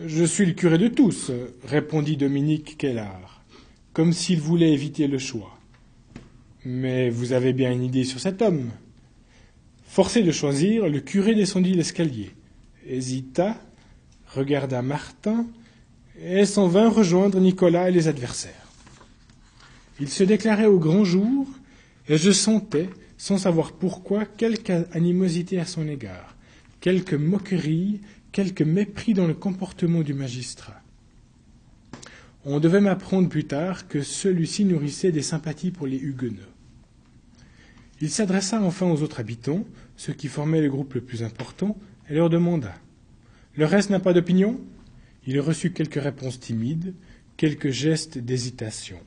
Je 0.06 0.24
suis 0.24 0.46
le 0.46 0.52
curé 0.52 0.78
de 0.78 0.90
tous, 0.90 1.32
répondit 1.64 2.18
Dominique 2.18 2.78
Kellard, 2.78 3.39
comme 3.94 4.14
s'il 4.14 4.40
voulait 4.40 4.74
éviter 4.74 5.08
le 5.08 5.18
choix. 5.18 5.58
Mais 6.66 7.10
vous 7.10 7.34
avez 7.34 7.54
bien 7.54 7.72
une 7.72 7.84
idée 7.84 8.04
sur 8.04 8.20
cet 8.20 8.42
homme. 8.42 8.70
Forcé 9.86 10.22
de 10.22 10.32
choisir, 10.32 10.88
le 10.88 11.00
curé 11.00 11.34
descendit 11.34 11.74
l'escalier, 11.74 12.32
hésita, 12.88 13.60
regarda 14.28 14.82
Martin 14.82 15.48
et 16.22 16.46
s'en 16.46 16.68
vint 16.68 16.90
rejoindre 16.90 17.40
Nicolas 17.40 17.90
et 17.90 17.92
les 17.92 18.08
adversaires. 18.08 18.54
Il 20.00 20.10
se 20.10 20.24
déclarait 20.24 20.66
au 20.66 20.80
grand 20.80 21.04
jour 21.04 21.48
et 22.08 22.18
je 22.18 22.32
sentais, 22.32 22.90
sans 23.18 23.38
savoir 23.38 23.74
pourquoi, 23.74 24.26
quelque 24.26 24.88
animosité 24.94 25.60
à 25.60 25.66
son 25.66 25.88
égard, 25.88 26.36
quelque 26.80 27.16
moquerie, 27.16 28.02
quelque 28.32 28.64
mépris 28.64 29.14
dans 29.14 29.28
le 29.28 29.34
comportement 29.34 30.02
du 30.02 30.14
magistrat. 30.14 30.79
On 32.52 32.60
devait 32.60 32.82
m'apprendre 32.82 33.30
plus 33.30 33.44
tard 33.44 33.88
que 33.88 34.02
celui-ci 34.02 34.66
nourrissait 34.66 35.12
des 35.12 35.22
sympathies 35.22 35.70
pour 35.70 35.86
les 35.86 36.00
Huguenots. 36.00 36.42
Il 38.02 38.10
s'adressa 38.10 38.60
enfin 38.60 38.90
aux 38.90 39.04
autres 39.04 39.20
habitants, 39.20 39.66
ceux 39.98 40.14
qui 40.14 40.28
formaient 40.30 40.60
le 40.60 40.72
groupe 40.72 40.96
le 40.96 41.02
plus 41.02 41.22
important, 41.22 41.78
et 42.10 42.16
leur 42.16 42.32
demanda 42.32 42.74
Le 43.56 43.66
reste 43.66 43.92
n'a 43.92 44.00
pas 44.00 44.14
d'opinion? 44.14 44.60
Il 45.28 45.40
reçut 45.40 45.74
quelques 45.74 46.02
réponses 46.02 46.40
timides, 46.40 46.96
quelques 47.38 47.70
gestes 47.70 48.18
d'hésitation. 48.18 48.98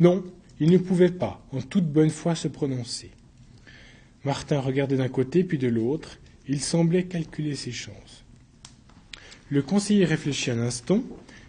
Non, 0.00 0.24
il 0.58 0.70
ne 0.70 0.78
pouvait 0.78 1.10
pas, 1.10 1.46
en 1.52 1.60
toute 1.60 1.92
bonne 1.92 2.08
foi, 2.08 2.34
se 2.34 2.48
prononcer. 2.48 3.10
Martin 4.24 4.60
regardait 4.60 4.96
d'un 4.96 5.10
côté 5.10 5.44
puis 5.44 5.58
de 5.58 5.68
l'autre, 5.68 6.18
il 6.48 6.62
semblait 6.62 7.04
calculer 7.04 7.54
ses 7.54 7.72
chances. 7.72 8.24
Le 9.50 9.60
conseiller 9.60 10.06
réfléchit 10.06 10.52
un 10.52 10.60
instant, 10.60 11.02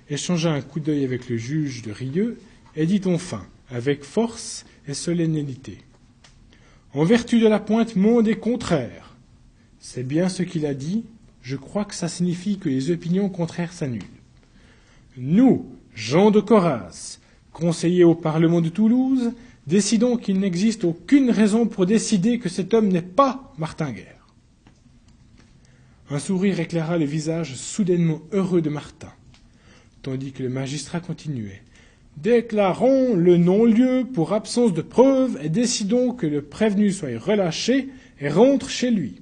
échangea 0.10 0.52
un 0.52 0.62
coup 0.62 0.80
d'œil 0.80 1.04
avec 1.04 1.30
le 1.30 1.38
juge 1.38 1.82
de 1.82 1.92
Rieux, 1.92 2.40
et 2.76 2.86
dit 2.86 3.02
enfin, 3.06 3.46
avec 3.70 4.04
force 4.04 4.66
et 4.88 4.94
solennité 4.94 5.80
En 6.94 7.04
vertu 7.04 7.40
de 7.40 7.48
la 7.48 7.60
pointe 7.60 7.96
monde 7.96 8.28
est 8.28 8.40
contraire. 8.40 9.16
C'est 9.80 10.04
bien 10.04 10.30
ce 10.30 10.44
qu'il 10.44 10.66
a 10.66 10.74
dit. 10.74 11.06
Je 11.42 11.56
crois 11.56 11.86
que 11.86 11.96
ça 11.96 12.08
signifie 12.08 12.58
que 12.58 12.70
les 12.70 12.92
opinions 12.92 13.30
contraires 13.30 13.74
s'annulent. 13.74 14.04
Nous, 15.18 15.66
Jean 15.96 16.30
de 16.30 16.40
Coras, 16.40 17.20
conseillers 17.52 18.04
au 18.04 18.16
Parlement 18.16 18.62
de 18.62 18.70
Toulouse, 18.70 19.32
décidons 19.66 20.18
qu'il 20.18 20.40
n'existe 20.40 20.84
aucune 20.84 21.32
raison 21.32 21.66
pour 21.66 21.86
décider 21.86 22.38
que 22.38 22.50
cet 22.50 22.74
homme 22.74 22.90
n'est 22.90 23.02
pas 23.02 23.54
Martin 23.58 23.92
Guerre. 23.92 24.28
Un 26.10 26.20
sourire 26.20 26.60
éclaira 26.60 26.98
le 26.98 27.06
visage 27.06 27.56
soudainement 27.56 28.22
heureux 28.32 28.62
de 28.62 28.70
Martin 28.70 29.12
tandis 30.08 30.32
que 30.32 30.42
le 30.42 30.48
magistrat 30.48 31.02
continuait. 31.02 31.62
Déclarons 32.16 33.14
le 33.14 33.36
non-lieu 33.36 34.06
pour 34.14 34.32
absence 34.32 34.74
de 34.74 34.82
preuves 34.82 35.38
et 35.44 35.50
décidons 35.50 36.14
que 36.14 36.26
le 36.26 36.42
prévenu 36.42 36.94
soit 36.94 37.20
relâché 37.20 37.90
et 38.22 38.30
rentre 38.30 38.70
chez 38.70 38.90
lui. 38.90 39.20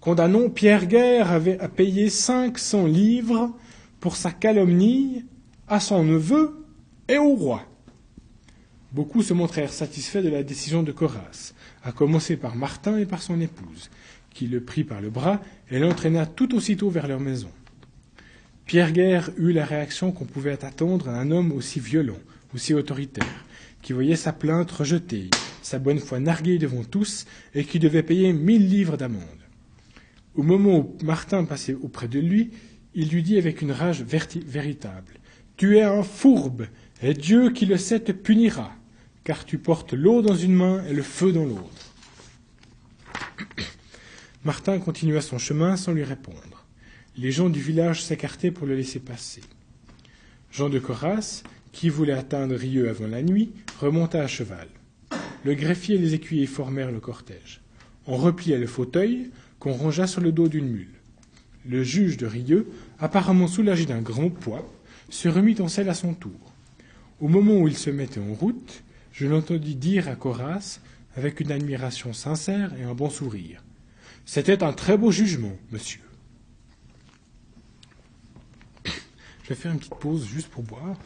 Condamnons 0.00 0.50
Pierre 0.50 0.86
Guerre 0.86 1.30
à 1.30 1.68
payer 1.68 2.10
cinq 2.10 2.58
cents 2.58 2.86
livres 2.86 3.56
pour 4.00 4.16
sa 4.16 4.32
calomnie 4.32 5.24
à 5.68 5.78
son 5.78 6.02
neveu 6.02 6.66
et 7.06 7.18
au 7.18 7.36
roi. 7.36 7.62
Beaucoup 8.90 9.22
se 9.22 9.32
montrèrent 9.32 9.72
satisfaits 9.72 10.22
de 10.24 10.28
la 10.28 10.42
décision 10.42 10.82
de 10.82 10.90
Coras, 10.90 11.52
à 11.84 11.92
commencer 11.92 12.36
par 12.36 12.56
Martin 12.56 12.98
et 12.98 13.06
par 13.06 13.22
son 13.22 13.40
épouse, 13.40 13.90
qui 14.34 14.48
le 14.48 14.60
prit 14.60 14.82
par 14.82 15.00
le 15.00 15.10
bras 15.10 15.40
et 15.70 15.78
l'entraîna 15.78 16.26
tout 16.26 16.52
aussitôt 16.56 16.90
vers 16.90 17.06
leur 17.06 17.20
maison. 17.20 17.50
Pierre 18.72 18.92
Guerre 18.92 19.28
eut 19.36 19.52
la 19.52 19.66
réaction 19.66 20.12
qu'on 20.12 20.24
pouvait 20.24 20.64
attendre 20.64 21.04
d'un 21.04 21.30
homme 21.30 21.52
aussi 21.52 21.78
violent, 21.78 22.16
aussi 22.54 22.72
autoritaire, 22.72 23.44
qui 23.82 23.92
voyait 23.92 24.16
sa 24.16 24.32
plainte 24.32 24.70
rejetée, 24.70 25.28
sa 25.60 25.78
bonne 25.78 25.98
foi 25.98 26.20
narguée 26.20 26.56
devant 26.56 26.82
tous, 26.82 27.26
et 27.54 27.66
qui 27.66 27.78
devait 27.78 28.02
payer 28.02 28.32
mille 28.32 28.66
livres 28.66 28.96
d'amende. 28.96 29.20
Au 30.34 30.42
moment 30.42 30.78
où 30.78 30.96
Martin 31.04 31.44
passait 31.44 31.74
auprès 31.74 32.08
de 32.08 32.18
lui, 32.18 32.50
il 32.94 33.10
lui 33.10 33.22
dit 33.22 33.36
avec 33.36 33.60
une 33.60 33.72
rage 33.72 34.04
véritable 34.04 35.18
Tu 35.58 35.76
es 35.76 35.82
un 35.82 36.02
fourbe, 36.02 36.64
et 37.02 37.12
Dieu 37.12 37.50
qui 37.50 37.66
le 37.66 37.76
sait 37.76 38.00
te 38.00 38.12
punira, 38.12 38.72
car 39.22 39.44
tu 39.44 39.58
portes 39.58 39.92
l'eau 39.92 40.22
dans 40.22 40.34
une 40.34 40.54
main 40.54 40.82
et 40.86 40.94
le 40.94 41.02
feu 41.02 41.30
dans 41.30 41.44
l'autre. 41.44 41.92
Martin 44.46 44.78
continua 44.78 45.20
son 45.20 45.36
chemin 45.36 45.76
sans 45.76 45.92
lui 45.92 46.04
répondre. 46.04 46.51
Les 47.16 47.30
gens 47.30 47.48
du 47.48 47.60
village 47.60 48.02
s'écartaient 48.02 48.50
pour 48.50 48.66
le 48.66 48.74
laisser 48.74 48.98
passer. 48.98 49.42
Jean 50.50 50.68
de 50.68 50.78
Coras, 50.78 51.42
qui 51.72 51.88
voulait 51.88 52.12
atteindre 52.12 52.54
Rieux 52.54 52.88
avant 52.88 53.06
la 53.06 53.22
nuit, 53.22 53.52
remonta 53.80 54.22
à 54.22 54.26
cheval. 54.26 54.68
Le 55.44 55.54
greffier 55.54 55.96
et 55.96 55.98
les 55.98 56.14
écuyers 56.14 56.46
formèrent 56.46 56.90
le 56.90 57.00
cortège. 57.00 57.60
On 58.06 58.16
replia 58.16 58.58
le 58.58 58.66
fauteuil 58.66 59.30
qu'on 59.58 59.72
rangea 59.72 60.06
sur 60.06 60.20
le 60.20 60.32
dos 60.32 60.48
d'une 60.48 60.68
mule. 60.68 60.94
Le 61.66 61.82
juge 61.82 62.16
de 62.16 62.26
Rieux, 62.26 62.68
apparemment 62.98 63.46
soulagé 63.46 63.86
d'un 63.86 64.02
grand 64.02 64.30
poids, 64.30 64.70
se 65.08 65.28
remit 65.28 65.60
en 65.60 65.68
selle 65.68 65.88
à 65.88 65.94
son 65.94 66.14
tour. 66.14 66.52
Au 67.20 67.28
moment 67.28 67.58
où 67.58 67.68
il 67.68 67.76
se 67.76 67.90
mettait 67.90 68.20
en 68.20 68.34
route, 68.34 68.82
je 69.12 69.26
l'entendis 69.26 69.76
dire 69.76 70.08
à 70.08 70.16
Coras, 70.16 70.80
avec 71.16 71.40
une 71.40 71.52
admiration 71.52 72.12
sincère 72.12 72.72
et 72.78 72.84
un 72.84 72.94
bon 72.94 73.10
sourire 73.10 73.62
c'était 74.24 74.62
un 74.62 74.72
très 74.72 74.96
beau 74.96 75.10
jugement, 75.10 75.56
monsieur. 75.70 76.00
Je 79.41 79.41
vais 79.52 79.60
faire 79.60 79.72
une 79.72 79.78
petite 79.78 79.94
pause 79.96 80.24
juste 80.24 80.48
pour 80.48 80.62
boire. 80.62 80.96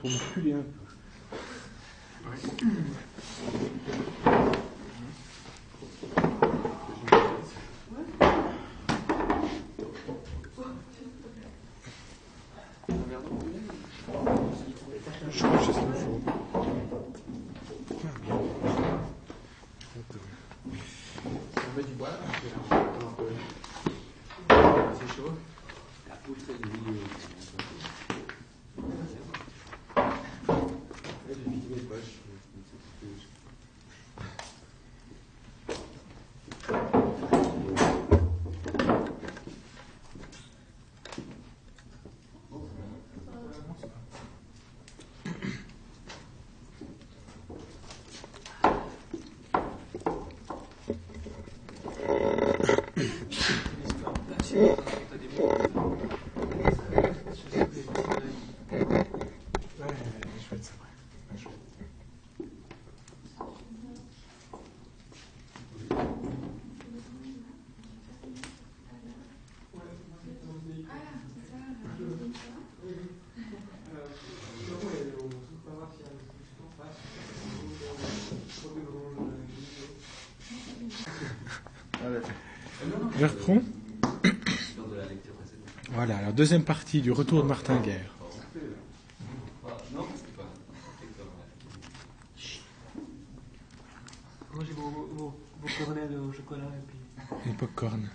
Pour 0.00 0.10
me 0.10 0.16
reculer 0.16 0.54
un 0.54 0.62
peu. 0.62 0.84
choses, 25.16 25.38
la 26.08 26.16
de 26.16 26.64
Je 83.24 83.28
reprends. 83.30 83.62
Voilà, 85.92 86.18
alors 86.18 86.34
deuxième 86.34 86.62
partie 86.62 87.00
du 87.00 87.10
retour 87.10 87.42
de 87.42 87.48
Martin 87.48 87.80
Guerre. 87.80 88.14
Moi 94.52 94.64
j'ai 94.66 94.74
vos, 94.74 94.90
vos, 94.90 95.34
cornets 95.78 96.06
de 96.06 96.32
chocolat 96.32 96.64
et 96.64 96.86
puis. 96.86 96.98
Les 97.46 97.52
pop-corn. 97.54 98.10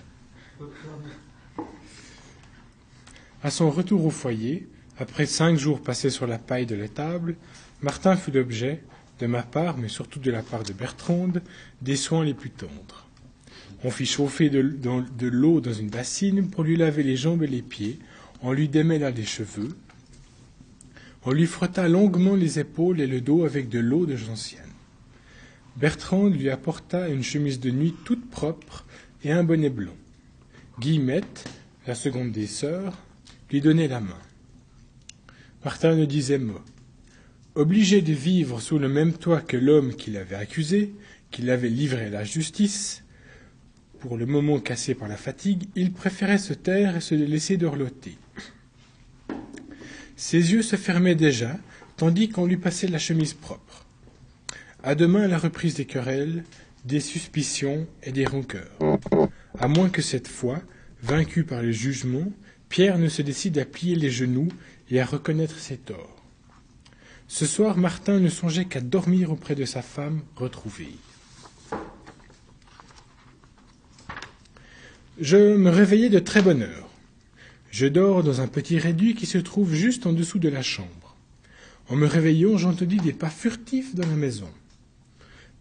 À 3.41 3.49
son 3.49 3.71
retour 3.71 4.05
au 4.05 4.11
foyer, 4.11 4.69
après 4.99 5.25
cinq 5.25 5.57
jours 5.57 5.81
passés 5.81 6.11
sur 6.11 6.27
la 6.27 6.37
paille 6.37 6.67
de 6.67 6.75
l'étable, 6.75 7.35
Martin 7.81 8.15
fut 8.15 8.29
l'objet, 8.29 8.83
de 9.17 9.25
ma 9.25 9.41
part, 9.41 9.75
mais 9.79 9.87
surtout 9.87 10.19
de 10.19 10.29
la 10.29 10.43
part 10.43 10.61
de 10.61 10.73
Bertrande, 10.73 11.41
des 11.81 11.95
soins 11.95 12.23
les 12.23 12.35
plus 12.35 12.51
tendres. 12.51 13.08
On 13.83 13.91
fit 13.91 14.05
chauffer 14.05 14.49
de, 14.49 14.59
l'eau 15.27 15.61
dans 15.61 15.73
une 15.73 15.89
bassine 15.89 16.49
pour 16.49 16.63
lui 16.63 16.75
laver 16.75 17.03
les 17.03 17.15
jambes 17.15 17.43
et 17.43 17.47
les 17.47 17.61
pieds. 17.61 17.99
On 18.41 18.51
lui 18.51 18.67
démêla 18.67 19.11
les 19.11 19.25
cheveux. 19.25 19.69
On 21.23 21.31
lui 21.31 21.45
frotta 21.45 21.87
longuement 21.87 22.35
les 22.35 22.59
épaules 22.59 22.99
et 22.99 23.07
le 23.07 23.21
dos 23.21 23.45
avec 23.45 23.69
de 23.69 23.79
l'eau 23.79 24.05
de 24.05 24.15
gentiane. 24.15 24.63
Bertrande 25.77 26.35
lui 26.35 26.49
apporta 26.49 27.07
une 27.07 27.23
chemise 27.23 27.59
de 27.59 27.71
nuit 27.71 27.95
toute 28.03 28.29
propre 28.29 28.85
et 29.23 29.31
un 29.31 29.43
bonnet 29.43 29.69
blanc. 29.69 29.95
Guillemette, 30.79 31.45
la 31.87 31.95
seconde 31.95 32.31
des 32.31 32.47
sœurs, 32.47 32.97
lui 33.49 33.61
donnait 33.61 33.87
la 33.87 34.01
main. 34.01 34.19
Martin 35.63 35.95
ne 35.95 36.05
disait 36.05 36.37
mot. 36.37 36.61
Obligé 37.55 38.01
de 38.01 38.13
vivre 38.13 38.61
sous 38.61 38.79
le 38.79 38.87
même 38.87 39.13
toit 39.13 39.41
que 39.41 39.57
l'homme 39.57 39.93
qui 39.93 40.11
l'avait 40.11 40.35
accusé, 40.35 40.93
qui 41.31 41.41
l'avait 41.41 41.69
livré 41.69 42.05
à 42.05 42.09
la 42.09 42.23
justice, 42.23 43.03
pour 43.99 44.17
le 44.17 44.25
moment 44.25 44.59
cassé 44.59 44.95
par 44.95 45.07
la 45.07 45.17
fatigue, 45.17 45.63
il 45.75 45.91
préférait 45.91 46.37
se 46.37 46.53
taire 46.53 46.95
et 46.95 47.01
se 47.01 47.15
laisser 47.15 47.57
dorloter. 47.57 48.17
Ses 50.15 50.53
yeux 50.53 50.61
se 50.61 50.75
fermaient 50.75 51.15
déjà, 51.15 51.57
tandis 51.97 52.29
qu'on 52.29 52.45
lui 52.45 52.57
passait 52.57 52.87
la 52.87 52.99
chemise 52.99 53.33
propre. 53.33 53.85
À 54.83 54.95
demain 54.95 55.27
la 55.27 55.37
reprise 55.37 55.75
des 55.75 55.85
querelles, 55.85 56.43
des 56.85 56.99
suspicions 56.99 57.87
et 58.03 58.11
des 58.11 58.25
rancœurs. 58.25 58.77
À 59.57 59.67
moins 59.67 59.89
que 59.89 60.01
cette 60.01 60.27
fois, 60.27 60.61
vaincu 61.03 61.43
par 61.43 61.61
le 61.61 61.71
jugement, 61.71 62.31
Pierre 62.69 62.97
ne 62.97 63.09
se 63.09 63.21
décide 63.21 63.57
à 63.57 63.65
plier 63.65 63.95
les 63.95 64.11
genoux 64.11 64.49
et 64.89 65.01
à 65.01 65.05
reconnaître 65.05 65.57
ses 65.57 65.77
torts. 65.77 66.23
Ce 67.27 67.45
soir, 67.45 67.77
Martin 67.77 68.19
ne 68.19 68.29
songeait 68.29 68.65
qu'à 68.65 68.81
dormir 68.81 69.31
auprès 69.31 69.55
de 69.55 69.65
sa 69.65 69.81
femme 69.81 70.21
retrouvée. 70.35 70.95
Je 75.21 75.57
me 75.57 75.69
réveillai 75.69 76.07
de 76.07 76.19
très 76.19 76.41
bonne 76.41 76.61
heure. 76.61 76.89
Je 77.71 77.87
dors 77.87 78.23
dans 78.23 78.39
un 78.39 78.47
petit 78.47 78.79
réduit 78.79 79.15
qui 79.15 79.25
se 79.25 79.37
trouve 79.37 79.75
juste 79.75 80.05
en 80.05 80.13
dessous 80.13 80.39
de 80.39 80.47
la 80.47 80.61
chambre. 80.61 81.17
En 81.89 81.97
me 81.97 82.07
réveillant, 82.07 82.57
j'entendis 82.57 82.97
des 82.97 83.11
pas 83.11 83.29
furtifs 83.29 83.95
dans 83.95 84.07
la 84.07 84.15
maison. 84.15 84.47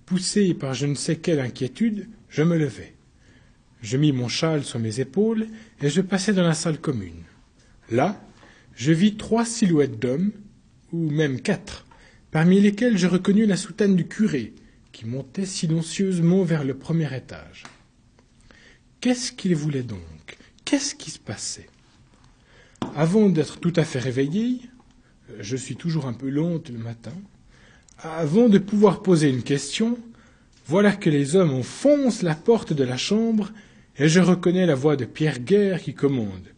Poussé 0.06 0.54
par 0.54 0.74
je 0.74 0.86
ne 0.86 0.94
sais 0.94 1.16
quelle 1.16 1.40
inquiétude, 1.40 2.06
je 2.28 2.44
me 2.44 2.56
levai. 2.56 2.94
Je 3.82 3.96
mis 3.96 4.12
mon 4.12 4.28
châle 4.28 4.62
sur 4.62 4.78
mes 4.78 5.00
épaules 5.00 5.48
et 5.82 5.90
je 5.90 6.02
passai 6.02 6.32
dans 6.32 6.46
la 6.46 6.54
salle 6.54 6.78
commune. 6.78 7.24
Là, 7.90 8.24
je 8.76 8.92
vis 8.92 9.16
trois 9.16 9.44
silhouettes 9.44 9.98
d'hommes, 9.98 10.30
ou 10.92 11.10
même 11.10 11.40
quatre, 11.40 11.84
parmi 12.30 12.60
lesquels 12.60 12.96
je 12.96 13.08
reconnus 13.08 13.48
la 13.48 13.56
soutane 13.56 13.96
du 13.96 14.06
curé, 14.06 14.54
qui 14.92 15.04
montait 15.04 15.46
silencieusement 15.46 16.44
vers 16.44 16.62
le 16.62 16.74
premier 16.74 17.12
étage. 17.16 17.64
Qu'est-ce 19.00 19.30
qu'il 19.30 19.54
voulait 19.54 19.84
donc? 19.84 20.00
Qu'est-ce 20.64 20.96
qui 20.96 21.12
se 21.12 21.20
passait? 21.20 21.68
Avant 22.96 23.28
d'être 23.28 23.60
tout 23.60 23.72
à 23.76 23.84
fait 23.84 24.00
réveillé, 24.00 24.60
je 25.38 25.56
suis 25.56 25.76
toujours 25.76 26.06
un 26.06 26.12
peu 26.12 26.28
lente 26.28 26.68
le 26.70 26.78
matin, 26.78 27.14
avant 28.00 28.48
de 28.48 28.58
pouvoir 28.58 29.02
poser 29.02 29.28
une 29.28 29.44
question, 29.44 29.96
voilà 30.66 30.96
que 30.96 31.10
les 31.10 31.36
hommes 31.36 31.52
enfoncent 31.52 32.22
la 32.22 32.34
porte 32.34 32.72
de 32.72 32.82
la 32.82 32.96
chambre 32.96 33.52
et 33.98 34.08
je 34.08 34.18
reconnais 34.18 34.66
la 34.66 34.74
voix 34.74 34.96
de 34.96 35.04
Pierre 35.04 35.38
Guerre 35.38 35.80
qui 35.80 35.94
commande. 35.94 36.48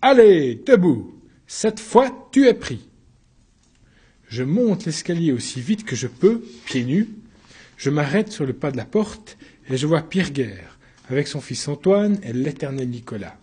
Allez, 0.00 0.62
debout! 0.66 1.20
Cette 1.46 1.80
fois, 1.80 2.30
tu 2.32 2.46
es 2.46 2.54
pris. 2.54 2.88
Je 4.28 4.44
monte 4.44 4.86
l'escalier 4.86 5.32
aussi 5.32 5.60
vite 5.60 5.84
que 5.84 5.94
je 5.94 6.06
peux, 6.06 6.42
pieds 6.64 6.84
nus. 6.84 7.10
Je 7.76 7.90
m'arrête 7.90 8.32
sur 8.32 8.46
le 8.46 8.54
pas 8.54 8.70
de 8.70 8.78
la 8.78 8.86
porte 8.86 9.36
et 9.68 9.76
je 9.76 9.86
vois 9.86 10.00
Pierre 10.00 10.30
Guerre 10.30 10.71
avec 11.08 11.28
son 11.28 11.40
fils 11.40 11.68
Antoine 11.68 12.18
et 12.22 12.32
l'éternel 12.32 12.88
Nicolas. 12.88 13.36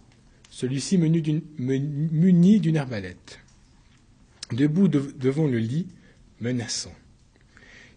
Celui-ci 0.50 0.98
muni 0.98 2.60
d'une 2.60 2.78
arbalète. 2.78 3.40
debout 4.52 4.88
devant 4.88 5.48
le 5.48 5.60
lit, 5.60 5.88
menaçant. 6.42 6.94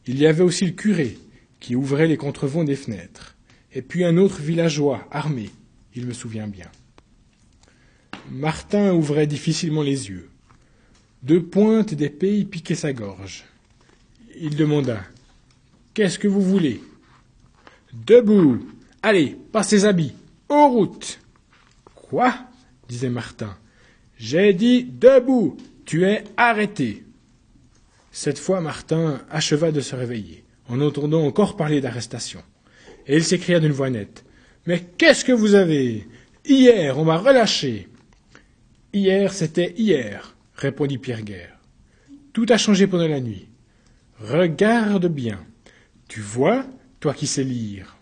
Il 0.06 0.18
y 0.18 0.26
avait 0.26 0.42
aussi 0.42 0.66
le 0.66 0.72
curé, 0.72 1.16
qui 1.60 1.76
ouvrait 1.76 2.08
les 2.08 2.16
contrevents 2.16 2.64
des 2.64 2.76
fenêtres, 2.76 3.36
et 3.72 3.82
puis 3.82 4.04
un 4.04 4.16
autre 4.16 4.40
villageois, 4.40 5.06
armé, 5.10 5.50
il 5.94 6.06
me 6.06 6.12
souvient 6.12 6.48
bien. 6.48 6.70
Martin 8.30 8.92
ouvrait 8.92 9.26
difficilement 9.26 9.82
les 9.82 10.08
yeux. 10.08 10.28
Deux 11.22 11.42
pointes 11.42 11.94
d'épée 11.94 12.44
piquaient 12.44 12.74
sa 12.74 12.92
gorge. 12.92 13.44
Il 14.38 14.56
demanda 14.56 15.02
Qu'est-ce 15.94 16.18
que 16.18 16.28
vous 16.28 16.42
voulez 16.42 16.80
Debout 17.92 18.66
Allez, 19.04 19.36
passez 19.50 19.76
les 19.76 19.84
habits 19.86 20.14
En 20.48 20.70
route 20.70 21.18
Quoi? 21.94 22.34
disait 22.88 23.10
Martin. 23.10 23.56
J'ai 24.16 24.52
dit 24.52 24.84
debout 24.84 25.56
Tu 25.84 26.04
es 26.04 26.22
arrêté 26.36 27.04
Cette 28.12 28.38
fois, 28.38 28.60
Martin 28.60 29.20
acheva 29.28 29.72
de 29.72 29.80
se 29.80 29.96
réveiller, 29.96 30.44
en 30.68 30.80
entendant 30.80 31.24
encore 31.24 31.56
parler 31.56 31.80
d'arrestation. 31.80 32.42
Et 33.08 33.16
il 33.16 33.24
s'écria 33.24 33.58
d'une 33.58 33.72
voix 33.72 33.90
nette 33.90 34.24
Mais 34.66 34.80
qu'est-ce 34.98 35.24
que 35.24 35.32
vous 35.32 35.54
avez? 35.54 36.06
Hier, 36.44 36.96
on 36.96 37.04
m'a 37.04 37.18
relâché. 37.18 37.88
Hier, 38.92 39.32
c'était 39.32 39.74
hier, 39.76 40.36
répondit 40.54 40.98
Pierre 40.98 41.22
Guerre. 41.22 41.58
Tout 42.32 42.46
a 42.50 42.56
changé 42.56 42.86
pendant 42.86 43.08
la 43.08 43.20
nuit. 43.20 43.48
Regarde 44.20 45.06
bien. 45.06 45.44
Tu 46.06 46.20
vois, 46.20 46.64
toi 47.00 47.14
qui 47.14 47.26
sais 47.26 47.42
lire. 47.42 47.96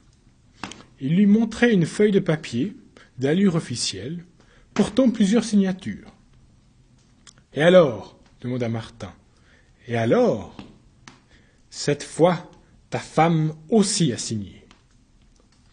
Il 1.01 1.17
lui 1.17 1.27
montrait 1.27 1.73
une 1.73 1.87
feuille 1.87 2.13
de 2.13 2.21
papier, 2.21 2.77
d'allure 3.19 3.55
officielle, 3.55 4.25
portant 4.75 5.11
plusieurs 5.11 5.45
signatures. 5.45 6.15
Et 7.55 7.63
alors? 7.63 8.19
demanda 8.41 8.69
Martin. 8.69 9.13
Et 9.87 9.97
alors 9.97 10.57
Cette 11.71 12.03
fois, 12.03 12.51
ta 12.91 12.99
femme 12.99 13.55
aussi 13.69 14.13
a 14.13 14.19
signé. 14.19 14.67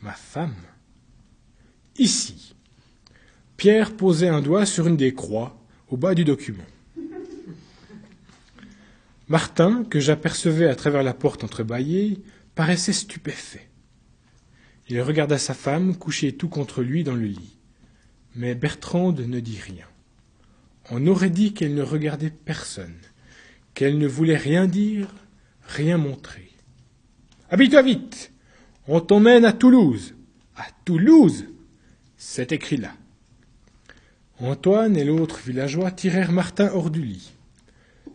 Ma 0.01 0.13
femme 0.13 0.55
Ici. 1.97 2.53
Pierre 3.57 3.95
posait 3.95 4.27
un 4.27 4.41
doigt 4.41 4.65
sur 4.65 4.87
une 4.87 4.97
des 4.97 5.13
croix 5.13 5.59
au 5.89 5.97
bas 5.97 6.13
du 6.13 6.23
document. 6.23 6.63
Martin, 9.27 9.83
que 9.83 9.99
j'apercevais 9.99 10.67
à 10.67 10.75
travers 10.75 11.03
la 11.03 11.13
porte 11.13 11.43
entrebâillée, 11.43 12.21
paraissait 12.55 12.93
stupéfait. 12.93 13.66
Il 14.89 15.01
regarda 15.01 15.37
sa 15.37 15.53
femme 15.53 15.95
couchée 15.95 16.33
tout 16.33 16.47
contre 16.47 16.81
lui 16.81 17.03
dans 17.03 17.15
le 17.15 17.25
lit. 17.25 17.57
Mais 18.35 18.55
Bertrande 18.55 19.19
ne 19.19 19.39
dit 19.39 19.59
rien. 19.59 19.85
On 20.89 21.05
aurait 21.07 21.29
dit 21.29 21.53
qu'elle 21.53 21.75
ne 21.75 21.81
regardait 21.81 22.29
personne, 22.31 22.95
qu'elle 23.73 23.97
ne 23.97 24.07
voulait 24.07 24.37
rien 24.37 24.67
dire, 24.67 25.13
rien 25.63 25.97
montrer. 25.97 26.49
Habille-toi 27.49 27.81
vite 27.81 28.31
On 28.87 29.01
t'emmène 29.01 29.43
à 29.43 29.53
Toulouse 29.53 30.15
À 30.55 30.65
Toulouse 30.85 31.45
C'est 32.17 32.53
écrit 32.53 32.77
là. 32.77 32.93
Antoine 34.39 34.95
et 34.95 35.03
l'autre 35.03 35.39
villageois 35.45 35.91
tirèrent 35.91 36.31
Martin 36.31 36.69
hors 36.71 36.91
du 36.91 37.01
lit. 37.01 37.31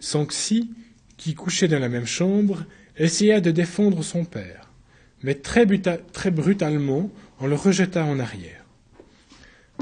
Sanxi, 0.01 0.71
qui 1.17 1.35
couchait 1.35 1.69
dans 1.69 1.79
la 1.79 1.89
même 1.89 2.07
chambre, 2.07 2.65
essaya 2.97 3.41
de 3.41 3.51
défendre 3.51 4.03
son 4.03 4.25
père, 4.25 4.62
mais 5.23 5.35
très, 5.35 5.67
brutalement 5.67 7.11
on 7.41 7.47
le 7.47 7.55
rejeta 7.55 8.05
en 8.05 8.19
arrière. 8.19 8.65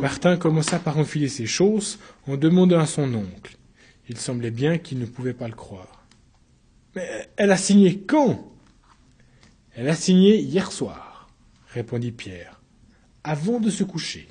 Martin 0.01 0.37
commença 0.37 0.79
par 0.79 0.99
enfiler 0.99 1.29
ses 1.29 1.47
chausses 1.47 1.99
en 2.27 2.37
demandant 2.37 2.81
à 2.81 2.87
son 2.87 3.13
oncle. 3.15 3.57
Il 4.09 4.17
semblait 4.17 4.51
bien 4.51 4.79
qu'il 4.79 4.99
ne 4.99 5.07
pouvait 5.07 5.35
pas 5.35 5.49
le 5.49 5.55
croire. 5.55 6.07
Mais 6.97 7.29
elle 7.37 7.53
a 7.53 7.57
signé 7.57 8.01
quand 8.01 8.51
Elle 9.75 9.89
a 9.89 9.95
signé 9.95 10.39
hier 10.39 10.73
soir, 10.73 11.29
répondit 11.69 12.13
Pierre, 12.13 12.61
avant 13.23 13.61
de 13.61 13.71
se 13.71 13.85
coucher. 13.85 14.29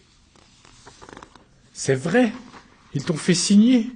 C'est 1.71 1.95
vrai 1.95 2.31
Ils 2.93 3.03
t'ont 3.03 3.15
fait 3.15 3.35
signer? 3.35 3.89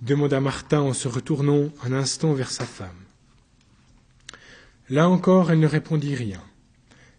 demanda 0.00 0.40
Martin 0.40 0.80
en 0.80 0.92
se 0.92 1.08
retournant 1.08 1.68
un 1.84 1.92
instant 1.92 2.32
vers 2.32 2.50
sa 2.50 2.64
femme. 2.64 3.05
Là 4.88 5.08
encore, 5.08 5.50
elle 5.50 5.60
ne 5.60 5.66
répondit 5.66 6.14
rien. 6.14 6.42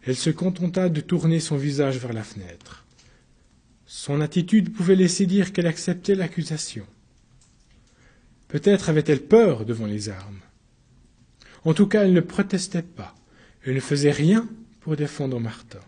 Elle 0.03 0.15
se 0.15 0.29
contenta 0.29 0.87
de 0.89 1.01
tourner 1.01 1.39
son 1.39 1.57
visage 1.57 1.97
vers 1.97 2.13
la 2.13 2.23
fenêtre. 2.23 2.85
Son 3.85 4.21
attitude 4.21 4.73
pouvait 4.73 4.95
laisser 4.95 5.25
dire 5.25 5.51
qu'elle 5.51 5.67
acceptait 5.67 6.15
l'accusation. 6.15 6.85
Peut-être 8.47 8.89
avait-elle 8.89 9.23
peur 9.23 9.65
devant 9.65 9.85
les 9.85 10.09
armes. 10.09 10.39
En 11.65 11.73
tout 11.73 11.87
cas, 11.87 12.03
elle 12.03 12.13
ne 12.13 12.21
protestait 12.21 12.83
pas. 12.83 13.15
Elle 13.65 13.75
ne 13.75 13.79
faisait 13.81 14.11
rien 14.11 14.47
pour 14.79 14.95
défendre 14.95 15.39
Martin. 15.39 15.81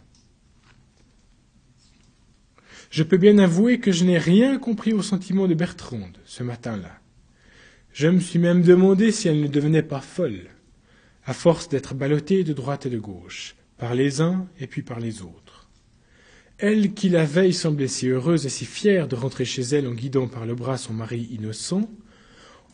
Je 2.89 3.03
peux 3.03 3.17
bien 3.17 3.37
avouer 3.37 3.79
que 3.79 3.91
je 3.91 4.03
n'ai 4.03 4.17
rien 4.17 4.57
compris 4.57 4.93
au 4.93 5.01
sentiment 5.01 5.47
de 5.47 5.53
Bertrande 5.53 6.17
ce 6.25 6.43
matin-là. 6.43 6.99
Je 7.93 8.07
me 8.07 8.19
suis 8.19 8.39
même 8.39 8.63
demandé 8.63 9.11
si 9.11 9.27
elle 9.27 9.41
ne 9.41 9.47
devenait 9.47 9.83
pas 9.83 10.01
folle, 10.01 10.49
à 11.29 11.33
force 11.33 11.69
d'être 11.69 11.93
ballottée 11.93 12.43
de 12.43 12.53
droite 12.53 12.87
et 12.87 12.89
de 12.89 12.97
gauche, 12.97 13.55
par 13.77 13.93
les 13.93 14.19
uns 14.19 14.47
et 14.59 14.65
puis 14.65 14.81
par 14.81 14.99
les 14.99 15.21
autres. 15.21 15.69
Elle 16.57 16.95
qui 16.95 17.07
la 17.07 17.23
veille 17.23 17.53
semblait 17.53 17.87
si 17.87 18.07
heureuse 18.07 18.47
et 18.47 18.49
si 18.49 18.65
fière 18.65 19.07
de 19.07 19.15
rentrer 19.15 19.45
chez 19.45 19.61
elle 19.61 19.87
en 19.87 19.93
guidant 19.93 20.27
par 20.27 20.47
le 20.47 20.55
bras 20.55 20.79
son 20.79 20.93
mari 20.93 21.29
innocent, 21.29 21.87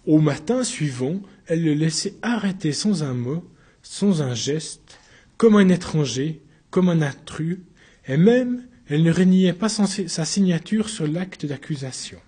au 0.06 0.22
matin 0.22 0.64
suivant, 0.64 1.22
elle 1.47 1.66
le 1.66 1.74
laissait 1.74 2.16
arrêter 2.22 2.72
sans 2.72 3.03
un 3.03 3.14
mot, 3.14 3.43
sans 3.84 4.22
un 4.22 4.34
geste, 4.34 4.99
comme 5.36 5.58
un 5.58 5.68
étranger, 5.68 6.41
comme 6.70 6.88
un 6.88 7.01
intrus, 7.01 7.60
et 8.08 8.16
même 8.16 8.66
elle 8.88 9.03
ne 9.03 9.12
reniait 9.12 9.51
pas 9.51 9.68
sa 9.68 10.24
signature 10.24 10.88
sur 10.88 11.08
l'acte 11.08 11.45
d'accusation. 11.45 12.20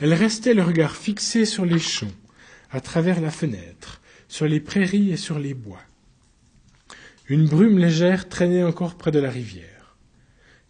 Elle 0.00 0.14
restait 0.14 0.54
le 0.54 0.62
regard 0.62 0.96
fixé 0.96 1.44
sur 1.44 1.66
les 1.66 1.78
champs, 1.78 2.06
à 2.70 2.80
travers 2.80 3.20
la 3.20 3.30
fenêtre, 3.30 4.00
sur 4.28 4.46
les 4.46 4.60
prairies 4.60 5.10
et 5.10 5.16
sur 5.16 5.38
les 5.38 5.54
bois. 5.54 5.82
Une 7.28 7.46
brume 7.46 7.78
légère 7.78 8.28
traînait 8.28 8.62
encore 8.62 8.96
près 8.96 9.10
de 9.10 9.18
la 9.18 9.30
rivière. 9.30 9.96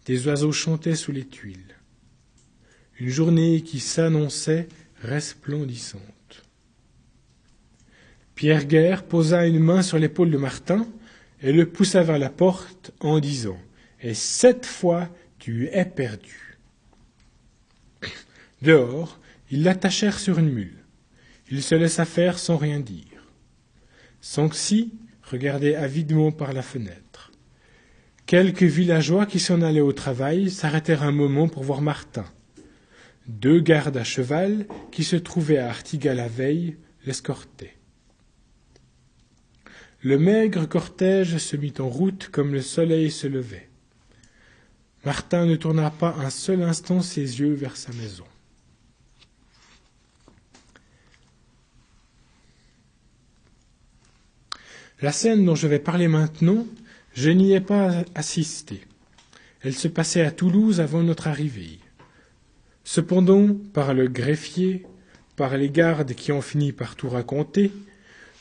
Des 0.05 0.27
oiseaux 0.27 0.51
chantaient 0.51 0.95
sous 0.95 1.11
les 1.11 1.25
tuiles. 1.25 1.75
Une 2.99 3.09
journée 3.09 3.61
qui 3.61 3.79
s'annonçait 3.79 4.67
resplendissante. 5.01 6.01
Pierre 8.33 8.65
Guerre 8.65 9.03
posa 9.03 9.45
une 9.45 9.59
main 9.59 9.81
sur 9.81 9.99
l'épaule 9.99 10.31
de 10.31 10.37
Martin 10.37 10.87
et 11.41 11.51
le 11.51 11.67
poussa 11.67 12.03
vers 12.03 12.17
la 12.17 12.29
porte 12.29 12.91
en 12.99 13.19
disant 13.19 13.59
Et 14.01 14.13
cette 14.13 14.65
fois 14.65 15.09
tu 15.39 15.67
es 15.71 15.85
perdu. 15.85 16.57
Dehors, 18.61 19.19
ils 19.51 19.63
l'attachèrent 19.63 20.19
sur 20.19 20.39
une 20.39 20.51
mule. 20.51 20.76
Il 21.49 21.63
se 21.63 21.75
laissa 21.75 22.05
faire 22.05 22.39
sans 22.39 22.57
rien 22.57 22.79
dire. 22.79 23.27
Sanxi 24.21 24.93
regardait 25.23 25.75
avidement 25.75 26.31
par 26.31 26.53
la 26.53 26.61
fenêtre. 26.61 27.31
Quelques 28.25 28.63
villageois 28.63 29.25
qui 29.25 29.39
s'en 29.39 29.61
allaient 29.61 29.79
au 29.79 29.93
travail 29.93 30.49
s'arrêtèrent 30.51 31.03
un 31.03 31.13
moment 31.13 31.47
pour 31.47 31.63
voir 31.63 31.81
Martin. 31.81 32.25
Deux 33.27 33.61
gardes 33.61 33.97
à 33.97 34.03
cheval 34.03 34.65
qui 34.91 35.03
se 35.03 35.15
trouvaient 35.15 35.57
à 35.57 35.69
Artiga 35.69 36.13
la 36.13 36.27
veille 36.27 36.77
l'escortaient. 37.05 37.75
Le 40.01 40.17
maigre 40.17 40.67
cortège 40.67 41.37
se 41.37 41.55
mit 41.55 41.73
en 41.79 41.87
route 41.87 42.29
comme 42.29 42.53
le 42.53 42.61
soleil 42.61 43.11
se 43.11 43.27
levait. 43.27 43.69
Martin 45.05 45.45
ne 45.45 45.55
tourna 45.55 45.89
pas 45.89 46.15
un 46.19 46.29
seul 46.29 46.63
instant 46.63 47.01
ses 47.01 47.39
yeux 47.39 47.53
vers 47.53 47.77
sa 47.77 47.93
maison. 47.93 48.25
La 54.99 55.11
scène 55.11 55.45
dont 55.45 55.53
je 55.53 55.67
vais 55.67 55.77
parler 55.77 56.07
maintenant, 56.07 56.65
je 57.13 57.29
n'y 57.29 57.53
ai 57.53 57.61
pas 57.61 58.03
assisté. 58.15 58.81
Elle 59.61 59.75
se 59.75 59.87
passait 59.87 60.21
à 60.21 60.31
Toulouse 60.31 60.81
avant 60.81 61.03
notre 61.03 61.27
arrivée. 61.27 61.79
Cependant, 62.83 63.55
par 63.73 63.93
le 63.93 64.07
greffier, 64.07 64.85
par 65.35 65.55
les 65.55 65.69
gardes 65.69 66.13
qui 66.13 66.31
ont 66.31 66.41
fini 66.41 66.71
par 66.71 66.95
tout 66.95 67.09
raconter, 67.09 67.71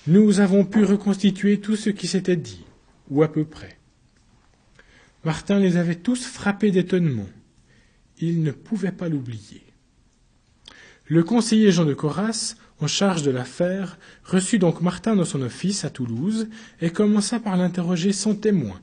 nous 0.06 0.40
avons 0.40 0.64
pu 0.64 0.84
reconstituer 0.84 1.60
tout 1.60 1.76
ce 1.76 1.90
qui 1.90 2.06
s'était 2.06 2.36
dit, 2.36 2.64
ou 3.10 3.22
à 3.22 3.30
peu 3.30 3.44
près. 3.44 3.76
Martin 5.24 5.58
les 5.58 5.76
avait 5.76 5.96
tous 5.96 6.24
frappés 6.24 6.70
d'étonnement. 6.70 7.28
Il 8.18 8.42
ne 8.42 8.52
pouvait 8.52 8.92
pas 8.92 9.10
l'oublier. 9.10 9.62
Le 11.04 11.22
conseiller 11.22 11.70
Jean 11.70 11.84
de 11.84 11.94
Coras, 11.94 12.54
en 12.80 12.86
charge 12.86 13.22
de 13.22 13.30
l'affaire, 13.30 13.98
reçut 14.24 14.58
donc 14.58 14.80
Martin 14.80 15.16
dans 15.16 15.24
son 15.24 15.42
office 15.42 15.84
à 15.84 15.90
Toulouse 15.90 16.48
et 16.80 16.90
commença 16.90 17.40
par 17.40 17.56
l'interroger 17.56 18.12
sans 18.12 18.34
témoin, 18.34 18.80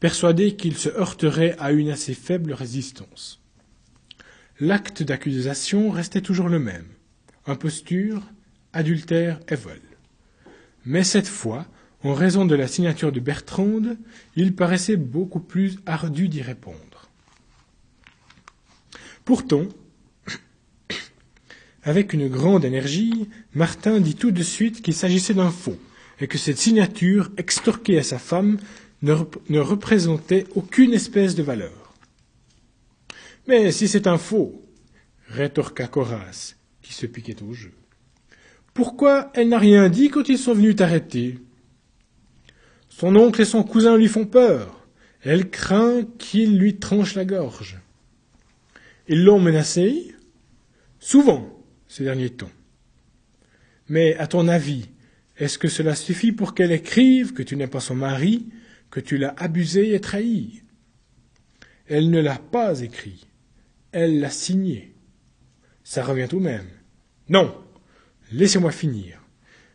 persuadé 0.00 0.54
qu'il 0.54 0.76
se 0.76 0.88
heurterait 0.88 1.56
à 1.58 1.72
une 1.72 1.90
assez 1.90 2.14
faible 2.14 2.52
résistance. 2.52 3.40
l'acte 4.60 5.02
d'accusation 5.02 5.90
restait 5.90 6.20
toujours 6.20 6.48
le 6.48 6.60
même. 6.60 6.86
Imposture, 7.46 8.22
adultère 8.72 9.40
et 9.48 9.56
vol. 9.56 9.80
Mais 10.84 11.02
cette 11.02 11.26
fois, 11.26 11.66
en 12.04 12.14
raison 12.14 12.44
de 12.44 12.54
la 12.54 12.68
signature 12.68 13.10
de 13.10 13.20
Bertrande, 13.20 13.96
il 14.36 14.54
paraissait 14.54 14.96
beaucoup 14.96 15.40
plus 15.40 15.78
ardu 15.86 16.28
d'y 16.28 16.42
répondre. 16.42 17.08
Pourtant, 19.24 19.66
avec 21.82 22.12
une 22.12 22.28
grande 22.28 22.64
énergie, 22.64 23.28
Martin 23.54 24.00
dit 24.00 24.14
tout 24.14 24.30
de 24.30 24.42
suite 24.42 24.82
qu'il 24.82 24.94
s'agissait 24.94 25.34
d'un 25.34 25.50
faux, 25.50 25.78
et 26.20 26.28
que 26.28 26.38
cette 26.38 26.58
signature, 26.58 27.30
extorquée 27.36 27.98
à 27.98 28.02
sa 28.02 28.18
femme, 28.18 28.58
ne, 29.02 29.58
représentait 29.58 30.46
aucune 30.54 30.92
espèce 30.92 31.34
de 31.34 31.42
valeur. 31.42 31.94
Mais 33.48 33.72
si 33.72 33.88
c'est 33.88 34.06
un 34.06 34.18
faux, 34.18 34.62
rétorqua 35.26 35.88
Coras, 35.88 36.54
qui 36.82 36.92
se 36.92 37.06
piquait 37.06 37.42
au 37.42 37.52
jeu. 37.52 37.72
Pourquoi 38.74 39.30
elle 39.34 39.48
n'a 39.48 39.58
rien 39.58 39.88
dit 39.88 40.08
quand 40.08 40.28
ils 40.28 40.38
sont 40.38 40.54
venus 40.54 40.76
t'arrêter? 40.76 41.38
Son 42.88 43.16
oncle 43.16 43.40
et 43.40 43.46
son 43.46 43.64
cousin 43.64 43.96
lui 43.96 44.08
font 44.08 44.24
peur. 44.24 44.86
Elle 45.22 45.50
craint 45.50 46.02
qu'ils 46.18 46.58
lui 46.58 46.76
tranchent 46.76 47.14
la 47.14 47.24
gorge. 47.24 47.78
Ils 49.08 49.24
l'ont 49.24 49.40
menacée? 49.40 50.14
Souvent, 51.00 51.61
ces 51.92 52.04
derniers 52.04 52.30
temps. 52.30 52.50
Mais 53.90 54.16
à 54.16 54.26
ton 54.26 54.48
avis, 54.48 54.88
est-ce 55.36 55.58
que 55.58 55.68
cela 55.68 55.94
suffit 55.94 56.32
pour 56.32 56.54
qu'elle 56.54 56.72
écrive 56.72 57.34
que 57.34 57.42
tu 57.42 57.54
n'es 57.54 57.66
pas 57.66 57.80
son 57.80 57.94
mari, 57.94 58.48
que 58.90 58.98
tu 58.98 59.18
l'as 59.18 59.34
abusé 59.36 59.94
et 59.94 60.00
trahi? 60.00 60.62
Elle 61.86 62.08
ne 62.08 62.20
l'a 62.20 62.38
pas 62.38 62.80
écrit, 62.80 63.26
elle 63.92 64.20
l'a 64.20 64.30
signé. 64.30 64.94
Ça 65.84 66.02
revient 66.02 66.28
tout 66.30 66.40
même. 66.40 66.68
Non, 67.28 67.54
laissez-moi 68.32 68.72
finir. 68.72 69.20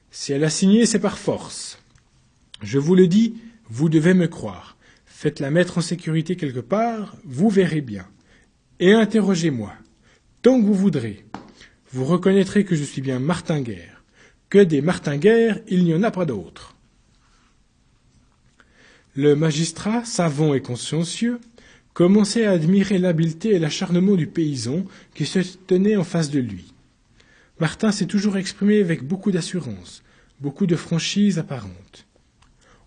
Si 0.09 0.34
elle 0.34 0.43
a 0.43 0.49
signé, 0.49 0.88
c'est 0.88 0.97
par 0.97 1.20
force. 1.20 1.78
Je 2.63 2.80
vous 2.80 2.95
le 2.95 3.07
dis, 3.07 3.36
vous 3.70 3.89
devez 3.89 4.15
me 4.15 4.28
croire. 4.28 4.76
Faites-la 5.05 5.51
mettre 5.51 5.78
en 5.78 5.82
sécurité 5.82 6.36
quelque 6.36 6.61
part, 6.61 7.15
vous 7.26 7.49
verrez 7.49 7.82
bien. 7.82 8.07
Et 8.80 8.93
interrogez-moi, 8.93 9.72
tant 10.41 10.59
que 10.59 10.65
vous 10.65 10.74
voudrez 10.74 11.24
vous 11.97 12.05
reconnaîtrez 12.05 12.63
que 12.63 12.75
je 12.75 12.83
suis 12.83 13.01
bien 13.01 13.17
Martinguerre, 13.17 14.03
que 14.49 14.59
des 14.59 14.81
Martinguerres, 14.81 15.59
il 15.67 15.83
n'y 15.83 15.95
en 15.95 16.03
a 16.03 16.11
pas 16.11 16.25
d'autres. 16.25 16.75
Le 19.15 19.35
magistrat, 19.35 20.05
savant 20.05 20.53
et 20.53 20.61
consciencieux, 20.61 21.39
commençait 21.95 22.45
à 22.45 22.51
admirer 22.51 22.99
l'habileté 22.99 23.55
et 23.55 23.59
l'acharnement 23.59 24.13
du 24.13 24.27
paysan 24.27 24.85
qui 25.15 25.25
se 25.25 25.39
tenait 25.39 25.95
en 25.95 26.03
face 26.03 26.29
de 26.29 26.39
lui. 26.39 26.71
Martin 27.59 27.91
s'est 27.91 28.05
toujours 28.05 28.37
exprimé 28.37 28.79
avec 28.79 29.01
beaucoup 29.01 29.31
d'assurance, 29.31 30.03
beaucoup 30.39 30.67
de 30.67 30.75
franchise 30.75 31.39
apparente. 31.39 32.05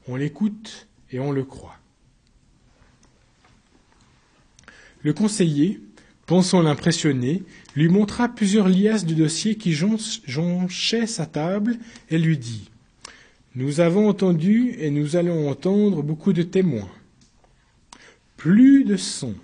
On 0.06 0.14
l'écoute 0.14 0.86
et 1.10 1.18
on 1.18 1.32
le 1.32 1.42
croit. 1.42 1.80
Le 5.02 5.12
conseiller, 5.12 5.80
pensant 6.30 6.62
l'impressionner, 6.62 7.42
lui 7.74 7.88
montra 7.88 8.28
plusieurs 8.28 8.68
liasses 8.68 9.04
de 9.04 9.14
dossiers 9.14 9.56
qui 9.56 9.72
jonchaient 9.72 11.08
sa 11.08 11.26
table 11.26 11.76
et 12.08 12.18
lui 12.18 12.38
dit 12.38 12.70
Nous 13.56 13.80
avons 13.80 14.08
entendu 14.08 14.76
et 14.78 14.92
nous 14.92 15.16
allons 15.16 15.50
entendre 15.50 16.04
beaucoup 16.04 16.32
de 16.32 16.44
témoins. 16.44 16.88
Plus 18.36 18.84
de 18.84 18.96
sons. 18.96 19.34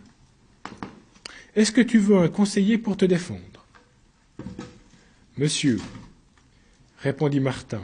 Est-ce 1.56 1.72
que 1.72 1.80
tu 1.80 1.98
veux 1.98 2.18
un 2.18 2.28
conseiller 2.28 2.78
pour 2.78 2.96
te 2.96 3.04
défendre? 3.04 3.66
Monsieur, 5.38 5.80
répondit 6.98 7.40
Martin, 7.40 7.82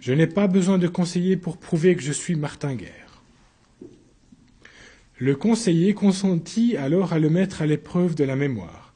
je 0.00 0.12
n'ai 0.12 0.26
pas 0.26 0.48
besoin 0.48 0.76
de 0.76 0.86
conseiller 0.86 1.38
pour 1.38 1.56
prouver 1.56 1.96
que 1.96 2.02
je 2.02 2.12
suis 2.12 2.34
Martin 2.34 2.74
Guerre. 2.74 3.01
Le 5.22 5.36
conseiller 5.36 5.94
consentit 5.94 6.76
alors 6.76 7.12
à 7.12 7.20
le 7.20 7.30
mettre 7.30 7.62
à 7.62 7.66
l'épreuve 7.66 8.16
de 8.16 8.24
la 8.24 8.34
mémoire, 8.34 8.92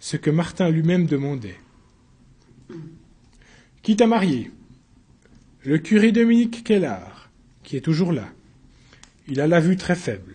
ce 0.00 0.16
que 0.16 0.28
Martin 0.28 0.70
lui-même 0.70 1.06
demandait. 1.06 1.60
Qui 3.82 3.94
t'a 3.94 4.08
marié 4.08 4.50
Le 5.62 5.78
curé 5.78 6.10
Dominique 6.10 6.64
Kellard, 6.64 7.30
qui 7.62 7.76
est 7.76 7.80
toujours 7.80 8.10
là. 8.10 8.28
Il 9.28 9.40
a 9.40 9.46
la 9.46 9.60
vue 9.60 9.76
très 9.76 9.94
faible. 9.94 10.34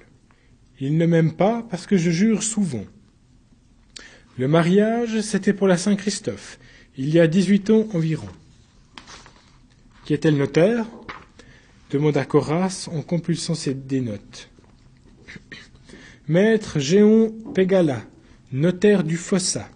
Il 0.79 0.97
ne 0.97 1.05
m'aime 1.05 1.33
pas 1.33 1.67
parce 1.69 1.87
que 1.87 1.97
je 1.97 2.09
jure 2.09 2.41
souvent. 2.41 2.85
Le 4.37 4.47
mariage, 4.47 5.19
c'était 5.19 5.51
pour 5.51 5.67
la 5.67 5.75
Saint-Christophe, 5.75 6.57
il 6.95 7.09
y 7.09 7.19
a 7.19 7.27
dix-huit 7.27 7.69
ans 7.69 7.85
environ. 7.93 8.29
Qui 10.05 10.13
était 10.13 10.31
le 10.31 10.37
notaire? 10.37 10.85
demanda 11.91 12.23
Coras 12.23 12.87
en 12.93 13.01
compulsant 13.01 13.55
ses 13.55 13.73
dénotes. 13.73 14.49
Maître 16.27 16.79
Géon 16.79 17.31
Pégala, 17.53 18.01
notaire 18.51 19.03
du 19.03 19.17
Fossa. 19.17 19.67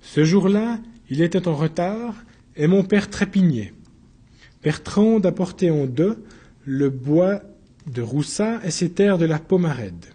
Ce 0.00 0.24
jour-là, 0.24 0.78
il 1.10 1.22
était 1.22 1.48
en 1.48 1.54
retard 1.54 2.14
et 2.56 2.66
mon 2.66 2.84
père 2.84 3.10
trépignait. 3.10 3.72
Bertrand 4.62 5.20
apportait 5.20 5.70
en 5.70 5.86
deux 5.86 6.24
le 6.64 6.90
bois 6.90 7.42
de 7.86 8.02
Roussa 8.02 8.60
et 8.64 8.70
ses 8.70 8.90
terres 8.90 9.18
de 9.18 9.24
la 9.24 9.38
Pomarède, 9.38 10.06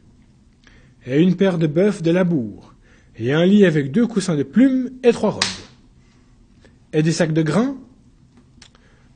et 1.06 1.22
une 1.22 1.36
paire 1.36 1.58
de 1.58 1.68
bœufs 1.68 2.02
de 2.02 2.12
la 2.12 2.24
Bourg, 2.24 2.74
et 3.18 3.34
un 3.34 3.46
lit 3.46 3.66
avec 3.66 3.92
deux 3.92 4.08
coussins 4.08 4.36
de 4.36 4.44
plumes 4.44 4.92
et 5.04 5.12
trois 5.12 5.32
robes. 5.32 5.44
Et 6.94 7.04
des 7.04 7.12
sacs 7.12 7.34
de 7.34 7.42
grains? 7.42 7.78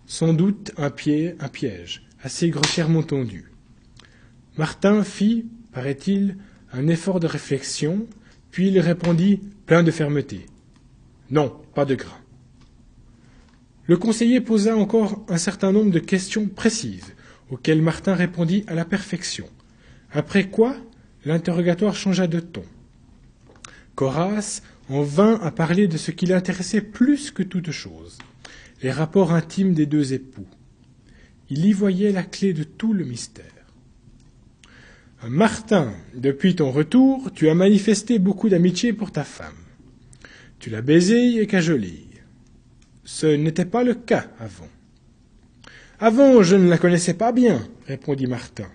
Sans 0.05 0.33
doute 0.33 0.73
un, 0.75 0.89
pied, 0.89 1.35
un 1.39 1.47
piège, 1.47 2.03
assez 2.21 2.49
grossièrement 2.49 3.03
tendu. 3.03 3.50
Martin 4.61 5.03
fit, 5.03 5.47
paraît-il, 5.71 6.37
un 6.71 6.87
effort 6.87 7.19
de 7.19 7.25
réflexion, 7.25 8.05
puis 8.51 8.67
il 8.67 8.79
répondit, 8.79 9.41
plein 9.65 9.81
de 9.81 9.89
fermeté. 9.89 10.45
Non, 11.31 11.59
pas 11.73 11.83
de 11.83 11.95
grain. 11.95 12.19
Le 13.87 13.97
conseiller 13.97 14.39
posa 14.39 14.77
encore 14.77 15.25
un 15.29 15.39
certain 15.39 15.71
nombre 15.71 15.89
de 15.89 15.97
questions 15.97 16.45
précises, 16.45 17.15
auxquelles 17.49 17.81
Martin 17.81 18.13
répondit 18.13 18.63
à 18.67 18.75
la 18.75 18.85
perfection. 18.85 19.47
Après 20.11 20.47
quoi, 20.47 20.75
l'interrogatoire 21.25 21.95
changea 21.95 22.27
de 22.27 22.39
ton. 22.39 22.65
Coras 23.95 24.61
en 24.89 25.01
vint 25.01 25.39
à 25.41 25.49
parler 25.49 25.87
de 25.87 25.97
ce 25.97 26.11
qui 26.11 26.27
l'intéressait 26.27 26.81
plus 26.81 27.31
que 27.31 27.41
toute 27.41 27.71
chose, 27.71 28.19
les 28.83 28.91
rapports 28.91 29.33
intimes 29.33 29.73
des 29.73 29.87
deux 29.87 30.13
époux. 30.13 30.45
Il 31.49 31.65
y 31.65 31.73
voyait 31.73 32.11
la 32.11 32.21
clé 32.21 32.53
de 32.53 32.63
tout 32.63 32.93
le 32.93 33.05
mystère. 33.05 33.50
Martin, 35.29 35.93
depuis 36.15 36.55
ton 36.55 36.71
retour, 36.71 37.31
tu 37.31 37.47
as 37.47 37.53
manifesté 37.53 38.17
beaucoup 38.17 38.49
d'amitié 38.49 38.91
pour 38.91 39.11
ta 39.11 39.23
femme. 39.23 39.53
Tu 40.57 40.71
l'as 40.71 40.81
baisée 40.81 41.39
et 41.39 41.45
cajolée. 41.45 42.07
Ce 43.03 43.27
n'était 43.27 43.65
pas 43.65 43.83
le 43.83 43.93
cas 43.93 44.25
avant. 44.39 44.67
Avant, 45.99 46.41
je 46.41 46.55
ne 46.55 46.67
la 46.67 46.79
connaissais 46.79 47.13
pas 47.13 47.31
bien, 47.31 47.67
répondit 47.85 48.25
Martin. 48.25 48.67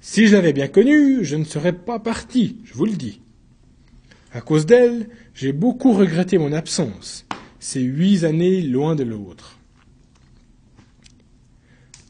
Si 0.00 0.26
je 0.26 0.34
l'avais 0.34 0.54
bien 0.54 0.68
connue, 0.68 1.24
je 1.24 1.36
ne 1.36 1.44
serais 1.44 1.74
pas 1.74 1.98
parti, 1.98 2.56
je 2.64 2.72
vous 2.72 2.86
le 2.86 2.92
dis. 2.92 3.20
À 4.32 4.40
cause 4.40 4.64
d'elle, 4.64 5.10
j'ai 5.34 5.52
beaucoup 5.52 5.92
regretté 5.92 6.38
mon 6.38 6.54
absence, 6.54 7.26
ces 7.60 7.80
huit 7.80 8.24
années 8.24 8.62
loin 8.62 8.94
de 8.94 9.04
l'autre. 9.04 9.58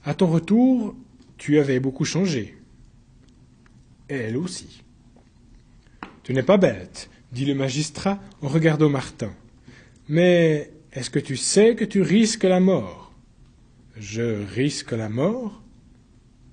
À 0.04 0.14
ton 0.14 0.28
retour, 0.28 0.94
tu 1.36 1.58
avais 1.58 1.80
beaucoup 1.80 2.04
changé 2.04 2.55
elle 4.08 4.36
aussi. 4.36 4.82
Tu 6.22 6.32
n'es 6.32 6.42
pas 6.42 6.56
bête, 6.56 7.10
dit 7.32 7.44
le 7.44 7.54
magistrat 7.54 8.20
en 8.42 8.48
regardant 8.48 8.88
Martin. 8.88 9.32
Mais 10.08 10.70
est-ce 10.92 11.10
que 11.10 11.18
tu 11.18 11.36
sais 11.36 11.74
que 11.74 11.84
tu 11.84 12.02
risques 12.02 12.44
la 12.44 12.60
mort? 12.60 13.12
Je 13.96 14.44
risque 14.54 14.92
la 14.92 15.08
mort? 15.08 15.62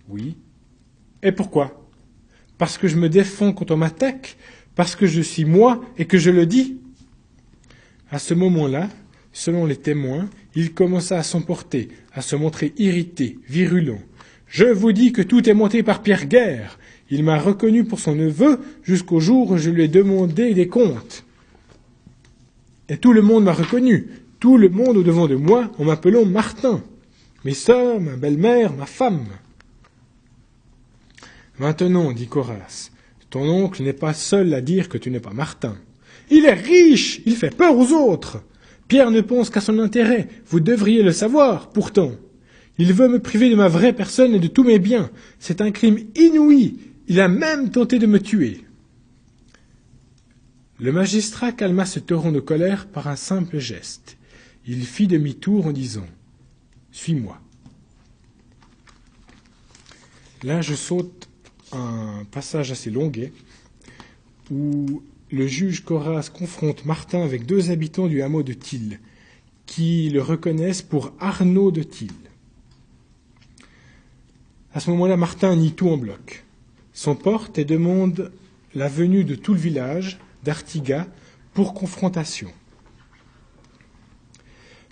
Oui. 0.09 0.37
Et 1.21 1.31
pourquoi? 1.31 1.87
Parce 2.57 2.77
que 2.77 2.87
je 2.87 2.97
me 2.97 3.09
défends 3.09 3.53
contre 3.53 3.73
on 3.73 3.77
m'attaque 3.77 4.37
Parce 4.75 4.95
que 4.95 5.07
je 5.07 5.21
suis 5.21 5.45
moi 5.45 5.83
et 5.97 6.05
que 6.05 6.17
je 6.17 6.29
le 6.29 6.45
dis 6.45 6.77
À 8.11 8.19
ce 8.19 8.33
moment-là, 8.33 8.89
selon 9.31 9.65
les 9.65 9.75
témoins, 9.75 10.29
il 10.55 10.73
commença 10.73 11.17
à 11.17 11.23
s'emporter, 11.23 11.89
à 12.13 12.21
se 12.21 12.35
montrer 12.35 12.73
irrité, 12.77 13.39
virulent. 13.47 14.01
Je 14.47 14.65
vous 14.65 14.91
dis 14.91 15.11
que 15.11 15.21
tout 15.21 15.49
est 15.49 15.55
monté 15.55 15.81
par 15.81 16.03
Pierre 16.03 16.27
Guerre. 16.27 16.77
Il 17.09 17.23
m'a 17.23 17.37
reconnu 17.37 17.83
pour 17.83 17.99
son 17.99 18.15
neveu 18.15 18.59
jusqu'au 18.83 19.19
jour 19.19 19.51
où 19.51 19.57
je 19.57 19.69
lui 19.69 19.83
ai 19.83 19.87
demandé 19.87 20.53
des 20.53 20.67
comptes. 20.67 21.23
Et 22.89 22.97
tout 22.97 23.13
le 23.13 23.21
monde 23.21 23.43
m'a 23.43 23.53
reconnu, 23.53 24.07
tout 24.39 24.57
le 24.57 24.69
monde 24.69 24.97
au 24.97 25.03
devant 25.03 25.27
de 25.27 25.35
moi 25.35 25.71
en 25.77 25.85
m'appelant 25.85 26.25
Martin. 26.25 26.83
Mes 27.45 27.53
sœurs, 27.53 27.99
ma 27.99 28.15
belle-mère, 28.15 28.73
ma 28.73 28.85
femme. 28.85 29.25
Maintenant, 31.59 32.11
dit 32.11 32.27
Coras, 32.27 32.89
Ton 33.29 33.47
oncle 33.47 33.83
n'est 33.83 33.93
pas 33.93 34.13
seul 34.13 34.53
à 34.53 34.61
dire 34.61 34.89
que 34.89 34.97
tu 34.97 35.11
n'es 35.11 35.19
pas 35.19 35.33
Martin. 35.33 35.75
Il 36.29 36.45
est 36.45 36.53
riche, 36.53 37.21
il 37.25 37.35
fait 37.35 37.55
peur 37.55 37.77
aux 37.77 37.91
autres. 37.91 38.41
Pierre 38.87 39.11
ne 39.11 39.21
pense 39.21 39.49
qu'à 39.49 39.61
son 39.61 39.79
intérêt, 39.79 40.27
vous 40.47 40.59
devriez 40.59 41.03
le 41.03 41.11
savoir, 41.11 41.69
pourtant. 41.69 42.11
Il 42.77 42.93
veut 42.93 43.07
me 43.07 43.19
priver 43.19 43.49
de 43.49 43.55
ma 43.55 43.67
vraie 43.67 43.93
personne 43.93 44.33
et 44.33 44.39
de 44.39 44.47
tous 44.47 44.63
mes 44.63 44.79
biens. 44.79 45.09
C'est 45.39 45.61
un 45.61 45.71
crime 45.71 45.99
inouï. 46.15 46.77
Il 47.07 47.19
a 47.19 47.27
même 47.27 47.69
tenté 47.69 47.99
de 47.99 48.05
me 48.05 48.19
tuer. 48.19 48.63
Le 50.79 50.91
magistrat 50.91 51.51
calma 51.51 51.85
ce 51.85 51.99
torrent 51.99 52.31
de 52.31 52.39
colère 52.39 52.87
par 52.87 53.07
un 53.07 53.15
simple 53.15 53.59
geste. 53.59 54.17
Il 54.65 54.85
fit 54.85 55.07
demi-tour 55.07 55.67
en 55.67 55.71
disant 55.71 56.07
Suis-moi. 56.91 57.39
Là, 60.43 60.61
je 60.61 60.75
saute 60.75 61.29
un 61.73 62.25
passage 62.31 62.71
assez 62.71 62.89
longuet 62.89 63.33
où 64.51 65.03
le 65.31 65.47
juge 65.47 65.83
Coras 65.83 66.29
confronte 66.33 66.85
Martin 66.85 67.21
avec 67.21 67.45
deux 67.45 67.71
habitants 67.71 68.07
du 68.07 68.21
hameau 68.21 68.43
de 68.43 68.53
Tille 68.53 68.99
qui 69.65 70.09
le 70.09 70.21
reconnaissent 70.21 70.81
pour 70.81 71.13
Arnaud 71.19 71.71
de 71.71 71.83
Tille. 71.83 72.11
À 74.73 74.79
ce 74.79 74.89
moment-là, 74.91 75.17
Martin 75.17 75.55
nie 75.55 75.73
tout 75.73 75.89
en 75.89 75.97
bloc. 75.97 76.42
S'emporte 76.93 77.57
et 77.57 77.65
demande 77.65 78.31
la 78.75 78.87
venue 78.87 79.23
de 79.23 79.33
tout 79.33 79.53
le 79.53 79.59
village 79.59 80.19
d'Artiga 80.43 81.07
pour 81.53 81.73
confrontation. 81.73 82.51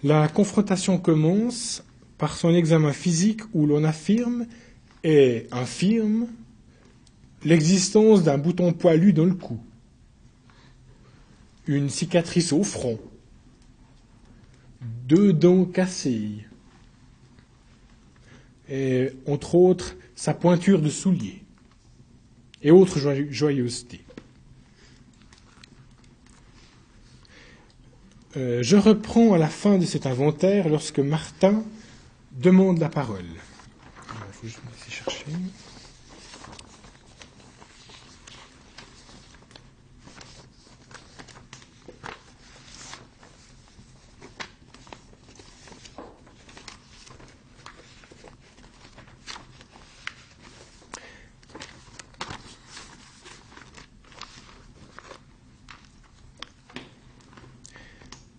La 0.03 0.27
confrontation 0.27 0.97
commence 0.97 1.83
par 2.17 2.35
son 2.35 2.55
examen 2.55 2.91
physique 2.91 3.41
où 3.53 3.67
l'on 3.67 3.83
affirme 3.83 4.47
et 5.03 5.47
infirme 5.51 6.27
l'existence 7.43 8.23
d'un 8.23 8.39
bouton 8.39 8.73
poilu 8.73 9.13
dans 9.13 9.25
le 9.25 9.35
cou, 9.35 9.59
une 11.67 11.89
cicatrice 11.89 12.51
au 12.51 12.63
front, 12.63 12.99
deux 15.07 15.33
dents 15.33 15.65
cassées, 15.65 16.45
et 18.69 19.09
entre 19.27 19.55
autres 19.55 19.95
sa 20.15 20.33
pointure 20.33 20.81
de 20.81 20.89
soulier 20.89 21.43
et 22.63 22.71
autres 22.71 22.99
joyeusetés. 23.29 24.01
Euh, 28.37 28.63
je 28.63 28.77
reprends 28.77 29.33
à 29.33 29.37
la 29.37 29.49
fin 29.49 29.77
de 29.77 29.85
cet 29.85 30.05
inventaire 30.05 30.69
lorsque 30.69 30.99
Martin 30.99 31.63
demande 32.31 32.79
la 32.79 32.89
parole. 32.89 33.25
Il 33.27 34.31
faut 34.31 34.47
juste 34.47 34.59
chercher. 34.89 35.25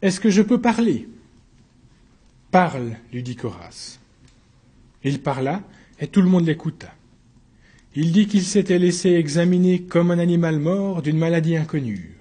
Est-ce 0.03 0.18
que 0.18 0.30
je 0.30 0.42
peux 0.42 0.61
parler? 0.61 1.09
Parle, 2.50 2.96
lui 3.12 3.22
dit 3.22 3.36
Coras. 3.36 4.00
Il 5.05 5.22
parla, 5.22 5.62
et 6.00 6.09
tout 6.09 6.20
le 6.20 6.28
monde 6.28 6.44
l'écouta. 6.44 6.92
Il 7.94 8.11
dit 8.11 8.26
qu'il 8.26 8.42
s'était 8.42 8.80
laissé 8.80 9.11
examiner 9.11 9.82
comme 9.82 10.11
un 10.11 10.18
animal 10.18 10.59
mort 10.59 11.03
d'une 11.03 11.18
maladie 11.18 11.57
inconnue, 11.57 12.16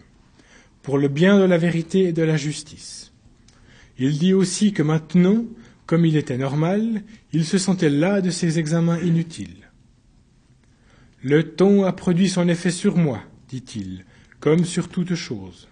pour 0.84 0.99
le 0.99 1.07
bien 1.07 1.39
de 1.39 1.43
la 1.43 1.57
vérité 1.57 2.03
et 2.03 2.13
de 2.13 2.21
la 2.21 2.38
justice. 2.38 3.11
Il 3.97 4.19
dit 4.19 4.34
aussi 4.34 4.73
que 4.73 4.84
maintenant, 4.84 5.45
comme 5.88 6.05
il 6.05 6.17
était 6.17 6.38
normal, 6.38 7.01
il 7.34 7.45
se 7.45 7.57
sentait 7.57 7.89
las 7.89 8.21
de 8.21 8.29
ces 8.29 8.59
examens 8.59 8.99
inutiles. 8.99 9.69
Le 11.23 11.55
ton 11.55 11.84
a 11.84 11.93
produit 11.93 12.29
son 12.29 12.47
effet 12.47 12.71
sur 12.71 12.95
moi, 12.95 13.23
dit-il, 13.49 14.05
comme 14.39 14.65
sur 14.65 14.88
toute 14.88 15.15
chose. 15.15 15.67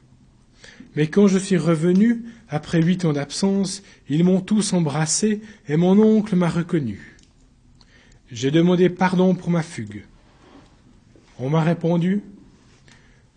Mais 0.96 1.08
quand 1.08 1.28
je 1.28 1.38
suis 1.38 1.58
revenu, 1.58 2.26
après 2.48 2.82
huit 2.82 3.06
ans 3.06 3.14
d'absence, 3.14 3.84
ils 4.10 4.24
m'ont 4.24 4.42
tous 4.42 4.74
embrassé 4.74 5.42
et 5.68 5.78
mon 5.78 6.00
oncle 6.00 6.36
m'a 6.36 6.50
reconnu. 6.50 7.18
J'ai 8.32 8.52
demandé 8.52 8.90
pardon 8.90 9.36
pour 9.36 9.50
ma 9.50 9.64
fugue. 9.64 10.04
On 11.38 11.50
m'a 11.50 11.62
répondu 11.62 12.22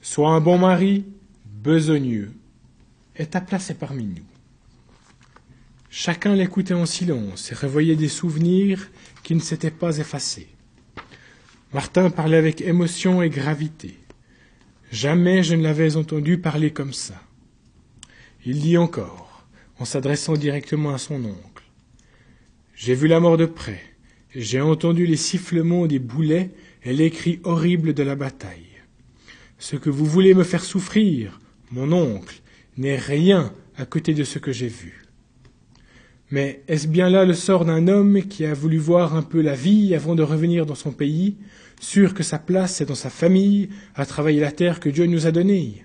Sois 0.01 0.31
un 0.31 0.41
bon 0.41 0.59
mari, 0.59 1.05
besogneux, 1.47 2.33
et 3.17 3.27
ta 3.27 3.41
place 3.41 3.71
est 3.71 3.75
parmi 3.75 4.05
nous. 4.05 4.25
Chacun 5.91 6.35
l'écoutait 6.35 6.75
en 6.75 6.87
silence 6.87 7.53
et 7.53 7.55
revoyait 7.55 7.97
des 7.97 8.09
souvenirs 8.09 8.91
qui 9.23 9.35
ne 9.35 9.41
s'étaient 9.41 9.71
pas 9.71 9.99
effacés. 9.99 10.49
Martin 11.73 12.11
parlait 12.11 12.37
avec 12.37 12.61
émotion 12.63 13.23
et 13.23 13.31
gravité. 13.31 13.99
Jamais 14.91 15.43
je 15.43 15.55
ne 15.55 15.63
l'avais 15.63 15.97
entendu 15.97 16.39
parler 16.39 16.73
comme 16.73 16.93
ça. 16.93 17.15
Il 18.45 18.59
dit 18.59 18.77
encore, 18.77 19.47
en 19.79 19.85
s'adressant 19.85 20.35
directement 20.35 20.93
à 20.93 20.99
son 20.99 21.25
oncle. 21.25 21.63
J'ai 22.75 22.95
vu 22.95 23.07
la 23.07 23.21
mort 23.21 23.37
de 23.37 23.47
près, 23.47 23.81
j'ai 24.35 24.61
entendu 24.61 25.07
les 25.07 25.17
sifflements 25.17 25.87
des 25.87 26.01
boulets 26.01 26.51
et 26.83 26.93
les 26.93 27.11
cris 27.11 27.39
horribles 27.45 27.95
de 27.95 28.03
la 28.03 28.17
bataille. 28.17 28.67
Ce 29.59 29.77
que 29.77 29.91
vous 29.91 30.07
voulez 30.07 30.35
me 30.35 30.43
faire 30.43 30.65
souffrir, 30.65 31.39
mon 31.71 31.93
oncle, 31.93 32.43
n'est 32.77 32.97
rien 32.97 33.53
à 33.77 33.87
côté 33.87 34.13
de 34.13 34.25
ce 34.25 34.41
que 34.41 34.51
j'ai 34.51 34.67
vu. 34.67 35.05
Mais 36.33 36.65
est-ce 36.67 36.89
bien 36.89 37.11
là 37.11 37.25
le 37.25 37.35
sort 37.35 37.65
d'un 37.65 37.87
homme 37.87 38.23
qui 38.23 38.45
a 38.45 38.55
voulu 38.55 38.79
voir 38.79 39.15
un 39.15 39.23
peu 39.23 39.41
la 39.41 39.55
vie 39.55 39.95
avant 39.95 40.17
de 40.17 40.23
revenir 40.25 40.67
dans 40.67 40.75
son 40.75 40.91
pays, 40.91 41.37
sûr 41.79 42.13
que 42.13 42.25
sa 42.25 42.41
place 42.41 42.81
est 42.81 42.87
dans 42.87 42.97
sa 42.97 43.11
famille, 43.11 43.69
à 43.95 44.05
travailler 44.05 44.41
la 44.41 44.51
terre 44.51 44.81
que 44.81 44.89
Dieu 44.89 45.07
nous 45.07 45.29
a 45.29 45.31
donnée? 45.31 45.85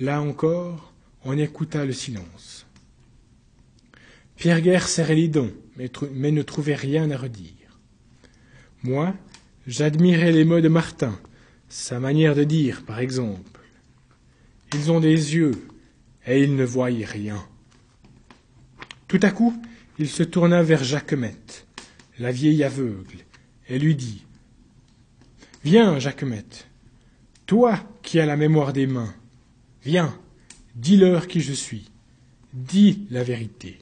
Là 0.00 0.20
encore, 0.20 0.92
on 1.24 1.36
écouta 1.36 1.84
le 1.84 1.92
silence. 1.92 2.66
Pierre 4.36 4.60
Guerre 4.60 4.88
serrait 4.88 5.14
les 5.14 5.28
dents, 5.28 5.50
mais, 5.76 6.32
ne 6.32 6.42
trouvait 6.42 6.74
rien 6.74 7.10
à 7.10 7.16
redire. 7.16 7.78
Moi, 8.82 9.14
j'admirais 9.66 10.32
les 10.32 10.44
mots 10.44 10.60
de 10.60 10.68
Martin, 10.68 11.18
sa 11.68 12.00
manière 12.00 12.34
de 12.34 12.44
dire, 12.44 12.82
par 12.84 12.98
exemple. 12.98 13.60
Ils 14.74 14.90
ont 14.90 15.00
des 15.00 15.34
yeux, 15.34 15.68
et 16.26 16.42
ils 16.42 16.56
ne 16.56 16.64
voient 16.64 16.86
rien. 16.86 17.44
Tout 19.06 19.20
à 19.22 19.30
coup, 19.30 19.54
il 19.98 20.08
se 20.08 20.22
tourna 20.22 20.62
vers 20.62 20.82
Jacquemette, 20.82 21.66
la 22.18 22.32
vieille 22.32 22.64
aveugle, 22.64 23.18
et 23.68 23.78
lui 23.78 23.94
dit 23.94 24.24
Viens, 25.64 25.98
Jacquemette, 25.98 26.66
toi 27.46 27.78
qui 28.02 28.18
as 28.18 28.26
la 28.26 28.36
mémoire 28.36 28.72
des 28.72 28.86
mains, 28.86 29.14
Viens, 29.84 30.16
dis-leur 30.76 31.26
qui 31.26 31.40
je 31.40 31.52
suis. 31.52 31.90
Dis 32.52 33.06
la 33.10 33.24
vérité. 33.24 33.80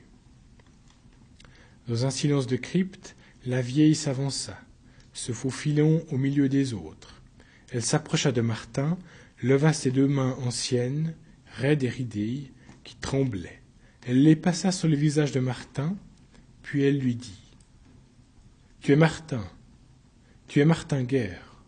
Dans 1.88 2.06
un 2.06 2.10
silence 2.10 2.46
de 2.46 2.56
crypte, 2.56 3.16
la 3.44 3.60
vieille 3.60 3.94
s'avança, 3.94 4.58
se 5.12 5.32
faufilant 5.32 6.00
au 6.10 6.16
milieu 6.16 6.48
des 6.48 6.72
autres. 6.72 7.20
Elle 7.70 7.82
s'approcha 7.82 8.32
de 8.32 8.40
Martin, 8.40 8.96
leva 9.42 9.74
ses 9.74 9.90
deux 9.90 10.08
mains 10.08 10.36
anciennes, 10.42 11.14
raides 11.52 11.82
et 11.82 11.88
ridées, 11.88 12.50
qui 12.82 12.96
tremblaient. 12.96 13.60
Elle 14.06 14.22
les 14.22 14.36
passa 14.36 14.72
sur 14.72 14.88
le 14.88 14.96
visage 14.96 15.32
de 15.32 15.40
Martin, 15.40 15.96
puis 16.62 16.82
elle 16.82 16.98
lui 16.98 17.14
dit 17.14 17.52
Tu 18.80 18.92
es 18.92 18.96
Martin, 18.96 19.44
tu 20.48 20.60
es 20.60 20.64
Martin 20.64 21.02
Guerre. 21.02 21.62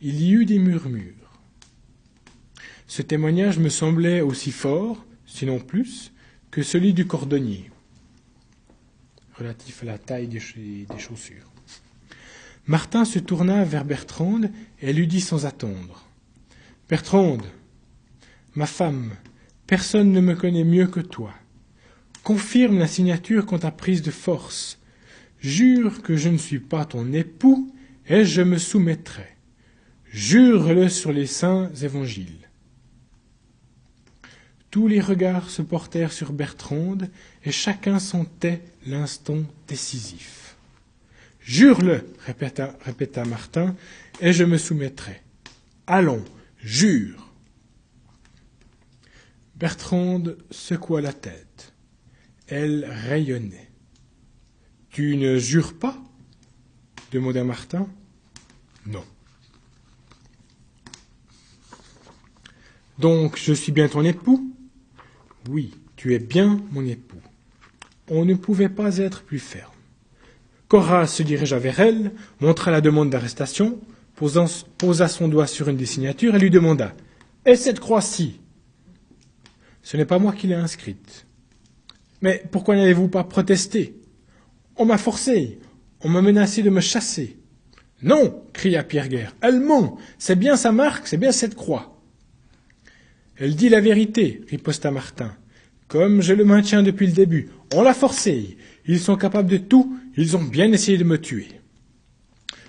Il 0.00 0.22
y 0.22 0.32
eut 0.32 0.44
des 0.44 0.60
murmures. 0.60 1.25
Ce 2.86 3.02
témoignage 3.02 3.58
me 3.58 3.68
semblait 3.68 4.20
aussi 4.20 4.52
fort, 4.52 5.04
sinon 5.26 5.58
plus, 5.58 6.12
que 6.50 6.62
celui 6.62 6.94
du 6.94 7.06
cordonnier, 7.06 7.70
relatif 9.34 9.82
à 9.82 9.86
la 9.86 9.98
taille 9.98 10.28
des, 10.28 10.40
chaussures. 10.40 11.50
Martin 12.66 13.04
se 13.04 13.18
tourna 13.18 13.64
vers 13.64 13.84
Bertrande 13.84 14.50
et 14.80 14.92
lui 14.92 15.06
dit 15.06 15.20
sans 15.20 15.46
attendre 15.46 16.06
Bertrande, 16.88 17.44
ma 18.54 18.66
femme, 18.66 19.12
personne 19.66 20.12
ne 20.12 20.20
me 20.20 20.34
connaît 20.34 20.64
mieux 20.64 20.86
que 20.86 21.00
toi. 21.00 21.34
Confirme 22.22 22.78
la 22.78 22.86
signature 22.86 23.46
qu'on 23.46 23.58
t'a 23.58 23.70
prise 23.70 24.02
de 24.02 24.10
force. 24.10 24.78
Jure 25.40 26.02
que 26.02 26.16
je 26.16 26.28
ne 26.28 26.38
suis 26.38 26.60
pas 26.60 26.84
ton 26.84 27.12
époux 27.12 27.72
et 28.08 28.24
je 28.24 28.42
me 28.42 28.58
soumettrai. 28.58 29.36
Jure-le 30.06 30.88
sur 30.88 31.12
les 31.12 31.26
saints 31.26 31.70
évangiles. 31.82 32.45
Tous 34.76 34.88
les 34.88 35.00
regards 35.00 35.48
se 35.48 35.62
portèrent 35.62 36.12
sur 36.12 36.34
Bertrande, 36.34 37.08
et 37.46 37.50
chacun 37.50 37.98
sentait 37.98 38.62
l'instant 38.84 39.38
décisif. 39.66 40.58
Jure-le, 41.40 42.06
répéta, 42.26 42.76
répéta 42.82 43.24
Martin, 43.24 43.74
et 44.20 44.34
je 44.34 44.44
me 44.44 44.58
soumettrai. 44.58 45.22
Allons, 45.86 46.22
jure. 46.58 47.32
Bertrande 49.54 50.36
secoua 50.50 51.00
la 51.00 51.14
tête. 51.14 51.72
Elle 52.46 52.84
rayonnait. 52.84 53.70
Tu 54.90 55.16
ne 55.16 55.38
jures 55.38 55.78
pas? 55.78 55.96
demanda 57.12 57.44
Martin. 57.44 57.88
Non. 58.84 59.04
Donc 62.98 63.38
je 63.38 63.54
suis 63.54 63.72
bien 63.72 63.88
ton 63.88 64.04
époux? 64.04 64.52
Oui, 65.48 65.74
tu 65.96 66.14
es 66.14 66.18
bien 66.18 66.60
mon 66.72 66.84
époux. 66.84 67.20
On 68.08 68.24
ne 68.24 68.34
pouvait 68.34 68.68
pas 68.68 68.98
être 68.98 69.22
plus 69.22 69.38
ferme. 69.38 69.72
Cora 70.68 71.06
se 71.06 71.22
dirigea 71.22 71.58
vers 71.58 71.80
elle, 71.80 72.12
montra 72.40 72.70
la 72.70 72.80
demande 72.80 73.10
d'arrestation, 73.10 73.78
posa 74.14 75.08
son 75.08 75.28
doigt 75.28 75.46
sur 75.46 75.68
une 75.68 75.76
des 75.76 75.86
signatures 75.86 76.34
et 76.34 76.38
lui 76.38 76.50
demanda 76.50 76.92
Et 77.44 77.54
cette 77.54 77.78
croix-ci? 77.78 78.40
Ce 79.82 79.96
n'est 79.96 80.04
pas 80.04 80.18
moi 80.18 80.32
qui 80.32 80.48
l'ai 80.48 80.54
inscrite. 80.54 81.26
Mais 82.20 82.42
pourquoi 82.50 82.74
n'avez-vous 82.74 83.08
pas 83.08 83.22
protesté 83.22 83.94
On 84.76 84.84
m'a 84.84 84.98
forcé, 84.98 85.60
on 86.00 86.08
m'a 86.08 86.22
menacé 86.22 86.62
de 86.62 86.70
me 86.70 86.80
chasser. 86.80 87.36
Non, 88.02 88.42
cria 88.52 88.82
Pierre 88.82 89.08
Guerre, 89.08 89.34
elle 89.40 89.60
ment, 89.60 89.98
c'est 90.18 90.36
bien 90.36 90.56
sa 90.56 90.72
marque, 90.72 91.06
c'est 91.06 91.16
bien 91.16 91.32
cette 91.32 91.54
croix. 91.54 91.95
Elle 93.38 93.54
dit 93.54 93.68
la 93.68 93.80
vérité, 93.80 94.42
riposta 94.48 94.90
Martin. 94.90 95.36
Comme 95.88 96.22
je 96.22 96.32
le 96.32 96.44
maintiens 96.44 96.82
depuis 96.82 97.06
le 97.06 97.12
début, 97.12 97.50
on 97.74 97.82
l'a 97.82 97.94
forcé. 97.94 98.56
Ils 98.86 99.00
sont 99.00 99.16
capables 99.16 99.50
de 99.50 99.58
tout, 99.58 99.96
ils 100.16 100.36
ont 100.36 100.42
bien 100.42 100.72
essayé 100.72 100.96
de 100.96 101.04
me 101.04 101.20
tuer. 101.20 101.48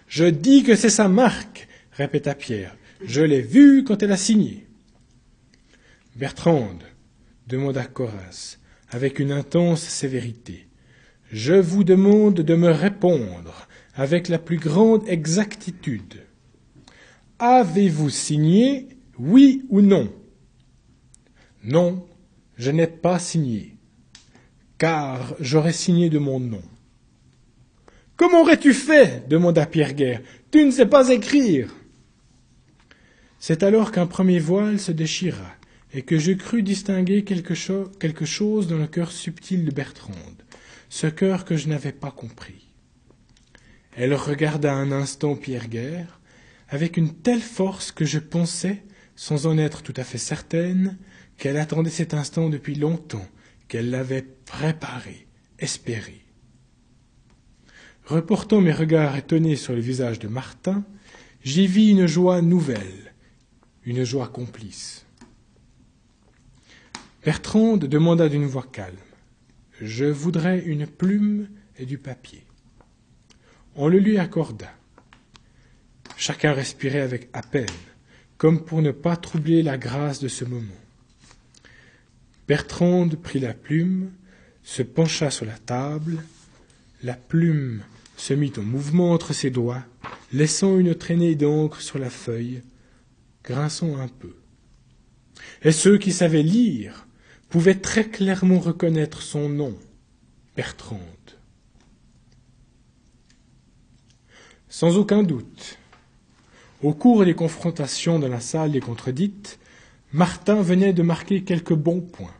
Je 0.07 0.25
dis 0.25 0.63
que 0.63 0.75
c'est 0.75 0.89
sa 0.89 1.07
marque, 1.07 1.67
répéta 1.91 2.35
Pierre. 2.35 2.75
Je 3.05 3.21
l'ai 3.21 3.41
vue 3.41 3.83
quand 3.83 4.03
elle 4.03 4.11
a 4.11 4.17
signé. 4.17 4.67
Bertrande, 6.15 6.83
demanda 7.47 7.85
Coras, 7.85 8.57
avec 8.89 9.19
une 9.19 9.31
intense 9.31 9.83
sévérité, 9.83 10.67
je 11.31 11.53
vous 11.53 11.83
demande 11.83 12.41
de 12.41 12.55
me 12.55 12.71
répondre 12.71 13.67
avec 13.95 14.27
la 14.27 14.39
plus 14.39 14.57
grande 14.57 15.07
exactitude. 15.07 16.23
Avez-vous 17.39 18.09
signé, 18.09 18.87
oui 19.19 19.65
ou 19.69 19.81
non? 19.81 20.11
Non, 21.67 22.07
je 22.55 22.71
n'ai 22.71 22.87
pas 22.87 23.19
signé, 23.19 23.75
car 24.77 25.35
j'aurais 25.41 25.73
signé 25.73 26.09
de 26.09 26.17
mon 26.17 26.39
nom. 26.39 26.61
Comment 28.15 28.43
aurais-tu 28.43 28.73
fait? 28.73 29.27
demanda 29.27 29.65
Pierre 29.65 29.93
Guerre. 29.93 30.21
Tu 30.49 30.63
ne 30.63 30.71
sais 30.71 30.85
pas 30.85 31.09
écrire. 31.09 31.75
C'est 33.39 33.63
alors 33.63 33.91
qu'un 33.91 34.07
premier 34.07 34.39
voile 34.39 34.79
se 34.79 34.93
déchira, 34.93 35.55
et 35.93 36.03
que 36.03 36.17
je 36.17 36.31
crus 36.31 36.63
distinguer 36.63 37.25
quelque, 37.25 37.53
chose 37.53 38.67
dans 38.67 38.77
le 38.77 38.87
cœur 38.87 39.11
subtil 39.11 39.65
de 39.65 39.71
Bertrande, 39.71 40.43
ce 40.87 41.07
cœur 41.07 41.43
que 41.43 41.57
je 41.57 41.67
n'avais 41.67 41.91
pas 41.91 42.11
compris. 42.11 42.69
Elle 43.97 44.13
regarda 44.13 44.73
un 44.73 44.93
instant 44.93 45.35
Pierre 45.35 45.67
Guerre, 45.67 46.21
avec 46.69 46.95
une 46.95 47.13
telle 47.13 47.41
force 47.41 47.91
que 47.91 48.05
je 48.05 48.19
pensais, 48.19 48.85
sans 49.17 49.47
en 49.47 49.57
être 49.57 49.83
tout 49.83 49.93
à 49.97 50.05
fait 50.05 50.17
certaine, 50.17 50.97
qu'elle 51.37 51.57
attendait 51.57 51.89
cet 51.89 52.13
instant 52.13 52.49
depuis 52.49 52.75
longtemps, 52.75 53.25
qu'elle 53.67 53.89
l'avait 53.89 54.25
préparé, 54.45 55.27
espéré. 55.59 56.21
Reportant 58.05 58.61
mes 58.61 58.71
regards 58.71 59.15
étonnés 59.15 59.55
sur 59.55 59.73
le 59.73 59.81
visage 59.81 60.19
de 60.19 60.27
Martin, 60.27 60.83
j'y 61.43 61.67
vis 61.67 61.91
une 61.91 62.07
joie 62.07 62.41
nouvelle, 62.41 63.13
une 63.83 64.03
joie 64.03 64.27
complice. 64.27 65.05
Bertrande 67.23 67.85
demanda 67.85 68.29
d'une 68.29 68.45
voix 68.45 68.65
calme 68.71 68.95
Je 69.81 70.05
voudrais 70.05 70.59
une 70.59 70.87
plume 70.87 71.49
et 71.77 71.85
du 71.85 71.97
papier. 71.97 72.45
On 73.75 73.89
le 73.89 73.99
lui 73.99 74.17
accorda. 74.17 74.71
Chacun 76.15 76.53
respirait 76.53 77.01
avec 77.01 77.29
à 77.33 77.41
peine, 77.41 77.65
comme 78.37 78.63
pour 78.63 78.81
ne 78.81 78.91
pas 78.91 79.17
troubler 79.17 79.61
la 79.61 79.77
grâce 79.77 80.19
de 80.19 80.29
ce 80.29 80.45
moment. 80.45 80.86
Bertrande 82.47 83.17
prit 83.17 83.39
la 83.39 83.53
plume, 83.53 84.11
se 84.63 84.81
pencha 84.81 85.29
sur 85.31 85.45
la 85.45 85.57
table, 85.57 86.23
la 87.03 87.13
plume 87.13 87.83
se 88.15 88.33
mit 88.33 88.53
en 88.57 88.63
mouvement 88.63 89.11
entre 89.11 89.33
ses 89.33 89.49
doigts, 89.49 89.83
laissant 90.31 90.77
une 90.77 90.95
traînée 90.95 91.35
d'encre 91.35 91.81
sur 91.81 91.99
la 91.99 92.09
feuille, 92.09 92.63
grinçant 93.43 93.97
un 93.97 94.07
peu. 94.07 94.35
Et 95.61 95.71
ceux 95.71 95.97
qui 95.97 96.11
savaient 96.11 96.43
lire 96.43 97.07
pouvaient 97.49 97.79
très 97.79 98.05
clairement 98.09 98.59
reconnaître 98.59 99.21
son 99.21 99.49
nom, 99.49 99.77
Bertrande. 100.55 101.01
Sans 104.69 104.97
aucun 104.97 105.23
doute, 105.23 105.77
au 106.81 106.93
cours 106.93 107.25
des 107.25 107.35
confrontations 107.35 108.19
dans 108.19 108.27
la 108.27 108.39
salle 108.39 108.71
des 108.71 108.79
contredites, 108.79 109.59
Martin 110.13 110.61
venait 110.61 110.93
de 110.93 111.03
marquer 111.03 111.43
quelques 111.43 111.73
bons 111.73 112.01
points. 112.01 112.36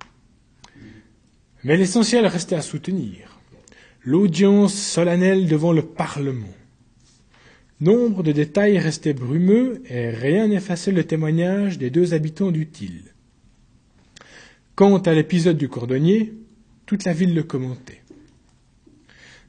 Mais 1.64 1.78
l'essentiel 1.78 2.26
restait 2.26 2.55
à 2.55 2.62
soutenir. 2.62 3.39
L'audience 4.03 4.74
solennelle 4.74 5.47
devant 5.47 5.74
le 5.74 5.82
Parlement. 5.82 6.53
Nombre 7.80 8.24
de 8.24 8.32
détails 8.32 8.80
restaient 8.80 9.14
brumeux 9.14 9.84
et 9.88 10.10
rien 10.10 10.47
n'effaçait 10.47 10.91
le 10.91 11.03
témoignage 11.03 11.78
des 11.78 11.89
deux 11.89 12.14
habitants 12.14 12.51
du 12.51 12.68
Quant 14.76 14.97
à 14.97 15.14
l'épisode 15.14 15.58
du 15.58 15.70
cordonnier, 15.70 16.34
toute 16.86 17.03
la 17.03 17.14
ville 17.14 17.36
le 17.36 17.43
commentait. 17.43 18.01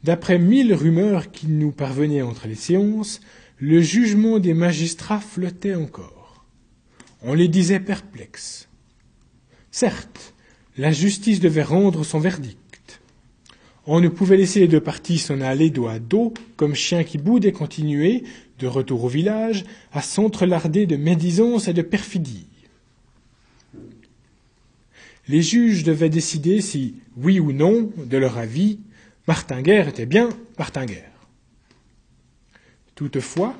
D'après 0.04 0.38
mille 0.38 0.74
rumeurs 0.74 1.30
qui 1.30 1.46
nous 1.48 1.72
parvenaient 1.72 2.22
entre 2.22 2.48
les 2.48 2.54
séances, 2.54 3.20
le 3.58 3.80
jugement 3.80 4.38
des 4.38 4.54
magistrats 4.54 5.20
flottait 5.20 5.74
encore. 5.74 6.46
On 7.22 7.34
les 7.34 7.48
disait 7.48 7.80
perplexes. 7.80 8.68
Certes, 9.70 10.34
la 10.78 10.92
justice 10.92 11.40
devait 11.40 11.62
rendre 11.62 12.04
son 12.04 12.20
verdict. 12.20 13.00
On 13.84 14.00
ne 14.00 14.08
pouvait 14.08 14.36
laisser 14.36 14.60
les 14.60 14.68
deux 14.68 14.80
parties 14.80 15.18
s'en 15.18 15.40
aller 15.40 15.70
dos 15.70 15.88
à 15.88 15.98
dos, 15.98 16.32
comme 16.56 16.74
chiens 16.74 17.04
qui 17.04 17.18
boudent 17.18 17.46
et 17.46 17.52
continuer, 17.52 18.22
de 18.58 18.66
retour 18.66 19.04
au 19.04 19.08
village, 19.08 19.64
à 19.92 20.02
s'entrelarder 20.02 20.86
de 20.86 20.96
médisance 20.96 21.68
et 21.68 21.72
de 21.72 21.82
perfidie. 21.82 22.46
Les 25.26 25.42
juges 25.42 25.84
devaient 25.84 26.08
décider 26.08 26.60
si, 26.60 26.94
oui 27.16 27.40
ou 27.40 27.52
non, 27.52 27.90
de 27.96 28.16
leur 28.16 28.38
avis, 28.38 28.78
Martinguer 29.26 29.84
était 29.88 30.06
bien 30.06 30.30
Martinguer. 30.58 31.04
Toutefois, 32.94 33.54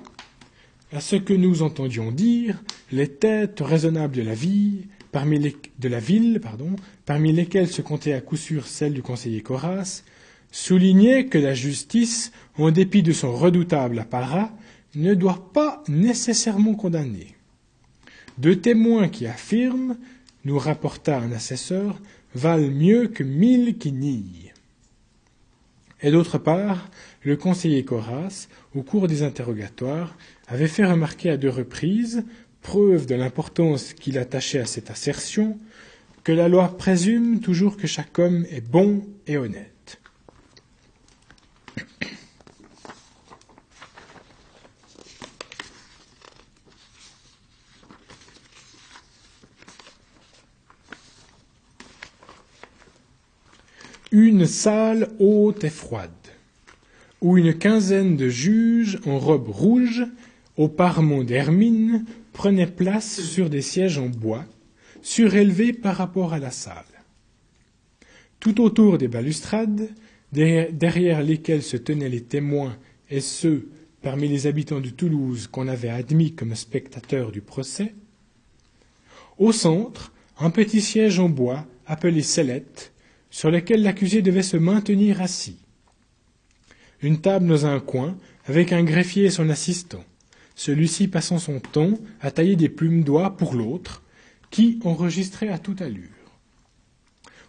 à 0.92 1.00
ce 1.00 1.16
que 1.16 1.34
nous 1.34 1.62
entendions 1.62 2.10
dire, 2.10 2.62
les 2.90 3.08
têtes 3.08 3.60
raisonnables 3.60 4.16
de 4.16 4.22
la 4.22 4.34
ville, 4.34 4.86
parmi, 5.12 5.38
de 5.78 5.88
la 5.88 6.00
ville 6.00 6.40
pardon, 6.42 6.76
parmi 7.06 7.32
lesquelles 7.32 7.68
se 7.68 7.82
comptait 7.82 8.12
à 8.12 8.20
coup 8.20 8.36
sûr 8.36 8.66
celle 8.66 8.94
du 8.94 9.02
conseiller 9.02 9.40
Coras, 9.40 10.02
soulignaient 10.50 11.26
que 11.26 11.38
la 11.38 11.54
justice, 11.54 12.32
en 12.56 12.70
dépit 12.70 13.02
de 13.02 13.12
son 13.12 13.32
redoutable 13.32 13.98
apparat, 13.98 14.50
ne 14.94 15.14
doit 15.14 15.50
pas 15.52 15.82
nécessairement 15.88 16.74
condamner. 16.74 17.34
Deux 18.38 18.56
témoins 18.56 19.09
qui 19.09 19.26
affirment, 19.26 19.96
nous 20.44 20.59
rapporta 20.59 21.18
un 21.18 21.32
assesseur, 21.32 22.00
valent 22.34 22.70
mieux 22.70 23.09
que 23.09 23.22
mille 23.22 23.78
qui 23.78 23.92
nient. 23.92 24.52
Et 26.00 26.11
d'autre 26.11 26.38
part, 26.38 26.90
le 27.22 27.36
conseiller 27.36 27.84
Coras, 27.84 28.46
au 28.74 28.82
cours 28.82 29.09
des 29.09 29.22
interrogatoires, 29.22 30.16
avait 30.46 30.68
fait 30.68 30.84
remarquer 30.84 31.30
à 31.30 31.36
deux 31.36 31.50
reprises, 31.50 32.24
preuve 32.62 33.06
de 33.06 33.14
l'importance 33.14 33.92
qu'il 33.92 34.18
attachait 34.18 34.61
à 34.61 34.66
cette 34.66 34.90
assertion, 34.90 35.59
que 36.24 36.32
la 36.32 36.48
loi 36.48 36.76
présume 36.76 37.40
toujours 37.40 37.76
que 37.76 37.86
chaque 37.86 38.18
homme 38.18 38.44
est 38.50 38.61
bon 38.61 39.04
et 39.26 39.38
honnête. 39.38 39.78
une 54.11 54.46
salle 54.46 55.09
haute 55.18 55.64
et 55.64 55.70
froide, 55.70 56.11
où 57.20 57.36
une 57.36 57.54
quinzaine 57.54 58.16
de 58.16 58.28
juges 58.28 58.98
en 59.06 59.18
robe 59.18 59.48
rouge, 59.48 60.06
au 60.56 60.68
parement 60.68 61.22
d'hermine, 61.22 62.04
prenaient 62.39 62.68
place 62.68 63.20
sur 63.20 63.51
des 63.51 63.62
sièges 63.62 63.99
en 63.99 64.07
bois, 64.07 64.45
surélevés 65.03 65.72
par 65.72 65.97
rapport 65.97 66.32
à 66.32 66.39
la 66.39 66.53
salle. 66.53 66.84
Tout 68.39 68.61
autour 68.61 68.97
des 68.97 69.09
balustrades, 69.09 69.89
derrière 70.30 71.20
lesquelles 71.20 71.64
se 71.64 71.76
tenaient 71.76 72.09
les 72.09 72.22
témoins 72.22 72.78
et 73.11 73.20
ceux 73.20 73.68
parmi 74.03 74.28
les 74.28 74.47
habitants 74.47 74.80
de 74.80 74.91
Toulouse 74.91 75.49
qu'on 75.49 75.66
avait 75.66 75.89
admis 75.89 76.32
comme 76.32 76.55
spectateurs 76.55 77.32
du 77.32 77.41
procès. 77.41 77.93
Au 79.36 79.51
centre, 79.51 80.12
un 80.39 80.51
petit 80.51 80.80
siège 80.80 81.18
en 81.18 81.28
bois 81.28 81.66
appelé 81.86 82.22
sellette, 82.22 82.93
sur 83.30 83.51
lequel 83.51 83.82
l'accusé 83.82 84.22
devait 84.22 84.45
se 84.45 84.57
maintenir 84.57 85.20
assis. 85.20 85.59
Une 87.03 87.20
table 87.20 87.49
dans 87.49 87.66
un 87.66 87.80
coin, 87.80 88.16
avec 88.47 88.72
un 88.72 88.84
greffier 88.84 89.24
et 89.24 89.30
son 89.30 89.51
assistant, 89.51 90.05
celui-ci 90.59 91.06
passant 91.06 91.38
son 91.38 91.61
temps 91.61 91.94
à 92.20 92.32
tailler 92.32 92.56
des 92.56 92.68
plumes 92.68 93.04
d'oie 93.04 93.36
pour 93.36 93.54
l'autre, 93.54 94.02
qui 94.50 94.80
enregistrait 94.82 95.50
à 95.50 95.59
toute 95.59 95.80
allure. 95.80 96.09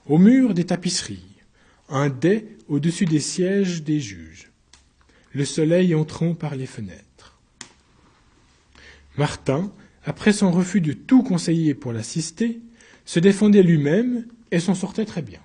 Au 0.05 0.19
mur, 0.19 0.53
des 0.53 0.65
tapisseries, 0.65 1.25
un 1.89 2.09
dais 2.09 2.45
au-dessus 2.67 3.05
des 3.05 3.19
sièges 3.19 3.81
des 3.81 3.99
juges, 3.99 4.51
le 5.33 5.43
soleil 5.43 5.95
entrant 5.95 6.35
par 6.35 6.55
les 6.55 6.67
fenêtres. 6.67 7.39
Martin, 9.17 9.71
après 10.05 10.31
son 10.31 10.51
refus 10.51 10.79
de 10.79 10.93
tout 10.93 11.23
conseiller 11.23 11.73
pour 11.73 11.93
l'assister, 11.93 12.59
se 13.05 13.19
défendait 13.19 13.63
lui-même 13.63 14.27
et 14.51 14.59
s'en 14.59 14.75
sortait 14.75 15.05
très 15.05 15.23
bien. 15.23 15.41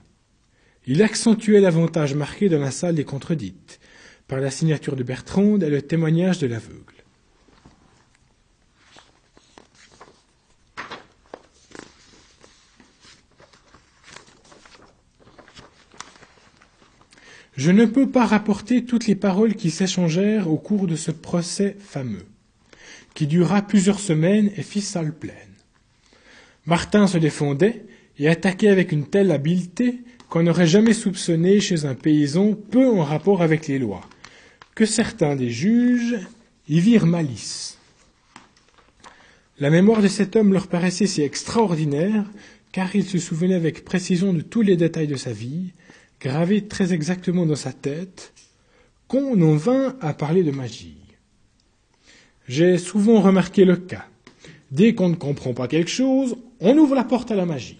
Il 0.86 1.02
accentuait 1.02 1.60
l'avantage 1.60 2.14
marqué 2.14 2.50
dans 2.50 2.60
la 2.60 2.70
salle 2.70 2.96
des 2.96 3.04
contredites, 3.04 3.80
par 4.28 4.40
la 4.40 4.50
signature 4.50 4.96
de 4.96 5.02
Bertrande 5.02 5.62
et 5.62 5.70
le 5.70 5.80
témoignage 5.80 6.38
de 6.38 6.46
l'aveugle. 6.46 7.03
Je 17.56 17.70
ne 17.70 17.84
peux 17.84 18.08
pas 18.08 18.26
rapporter 18.26 18.84
toutes 18.84 19.06
les 19.06 19.14
paroles 19.14 19.54
qui 19.54 19.70
s'échangèrent 19.70 20.50
au 20.50 20.56
cours 20.56 20.86
de 20.86 20.96
ce 20.96 21.12
procès 21.12 21.76
fameux, 21.78 22.26
qui 23.14 23.26
dura 23.26 23.62
plusieurs 23.62 24.00
semaines 24.00 24.50
et 24.56 24.62
fit 24.62 24.80
salle 24.80 25.12
pleine. 25.12 25.34
Martin 26.66 27.06
se 27.06 27.18
défendait 27.18 27.84
et 28.18 28.28
attaquait 28.28 28.68
avec 28.68 28.90
une 28.90 29.06
telle 29.06 29.30
habileté 29.30 30.00
qu'on 30.28 30.42
n'aurait 30.42 30.66
jamais 30.66 30.94
soupçonné 30.94 31.60
chez 31.60 31.84
un 31.84 31.94
paysan 31.94 32.54
peu 32.54 32.88
en 32.88 33.04
rapport 33.04 33.40
avec 33.40 33.68
les 33.68 33.78
lois, 33.78 34.08
que 34.74 34.86
certains 34.86 35.36
des 35.36 35.50
juges 35.50 36.18
y 36.68 36.80
virent 36.80 37.06
malice. 37.06 37.78
La 39.60 39.70
mémoire 39.70 40.02
de 40.02 40.08
cet 40.08 40.34
homme 40.34 40.52
leur 40.52 40.66
paraissait 40.66 41.06
si 41.06 41.22
extraordinaire, 41.22 42.24
car 42.72 42.96
il 42.96 43.04
se 43.04 43.18
souvenait 43.18 43.54
avec 43.54 43.84
précision 43.84 44.32
de 44.32 44.40
tous 44.40 44.62
les 44.62 44.76
détails 44.76 45.06
de 45.06 45.14
sa 45.14 45.32
vie, 45.32 45.70
gravé 46.24 46.66
très 46.66 46.94
exactement 46.94 47.44
dans 47.44 47.54
sa 47.54 47.74
tête, 47.74 48.32
qu'on 49.08 49.40
en 49.42 49.56
vint 49.56 49.94
à 50.00 50.14
parler 50.14 50.42
de 50.42 50.50
magie. 50.50 50.96
J'ai 52.48 52.78
souvent 52.78 53.20
remarqué 53.20 53.66
le 53.66 53.76
cas. 53.76 54.06
Dès 54.70 54.94
qu'on 54.94 55.10
ne 55.10 55.14
comprend 55.14 55.52
pas 55.52 55.68
quelque 55.68 55.90
chose, 55.90 56.36
on 56.60 56.78
ouvre 56.78 56.94
la 56.94 57.04
porte 57.04 57.30
à 57.30 57.34
la 57.34 57.44
magie. 57.44 57.78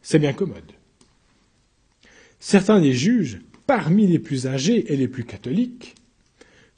C'est 0.00 0.20
bien 0.20 0.32
commode. 0.32 0.72
Certains 2.38 2.80
des 2.80 2.92
juges, 2.92 3.40
parmi 3.66 4.06
les 4.06 4.20
plus 4.20 4.46
âgés 4.46 4.92
et 4.92 4.96
les 4.96 5.08
plus 5.08 5.24
catholiques, 5.24 5.96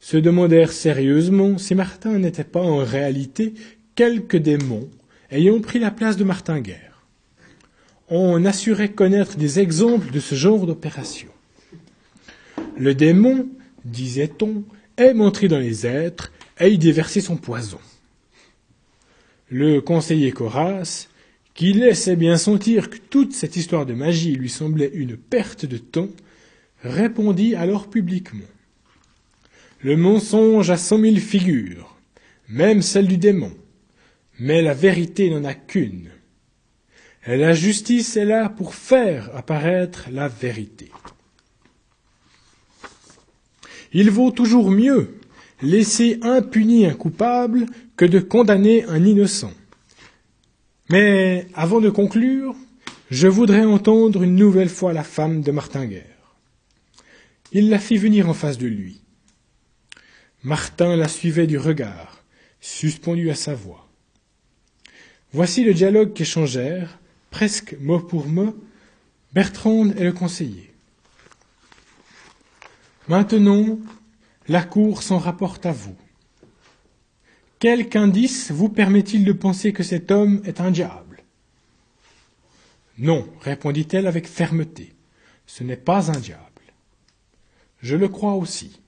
se 0.00 0.16
demandèrent 0.16 0.72
sérieusement 0.72 1.58
si 1.58 1.74
Martin 1.74 2.18
n'était 2.18 2.44
pas 2.44 2.62
en 2.62 2.78
réalité 2.78 3.52
quelque 3.94 4.38
démon 4.38 4.88
ayant 5.30 5.60
pris 5.60 5.78
la 5.78 5.90
place 5.90 6.16
de 6.16 6.24
Martin 6.24 6.60
Guerre 6.60 6.87
on 8.10 8.44
assurait 8.44 8.92
connaître 8.92 9.36
des 9.36 9.60
exemples 9.60 10.10
de 10.10 10.20
ce 10.20 10.34
genre 10.34 10.66
d'opération. 10.66 11.28
Le 12.76 12.94
démon, 12.94 13.48
disait-on, 13.84 14.64
aime 14.96 15.20
entrer 15.20 15.48
dans 15.48 15.58
les 15.58 15.86
êtres 15.86 16.32
et 16.60 16.70
y 16.70 16.78
déverser 16.78 17.20
son 17.20 17.36
poison. 17.36 17.78
Le 19.50 19.80
conseiller 19.80 20.32
Coras, 20.32 21.08
qui 21.54 21.72
laissait 21.72 22.16
bien 22.16 22.36
sentir 22.36 22.90
que 22.90 22.98
toute 22.98 23.32
cette 23.32 23.56
histoire 23.56 23.86
de 23.86 23.94
magie 23.94 24.34
lui 24.34 24.48
semblait 24.48 24.90
une 24.94 25.16
perte 25.16 25.66
de 25.66 25.78
temps, 25.78 26.08
répondit 26.82 27.54
alors 27.54 27.90
publiquement. 27.90 28.44
Le 29.80 29.96
mensonge 29.96 30.70
a 30.70 30.76
cent 30.76 30.98
mille 30.98 31.20
figures, 31.20 31.96
même 32.48 32.82
celle 32.82 33.06
du 33.06 33.16
démon, 33.16 33.52
mais 34.38 34.62
la 34.62 34.74
vérité 34.74 35.30
n'en 35.30 35.44
a 35.44 35.54
qu'une. 35.54 36.10
La 37.36 37.52
justice 37.52 38.16
est 38.16 38.24
là 38.24 38.48
pour 38.48 38.74
faire 38.74 39.28
apparaître 39.36 40.08
la 40.10 40.28
vérité. 40.28 40.90
Il 43.92 44.10
vaut 44.10 44.30
toujours 44.30 44.70
mieux 44.70 45.18
laisser 45.60 46.18
impuni 46.22 46.86
un 46.86 46.94
coupable 46.94 47.66
que 47.98 48.06
de 48.06 48.18
condamner 48.18 48.84
un 48.84 49.04
innocent. 49.04 49.52
Mais 50.88 51.46
avant 51.52 51.82
de 51.82 51.90
conclure, 51.90 52.56
je 53.10 53.28
voudrais 53.28 53.66
entendre 53.66 54.22
une 54.22 54.36
nouvelle 54.36 54.70
fois 54.70 54.94
la 54.94 55.04
femme 55.04 55.42
de 55.42 55.52
Martin 55.52 55.84
Guerre. 55.84 56.34
Il 57.52 57.68
la 57.68 57.78
fit 57.78 57.98
venir 57.98 58.26
en 58.30 58.34
face 58.34 58.56
de 58.56 58.68
lui. 58.68 59.02
Martin 60.42 60.96
la 60.96 61.08
suivait 61.08 61.46
du 61.46 61.58
regard, 61.58 62.24
suspendu 62.62 63.28
à 63.28 63.34
sa 63.34 63.54
voix. 63.54 63.86
Voici 65.34 65.62
le 65.62 65.74
dialogue 65.74 66.14
qu'échangèrent, 66.14 66.98
presque 67.30 67.76
mot 67.80 68.00
pour 68.00 68.26
mot, 68.26 68.56
Bertrande 69.32 69.94
est 69.96 70.04
le 70.04 70.12
conseiller. 70.12 70.72
Maintenant, 73.08 73.78
la 74.48 74.62
Cour 74.62 75.02
s'en 75.02 75.18
rapporte 75.18 75.66
à 75.66 75.72
vous. 75.72 75.96
Quelque 77.58 77.96
indice 77.96 78.50
vous 78.50 78.68
permet-il 78.68 79.24
de 79.24 79.32
penser 79.32 79.72
que 79.72 79.82
cet 79.82 80.10
homme 80.10 80.40
est 80.44 80.60
un 80.60 80.70
diable? 80.70 81.22
Non, 82.98 83.28
répondit-elle 83.40 84.06
avec 84.06 84.26
fermeté, 84.26 84.94
ce 85.46 85.64
n'est 85.64 85.76
pas 85.76 86.10
un 86.10 86.18
diable. 86.18 86.42
Je 87.80 87.96
le 87.96 88.08
crois 88.08 88.34
aussi. 88.34 88.80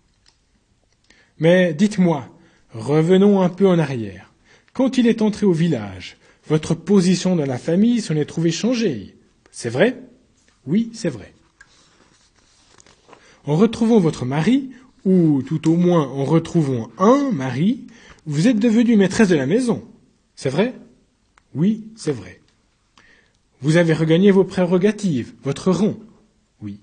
Mais 1.38 1.74
dites-moi, 1.74 2.28
revenons 2.72 3.40
un 3.40 3.48
peu 3.48 3.68
en 3.68 3.78
arrière. 3.78 4.32
Quand 4.72 4.98
il 4.98 5.06
est 5.06 5.22
entré 5.22 5.46
au 5.46 5.52
village, 5.52 6.16
votre 6.50 6.74
position 6.74 7.36
dans 7.36 7.46
la 7.46 7.58
famille 7.58 8.00
s'en 8.00 8.16
est 8.16 8.24
trouvée 8.24 8.50
changée. 8.50 9.14
C'est 9.52 9.70
vrai? 9.70 10.02
Oui, 10.66 10.90
c'est 10.92 11.08
vrai. 11.08 11.32
En 13.46 13.54
retrouvant 13.54 14.00
votre 14.00 14.24
mari, 14.24 14.70
ou 15.04 15.42
tout 15.42 15.70
au 15.70 15.76
moins 15.76 16.08
en 16.08 16.24
retrouvant 16.24 16.90
un 16.98 17.30
mari, 17.30 17.86
vous 18.26 18.48
êtes 18.48 18.58
devenue 18.58 18.96
maîtresse 18.96 19.28
de 19.28 19.36
la 19.36 19.46
maison. 19.46 19.86
C'est 20.34 20.50
vrai? 20.50 20.74
Oui, 21.54 21.84
c'est 21.94 22.12
vrai. 22.12 22.40
Vous 23.60 23.76
avez 23.76 23.94
regagné 23.94 24.32
vos 24.32 24.44
prérogatives, 24.44 25.32
votre 25.44 25.70
rang. 25.70 25.94
Oui. 26.60 26.80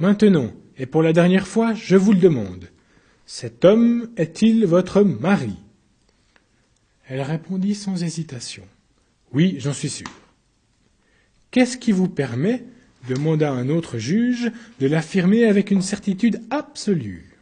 Maintenant, 0.00 0.50
et 0.76 0.86
pour 0.86 1.04
la 1.04 1.12
dernière 1.12 1.46
fois, 1.46 1.72
je 1.74 1.96
vous 1.96 2.12
le 2.12 2.18
demande, 2.18 2.64
cet 3.26 3.64
homme 3.64 4.10
est-il 4.16 4.66
votre 4.66 5.02
mari? 5.02 5.54
Elle 7.10 7.22
répondit 7.22 7.74
sans 7.74 8.04
hésitation. 8.04 8.62
Oui, 9.32 9.56
j'en 9.58 9.72
suis 9.72 9.90
sûr. 9.90 10.10
Qu'est-ce 11.50 11.76
qui 11.76 11.90
vous 11.90 12.08
permet, 12.08 12.64
demanda 13.08 13.50
un 13.50 13.68
autre 13.68 13.98
juge, 13.98 14.52
de 14.78 14.86
l'affirmer 14.86 15.44
avec 15.44 15.72
une 15.72 15.82
certitude 15.82 16.40
absolue? 16.50 17.36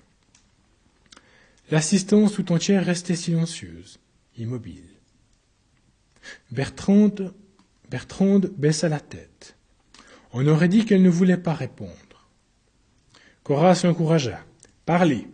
L'assistance 1.70 2.32
tout 2.32 2.51
entière 2.51 2.86
restait 2.86 3.15
silencieuse, 3.15 3.99
immobile. 4.39 4.89
Bertrande, 6.51 7.35
Bertrande 7.90 8.51
baissa 8.57 8.89
la 8.89 9.01
tête. 9.01 9.55
On 10.32 10.47
aurait 10.47 10.69
dit 10.69 10.86
qu'elle 10.86 11.03
ne 11.03 11.11
voulait 11.11 11.36
pas 11.36 11.55
répondre. 11.55 11.93
Coras 13.43 13.82
l'encouragea. 13.85 14.43
Parlez. 14.86 15.27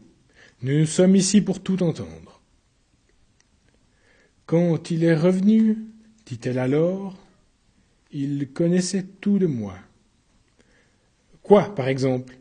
Nous 0.62 0.86
sommes 0.86 1.15
ici 1.15 1.40
pour 1.40 1.62
tout 1.62 1.85
entendre. 1.85 2.23
Quand 4.46 4.90
il 4.90 5.04
est 5.04 5.14
revenu, 5.14 5.78
dit-elle 6.26 6.58
alors, 6.58 7.16
il 8.12 8.50
connaissait 8.52 9.04
tout 9.20 9.38
de 9.38 9.46
moi. 9.46 9.76
Quoi, 11.42 11.74
par 11.74 11.88
exemple? 11.88 12.38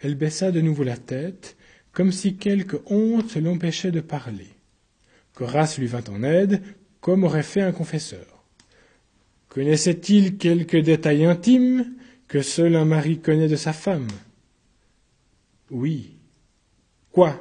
Elle 0.00 0.14
baissa 0.14 0.52
de 0.52 0.60
nouveau 0.60 0.84
la 0.84 0.96
tête, 0.96 1.56
comme 1.92 2.12
si 2.12 2.36
quelque 2.36 2.76
honte 2.86 3.36
l'empêchait 3.36 3.90
de 3.90 4.00
parler. 4.00 4.48
Coras 5.34 5.76
lui 5.78 5.86
vint 5.86 6.04
en 6.08 6.22
aide, 6.22 6.62
comme 7.00 7.24
aurait 7.24 7.42
fait 7.42 7.62
un 7.62 7.72
confesseur. 7.72 8.44
Connaissait-il 9.48 10.36
quelques 10.36 10.76
détails 10.76 11.24
intimes 11.24 11.94
que 12.28 12.42
seul 12.42 12.76
un 12.76 12.84
mari 12.84 13.20
connaît 13.20 13.48
de 13.48 13.56
sa 13.56 13.72
femme? 13.72 14.08
Oui. 15.70 16.16
Quoi? 17.12 17.40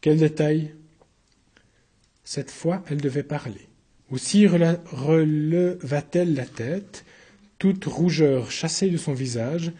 Quels 0.00 0.18
détails 0.18 0.74
cette 2.24 2.50
fois, 2.50 2.82
elle 2.88 3.00
devait 3.00 3.22
parler. 3.22 3.68
Aussi 4.10 4.46
releva-t-elle 4.46 6.34
la 6.34 6.46
tête, 6.46 7.04
toute 7.58 7.84
rougeur 7.84 8.50
chassée 8.50 8.90
de 8.90 8.96
son 8.96 9.14
visage, 9.14 9.72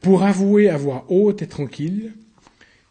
Pour 0.00 0.22
avouer 0.22 0.68
à 0.68 0.76
voix 0.76 1.06
haute 1.08 1.42
et 1.42 1.48
tranquille, 1.48 2.12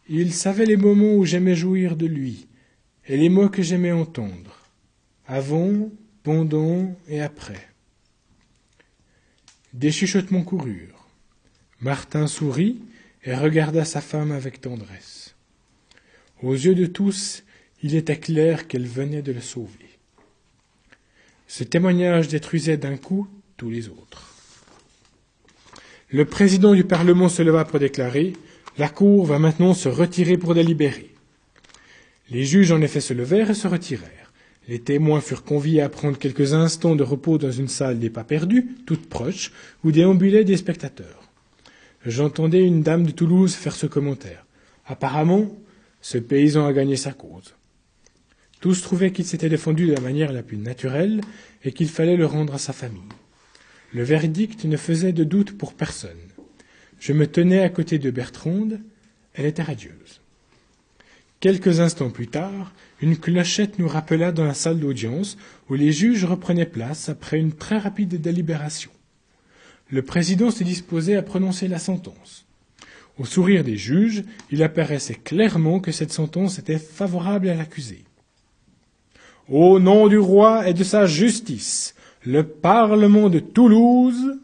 il 0.09 0.33
savait 0.33 0.65
les 0.65 0.77
moments 0.77 1.15
où 1.15 1.25
j'aimais 1.25 1.55
jouir 1.55 1.95
de 1.95 2.05
lui, 2.05 2.47
et 3.05 3.15
les 3.17 3.29
mots 3.29 3.49
que 3.49 3.61
j'aimais 3.61 3.91
entendre, 3.91 4.59
avant, 5.25 5.89
pendant 6.23 6.95
et 7.07 7.21
après. 7.21 7.69
Des 9.73 9.91
chuchotements 9.91 10.43
coururent. 10.43 11.07
Martin 11.79 12.27
sourit 12.27 12.81
et 13.23 13.35
regarda 13.35 13.85
sa 13.85 14.01
femme 14.01 14.31
avec 14.31 14.59
tendresse. 14.59 15.35
Aux 16.41 16.53
yeux 16.53 16.75
de 16.75 16.85
tous, 16.85 17.43
il 17.83 17.95
était 17.95 18.17
clair 18.17 18.67
qu'elle 18.67 18.87
venait 18.87 19.21
de 19.21 19.31
le 19.31 19.41
sauver. 19.41 19.99
Ce 21.47 21.63
témoignage 21.63 22.27
détruisait 22.27 22.77
d'un 22.77 22.97
coup 22.97 23.27
tous 23.55 23.69
les 23.69 23.89
autres. 23.89 24.33
Le 26.09 26.25
président 26.25 26.73
du 26.73 26.83
Parlement 26.83 27.29
se 27.29 27.41
leva 27.41 27.65
pour 27.65 27.79
déclarer 27.79 28.33
La 28.77 28.89
Cour 28.89 29.25
va 29.25 29.39
maintenant 29.39 29.73
se 29.73 29.89
retirer 29.89 30.37
pour 30.37 30.55
délibérer. 30.55 31.13
Les 32.29 32.45
juges 32.45 32.71
en 32.71 32.81
effet 32.81 33.01
se 33.01 33.13
levèrent 33.13 33.51
et 33.51 33.55
se 33.55 33.67
retirèrent. 33.67 34.31
Les 34.67 34.79
témoins 34.79 35.21
furent 35.21 35.43
conviés 35.43 35.81
à 35.81 35.89
prendre 35.89 36.17
quelques 36.17 36.53
instants 36.53 36.95
de 36.95 37.03
repos 37.03 37.37
dans 37.37 37.51
une 37.51 37.69
salle 37.69 37.99
des 37.99 38.09
pas 38.09 38.25
perdus, 38.25 38.75
toute 38.85 39.07
proche, 39.07 39.51
où 39.83 39.91
déambulaient 39.91 40.43
des 40.43 40.57
spectateurs. 40.57 41.29
J'entendais 42.05 42.63
une 42.63 42.83
dame 42.83 43.05
de 43.05 43.11
Toulouse 43.11 43.53
faire 43.53 43.75
ce 43.75 43.85
commentaire. 43.85 44.45
Apparemment, 44.85 45.47
ce 46.01 46.17
paysan 46.17 46.65
a 46.65 46.73
gagné 46.73 46.95
sa 46.95 47.11
cause. 47.11 47.56
Tous 48.59 48.81
trouvaient 48.81 49.11
qu'il 49.11 49.25
s'était 49.25 49.49
défendu 49.49 49.87
de 49.87 49.93
la 49.93 50.01
manière 50.01 50.31
la 50.31 50.43
plus 50.43 50.57
naturelle 50.57 51.21
et 51.63 51.71
qu'il 51.71 51.89
fallait 51.89 52.17
le 52.17 52.25
rendre 52.25 52.55
à 52.55 52.57
sa 52.57 52.73
famille. 52.73 53.01
Le 53.93 54.03
verdict 54.03 54.65
ne 54.65 54.77
faisait 54.77 55.13
de 55.13 55.23
doute 55.23 55.57
pour 55.57 55.73
personne. 55.73 56.17
Je 56.99 57.13
me 57.13 57.27
tenais 57.27 57.61
à 57.61 57.69
côté 57.69 57.99
de 57.99 58.09
Bertrande, 58.09 58.79
elle 59.33 59.45
était 59.45 59.63
radieuse. 59.63 60.21
Quelques 61.39 61.79
instants 61.79 62.09
plus 62.09 62.27
tard, 62.27 62.73
une 62.99 63.15
clochette 63.15 63.77
nous 63.77 63.87
rappela 63.87 64.31
dans 64.31 64.43
la 64.43 64.55
salle 64.55 64.79
d'audience 64.79 65.37
où 65.69 65.75
les 65.75 65.91
juges 65.91 66.25
reprenaient 66.25 66.65
place 66.65 67.09
après 67.09 67.39
une 67.39 67.53
très 67.53 67.77
rapide 67.77 68.19
délibération. 68.19 68.89
Le 69.89 70.01
président 70.01 70.49
se 70.49 70.63
disposait 70.63 71.15
à 71.15 71.21
prononcer 71.21 71.67
la 71.67 71.77
sentence. 71.77 72.45
Au 73.19 73.25
sourire 73.25 73.63
des 73.63 73.77
juges, 73.77 74.23
il 74.51 74.63
apparaissait 74.63 75.15
clairement 75.15 75.79
que 75.79 75.91
cette 75.91 76.11
sentence 76.11 76.57
était 76.57 76.79
favorable 76.79 77.49
à 77.49 77.55
l'accusé. 77.55 78.03
Au 79.49 79.79
nom 79.79 80.07
du 80.07 80.17
roi 80.17 80.67
et 80.67 80.73
de 80.73 80.83
sa 80.83 81.05
justice, 81.05 81.95
le 82.25 82.43
Parlement 82.43 83.29
de 83.29 83.39
Toulouse. 83.39 84.37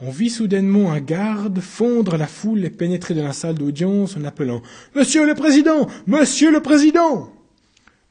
On 0.00 0.10
vit 0.10 0.30
soudainement 0.30 0.92
un 0.92 1.00
garde 1.00 1.58
fondre 1.58 2.16
la 2.16 2.28
foule 2.28 2.64
et 2.64 2.70
pénétrer 2.70 3.14
dans 3.14 3.24
la 3.24 3.32
salle 3.32 3.56
d'audience 3.56 4.16
en 4.16 4.22
appelant 4.24 4.62
Monsieur 4.94 5.26
le 5.26 5.34
Président. 5.34 5.88
Monsieur 6.06 6.52
le 6.52 6.60
Président. 6.60 7.32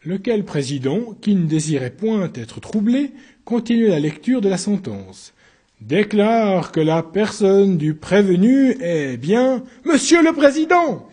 Lequel 0.04 0.44
président, 0.44 1.16
qui 1.22 1.34
ne 1.34 1.48
désirait 1.48 1.92
point 1.92 2.30
être 2.36 2.60
troublé, 2.60 3.12
continuait 3.46 3.88
la 3.88 4.02
lecture 4.02 4.42
de 4.42 4.50
la 4.50 4.58
sentence. 4.58 5.34
Déclare 5.80 6.74
que 6.74 6.82
la 6.82 7.04
personne 7.04 7.78
du 7.78 7.94
prévenu 7.94 8.76
est 8.82 9.16
bien 9.16 9.64
Monsieur 9.86 10.22
le 10.22 10.34
Président. 10.34 11.08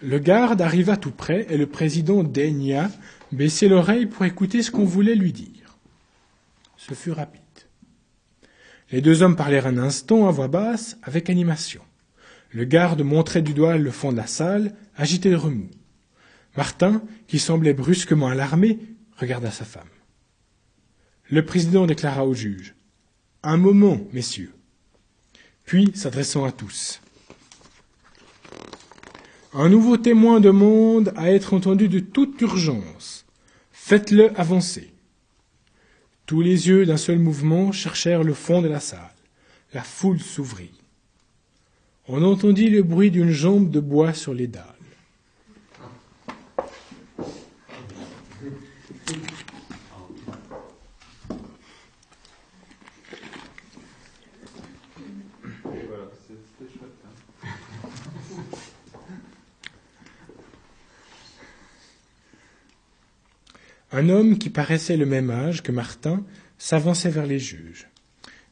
Le 0.00 0.18
garde 0.18 0.62
arriva 0.62 0.96
tout 0.96 1.10
près 1.10 1.46
et 1.50 1.58
le 1.58 1.66
président 1.66 2.22
daigna 2.22 2.90
baisser 3.36 3.68
l'oreille 3.68 4.06
pour 4.06 4.24
écouter 4.24 4.62
ce 4.62 4.70
qu'on 4.70 4.84
voulait 4.84 5.14
lui 5.14 5.32
dire. 5.32 5.78
Ce 6.78 6.94
fut 6.94 7.12
rapide. 7.12 7.42
Les 8.90 9.00
deux 9.00 9.22
hommes 9.22 9.36
parlèrent 9.36 9.66
un 9.66 9.78
instant 9.78 10.26
à 10.26 10.30
voix 10.30 10.48
basse, 10.48 10.96
avec 11.02 11.28
animation. 11.28 11.82
Le 12.50 12.64
garde 12.64 13.02
montrait 13.02 13.42
du 13.42 13.52
doigt 13.52 13.76
le 13.76 13.90
fond 13.90 14.10
de 14.10 14.16
la 14.16 14.26
salle, 14.26 14.74
agité 14.96 15.30
de 15.30 15.36
remous. 15.36 15.70
Martin, 16.56 17.02
qui 17.26 17.38
semblait 17.38 17.74
brusquement 17.74 18.28
alarmé, 18.28 18.78
regarda 19.18 19.50
sa 19.50 19.64
femme. 19.64 19.88
Le 21.28 21.44
président 21.44 21.86
déclara 21.86 22.24
au 22.24 22.32
juge 22.32 22.74
Un 23.42 23.58
moment, 23.58 24.00
messieurs. 24.12 24.54
Puis, 25.64 25.90
s'adressant 25.94 26.44
à 26.44 26.52
tous 26.52 27.02
Un 29.52 29.68
nouveau 29.68 29.98
témoin 29.98 30.40
demande 30.40 31.12
à 31.16 31.32
être 31.32 31.52
entendu 31.52 31.88
de 31.88 31.98
toute 31.98 32.40
urgence. 32.40 33.25
Faites-le 33.88 34.36
avancer. 34.36 34.92
Tous 36.26 36.40
les 36.40 36.66
yeux 36.66 36.86
d'un 36.86 36.96
seul 36.96 37.20
mouvement 37.20 37.70
cherchèrent 37.70 38.24
le 38.24 38.34
fond 38.34 38.60
de 38.60 38.66
la 38.66 38.80
salle. 38.80 39.14
La 39.72 39.84
foule 39.84 40.18
s'ouvrit. 40.18 40.72
On 42.08 42.24
entendit 42.24 42.68
le 42.68 42.82
bruit 42.82 43.12
d'une 43.12 43.30
jambe 43.30 43.70
de 43.70 43.78
bois 43.78 44.12
sur 44.12 44.34
les 44.34 44.48
dalles. 44.48 44.75
Un 63.96 64.10
homme 64.10 64.36
qui 64.36 64.50
paraissait 64.50 64.98
le 64.98 65.06
même 65.06 65.30
âge 65.30 65.62
que 65.62 65.72
Martin 65.72 66.22
s'avançait 66.58 67.08
vers 67.08 67.24
les 67.24 67.38
juges. 67.38 67.88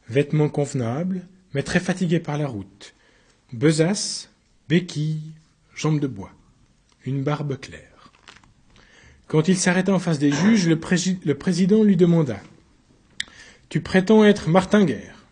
Vêtements 0.08 0.48
convenables, 0.48 1.28
mais 1.52 1.62
très 1.62 1.80
fatigué 1.80 2.18
par 2.18 2.38
la 2.38 2.46
route. 2.46 2.94
Besace, 3.52 4.30
béquilles, 4.70 5.34
jambes 5.74 6.00
de 6.00 6.06
bois. 6.06 6.32
Une 7.04 7.22
barbe 7.22 7.60
claire. 7.60 8.10
Quand 9.26 9.46
il 9.46 9.58
s'arrêta 9.58 9.92
en 9.92 9.98
face 9.98 10.18
des 10.18 10.32
juges, 10.32 10.66
le, 10.66 10.80
le 11.26 11.34
président 11.34 11.84
lui 11.84 11.96
demanda 11.96 12.40
Tu 13.68 13.82
prétends 13.82 14.24
être 14.24 14.48
Martin 14.48 14.86
Guerre? 14.86 15.26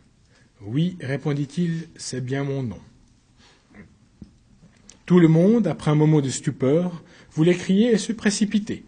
Oui, 0.60 0.98
répondit-il, 1.01 1.89
c'est 1.97 2.22
bien 2.22 2.44
mon 2.44 2.62
nom. 2.62 2.80
Tout 5.06 5.20
le 5.20 5.28
monde, 5.28 5.66
après 5.66 5.90
un 5.90 5.94
moment 5.94 6.20
de 6.20 6.28
stupeur, 6.28 7.02
voulait 7.30 7.56
crier 7.56 7.93
et 7.93 7.98
se 7.98 8.12
précipiter. 8.12 8.84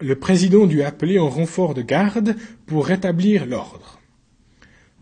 Le 0.00 0.14
président 0.14 0.66
dut 0.66 0.82
appeler 0.82 1.18
en 1.18 1.28
renfort 1.28 1.74
de 1.74 1.82
garde 1.82 2.36
pour 2.66 2.86
rétablir 2.86 3.44
l'ordre. 3.44 4.00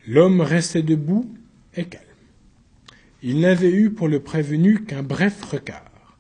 L'homme 0.07 0.41
restait 0.41 0.83
debout 0.83 1.33
et 1.77 1.85
calme. 1.85 2.03
Il 3.23 3.41
n'avait 3.41 3.71
eu 3.71 3.91
pour 3.91 4.09
le 4.09 4.21
prévenu 4.21 4.85
qu'un 4.85 5.03
bref 5.03 5.43
regard, 5.45 6.19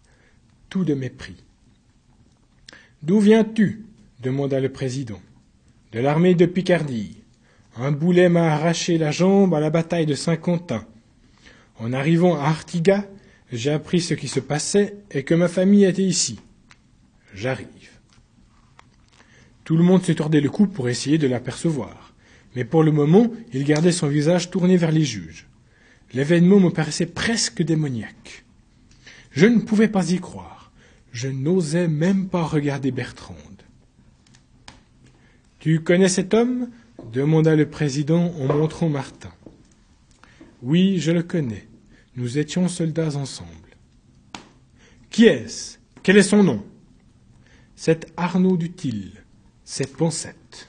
tout 0.69 0.85
de 0.85 0.95
mépris. 0.95 1.37
D'où 3.03 3.21
viens-tu? 3.21 3.85
demanda 4.21 4.61
le 4.61 4.69
président. 4.69 5.21
De 5.93 6.01
l'armée 6.01 6.35
de 6.35 6.47
Picardie. 6.47 7.19
Un 7.77 7.93
boulet 7.93 8.29
m'a 8.29 8.53
arraché 8.53 8.99
la 8.99 9.13
jambe 9.13 9.55
à 9.55 9.61
la 9.61 9.71
bataille 9.71 10.07
de 10.07 10.15
Saint-Quentin. 10.15 10.85
En 11.79 11.93
arrivant 11.93 12.37
à 12.37 12.47
Artigas, 12.47 13.05
j'ai 13.53 13.71
appris 13.71 14.01
ce 14.01 14.15
qui 14.15 14.29
se 14.29 14.41
passait 14.41 14.97
et 15.13 15.23
que 15.23 15.35
ma 15.35 15.49
famille 15.49 15.85
était 15.85 16.03
ici. 16.03 16.41
J'arrive. 17.35 17.78
Tout 19.69 19.77
le 19.77 19.85
monde 19.85 20.03
se 20.03 20.13
tordait 20.13 20.41
le 20.41 20.49
cou 20.49 20.67
pour 20.67 20.89
essayer 20.89 21.19
de 21.19 21.27
l'apercevoir. 21.27 22.15
Mais 22.57 22.65
pour 22.65 22.83
le 22.83 22.91
moment, 22.91 23.31
il 23.53 23.65
gardait 23.65 23.93
son 23.93 24.07
visage 24.09 24.49
tourné 24.49 24.79
vers 24.79 24.93
les 24.93 25.05
juges. 25.05 25.47
L'événement 26.15 26.59
me 26.59 26.71
paraissait 26.71 27.05
presque 27.05 27.63
démoniaque. 27.63 28.47
Je 29.31 29.45
ne 29.45 29.61
pouvais 29.61 29.89
pas 29.89 30.11
y 30.11 30.21
croire. 30.21 30.73
Je 31.13 31.29
n'osais 31.29 31.87
même 31.87 32.31
pas 32.31 32.45
regarder 32.45 32.93
Bertrande. 32.93 33.37
Tu 35.59 35.81
connais 35.81 36.09
cet 36.09 36.33
homme? 36.33 36.71
demanda 37.13 37.55
le 37.55 37.69
président 37.69 38.33
en 38.41 38.47
montrant 38.47 38.89
Martin. 38.89 39.35
Oui, 40.63 40.99
je 40.99 41.13
le 41.13 41.23
connais. 41.23 41.69
Nous 42.17 42.39
étions 42.39 42.69
soldats 42.69 43.17
ensemble. 43.17 43.77
Qui 45.11 45.27
est-ce? 45.27 45.77
Quel 46.03 46.17
est 46.17 46.23
son 46.23 46.43
nom? 46.43 46.65
C'est 47.77 48.11
Arnaud 48.17 48.57
Dutil, 48.57 49.13
cette 49.71 49.99
pensette. 49.99 50.67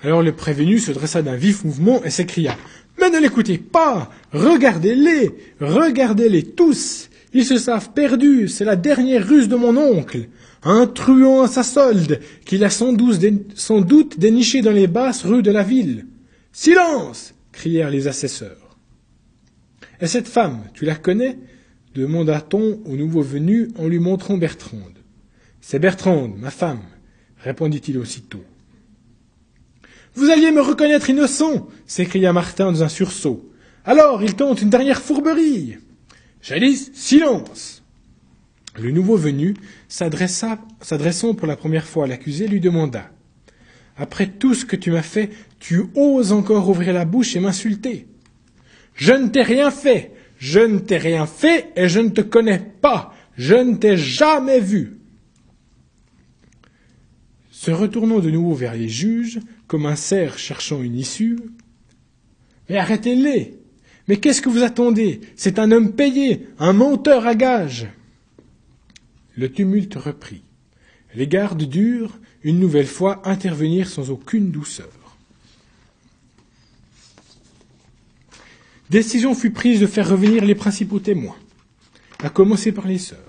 Alors 0.00 0.22
le 0.22 0.32
prévenu 0.32 0.78
se 0.78 0.92
dressa 0.92 1.22
d'un 1.22 1.34
vif 1.34 1.64
mouvement 1.64 2.04
et 2.04 2.10
s'écria 2.10 2.56
Mais 3.00 3.10
ne 3.10 3.18
l'écoutez 3.18 3.58
pas! 3.58 4.12
Regardez-les! 4.32 5.34
Regardez-les 5.60 6.44
tous! 6.44 7.10
Ils 7.34 7.44
se 7.44 7.58
savent 7.58 7.90
perdus 7.94 8.46
C'est 8.46 8.64
la 8.64 8.76
dernière 8.76 9.26
ruse 9.26 9.48
de 9.48 9.56
mon 9.56 9.76
oncle. 9.76 10.28
Un 10.62 10.86
truand 10.86 11.42
à 11.42 11.48
sa 11.48 11.64
solde 11.64 12.20
qu'il 12.44 12.62
a 12.62 12.70
sans 12.70 12.92
doute, 12.92 13.26
sans 13.56 13.80
doute 13.80 14.20
déniché 14.20 14.62
dans 14.62 14.70
les 14.70 14.86
basses 14.86 15.24
rues 15.24 15.42
de 15.42 15.50
la 15.50 15.64
ville 15.64 16.06
Silence! 16.52 17.34
crièrent 17.50 17.90
les 17.90 18.06
assesseurs. 18.06 18.78
Et 20.00 20.06
cette 20.06 20.28
femme, 20.28 20.60
tu 20.74 20.84
la 20.84 20.94
connais? 20.94 21.38
demanda-t-on 21.96 22.82
au 22.84 22.96
nouveau 22.96 23.22
venu 23.22 23.68
en 23.76 23.88
lui 23.88 23.98
montrant 23.98 24.38
Bertrande. 24.38 24.97
C'est 25.70 25.78
Bertrande, 25.78 26.38
ma 26.38 26.50
femme, 26.50 26.80
répondit-il 27.44 27.98
aussitôt. 27.98 28.42
Vous 30.14 30.30
alliez 30.30 30.50
me 30.50 30.62
reconnaître 30.62 31.10
innocent 31.10 31.68
s'écria 31.84 32.32
Martin 32.32 32.72
dans 32.72 32.82
un 32.82 32.88
sursaut. 32.88 33.52
Alors 33.84 34.22
il 34.22 34.34
tente 34.34 34.62
une 34.62 34.70
dernière 34.70 35.02
fourberie. 35.02 35.76
Jadis, 36.40 36.90
silence 36.94 37.82
Le 38.80 38.92
nouveau 38.92 39.18
venu, 39.18 39.52
s'adressant 39.88 41.34
pour 41.36 41.46
la 41.46 41.56
première 41.56 41.86
fois 41.86 42.04
à 42.04 42.06
l'accusé, 42.06 42.48
lui 42.48 42.60
demanda 42.60 43.10
Après 43.98 44.26
tout 44.26 44.54
ce 44.54 44.64
que 44.64 44.74
tu 44.74 44.90
m'as 44.90 45.02
fait, 45.02 45.28
tu 45.60 45.84
oses 45.94 46.32
encore 46.32 46.66
ouvrir 46.70 46.94
la 46.94 47.04
bouche 47.04 47.36
et 47.36 47.40
m'insulter 47.40 48.06
Je 48.94 49.12
ne 49.12 49.28
t'ai 49.28 49.42
rien 49.42 49.70
fait 49.70 50.12
Je 50.38 50.60
ne 50.60 50.78
t'ai 50.78 50.96
rien 50.96 51.26
fait 51.26 51.72
et 51.76 51.90
je 51.90 52.00
ne 52.00 52.08
te 52.08 52.22
connais 52.22 52.58
pas 52.80 53.12
Je 53.36 53.54
ne 53.54 53.76
t'ai 53.76 53.98
jamais 53.98 54.60
vu 54.60 54.97
se 57.58 57.72
retournant 57.72 58.20
de 58.20 58.30
nouveau 58.30 58.54
vers 58.54 58.74
les 58.74 58.88
juges, 58.88 59.40
comme 59.66 59.86
un 59.86 59.96
cerf 59.96 60.38
cherchant 60.38 60.80
une 60.80 60.94
issue. 60.94 61.40
Mais 62.68 62.76
arrêtez-les 62.76 63.58
Mais 64.06 64.18
qu'est-ce 64.18 64.40
que 64.40 64.48
vous 64.48 64.62
attendez? 64.62 65.20
C'est 65.34 65.58
un 65.58 65.72
homme 65.72 65.92
payé, 65.92 66.46
un 66.60 66.72
menteur 66.72 67.26
à 67.26 67.34
gage 67.34 67.88
Le 69.34 69.50
tumulte 69.50 69.96
reprit. 69.96 70.42
Les 71.16 71.26
gardes 71.26 71.64
durent, 71.64 72.20
une 72.44 72.60
nouvelle 72.60 72.86
fois, 72.86 73.28
intervenir 73.28 73.88
sans 73.88 74.10
aucune 74.10 74.52
douceur. 74.52 75.16
Décision 78.88 79.34
fut 79.34 79.50
prise 79.50 79.80
de 79.80 79.88
faire 79.88 80.08
revenir 80.08 80.44
les 80.44 80.54
principaux 80.54 81.00
témoins, 81.00 81.36
à 82.22 82.30
commencer 82.30 82.70
par 82.70 82.86
les 82.86 82.98
sœurs. 82.98 83.27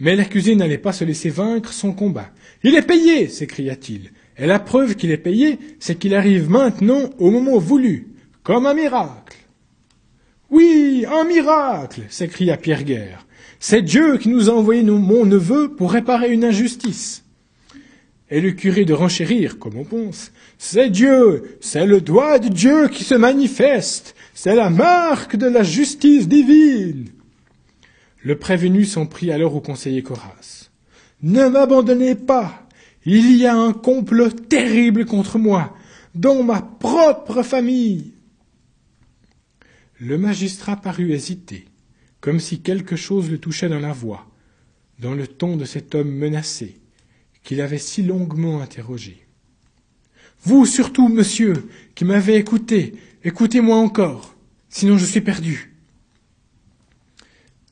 Mais 0.00 0.14
l'accusé 0.16 0.54
n'allait 0.54 0.78
pas 0.78 0.92
se 0.92 1.04
laisser 1.04 1.30
vaincre 1.30 1.72
son 1.72 1.92
combat. 1.92 2.30
Il 2.62 2.74
est 2.74 2.82
payé, 2.82 3.28
s'écria-t-il. 3.28 4.12
Et 4.36 4.46
la 4.46 4.60
preuve 4.60 4.94
qu'il 4.94 5.10
est 5.10 5.16
payé, 5.16 5.58
c'est 5.80 5.98
qu'il 5.98 6.14
arrive 6.14 6.48
maintenant 6.48 7.10
au 7.18 7.30
moment 7.30 7.58
voulu, 7.58 8.08
comme 8.44 8.66
un 8.66 8.74
miracle. 8.74 9.36
Oui, 10.50 11.04
un 11.10 11.24
miracle, 11.24 12.02
s'écria 12.08 12.56
Pierre 12.56 12.84
Guerre. 12.84 13.26
C'est 13.60 13.82
Dieu 13.82 14.18
qui 14.18 14.28
nous 14.28 14.48
a 14.48 14.54
envoyé 14.54 14.82
mon 14.82 15.26
neveu 15.26 15.74
pour 15.74 15.92
réparer 15.92 16.32
une 16.32 16.44
injustice. 16.44 17.24
Et 18.30 18.40
le 18.40 18.52
curé 18.52 18.84
de 18.84 18.92
renchérir, 18.92 19.58
comme 19.58 19.76
on 19.76 19.84
pense. 19.84 20.32
C'est 20.58 20.90
Dieu, 20.90 21.58
c'est 21.60 21.86
le 21.86 22.00
doigt 22.00 22.38
de 22.38 22.48
Dieu 22.48 22.88
qui 22.88 23.02
se 23.02 23.14
manifeste, 23.14 24.14
c'est 24.34 24.54
la 24.54 24.70
marque 24.70 25.36
de 25.36 25.46
la 25.46 25.64
justice 25.64 26.28
divine. 26.28 27.08
Le 28.22 28.36
prévenu 28.36 28.84
s'en 28.84 29.06
prit 29.06 29.30
alors 29.30 29.54
au 29.54 29.60
conseiller 29.60 30.02
Coras. 30.02 30.68
Ne 31.22 31.48
m'abandonnez 31.48 32.14
pas. 32.14 32.68
Il 33.04 33.36
y 33.36 33.46
a 33.46 33.56
un 33.56 33.72
complot 33.72 34.30
terrible 34.30 35.06
contre 35.06 35.38
moi, 35.38 35.74
dans 36.14 36.42
ma 36.42 36.60
propre 36.60 37.42
famille. 37.42 38.12
Le 40.00 40.18
magistrat 40.18 40.76
parut 40.76 41.12
hésiter, 41.12 41.66
comme 42.20 42.40
si 42.40 42.60
quelque 42.60 42.96
chose 42.96 43.30
le 43.30 43.38
touchait 43.38 43.68
dans 43.68 43.80
la 43.80 43.92
voix, 43.92 44.26
dans 44.98 45.14
le 45.14 45.26
ton 45.26 45.56
de 45.56 45.64
cet 45.64 45.94
homme 45.94 46.10
menacé, 46.10 46.80
qu'il 47.42 47.60
avait 47.60 47.78
si 47.78 48.02
longuement 48.02 48.60
interrogé. 48.60 49.26
Vous 50.42 50.66
surtout, 50.66 51.08
monsieur, 51.08 51.68
qui 51.94 52.04
m'avez 52.04 52.36
écouté, 52.36 52.94
écoutez-moi 53.24 53.76
encore, 53.76 54.34
sinon 54.68 54.98
je 54.98 55.04
suis 55.04 55.20
perdu. 55.20 55.77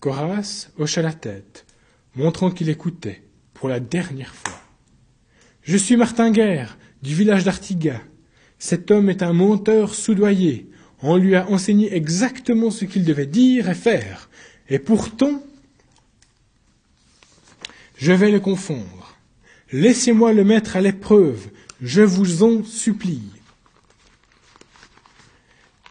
Coras 0.01 0.68
hocha 0.78 1.02
la 1.02 1.12
tête, 1.12 1.64
montrant 2.14 2.51
qu'il 2.51 2.68
écoutait, 2.68 3.23
pour 3.55 3.68
la 3.68 3.81
dernière 3.81 4.35
fois. 4.35 4.60
Je 5.62 5.77
suis 5.77 5.97
Martin 5.97 6.31
Guerre, 6.31 6.78
du 7.02 7.14
village 7.14 7.44
d'Artiga. 7.44 8.01
Cet 8.59 8.90
homme 8.90 9.10
est 9.10 9.23
un 9.23 9.32
menteur 9.32 9.94
soudoyé. 9.94 10.70
On 11.02 11.16
lui 11.16 11.35
a 11.35 11.48
enseigné 11.48 11.94
exactement 11.94 12.70
ce 12.70 12.85
qu'il 12.85 13.05
devait 13.05 13.27
dire 13.27 13.68
et 13.68 13.74
faire. 13.74 14.28
Et 14.68 14.78
pourtant, 14.78 15.43
je 17.97 18.12
vais 18.12 18.31
le 18.31 18.40
confondre. 18.40 19.16
Laissez-moi 19.73 20.32
le 20.32 20.44
mettre 20.44 20.77
à 20.77 20.81
l'épreuve. 20.81 21.48
Je 21.81 22.02
vous 22.02 22.43
en 22.43 22.64
supplie. 22.64 23.31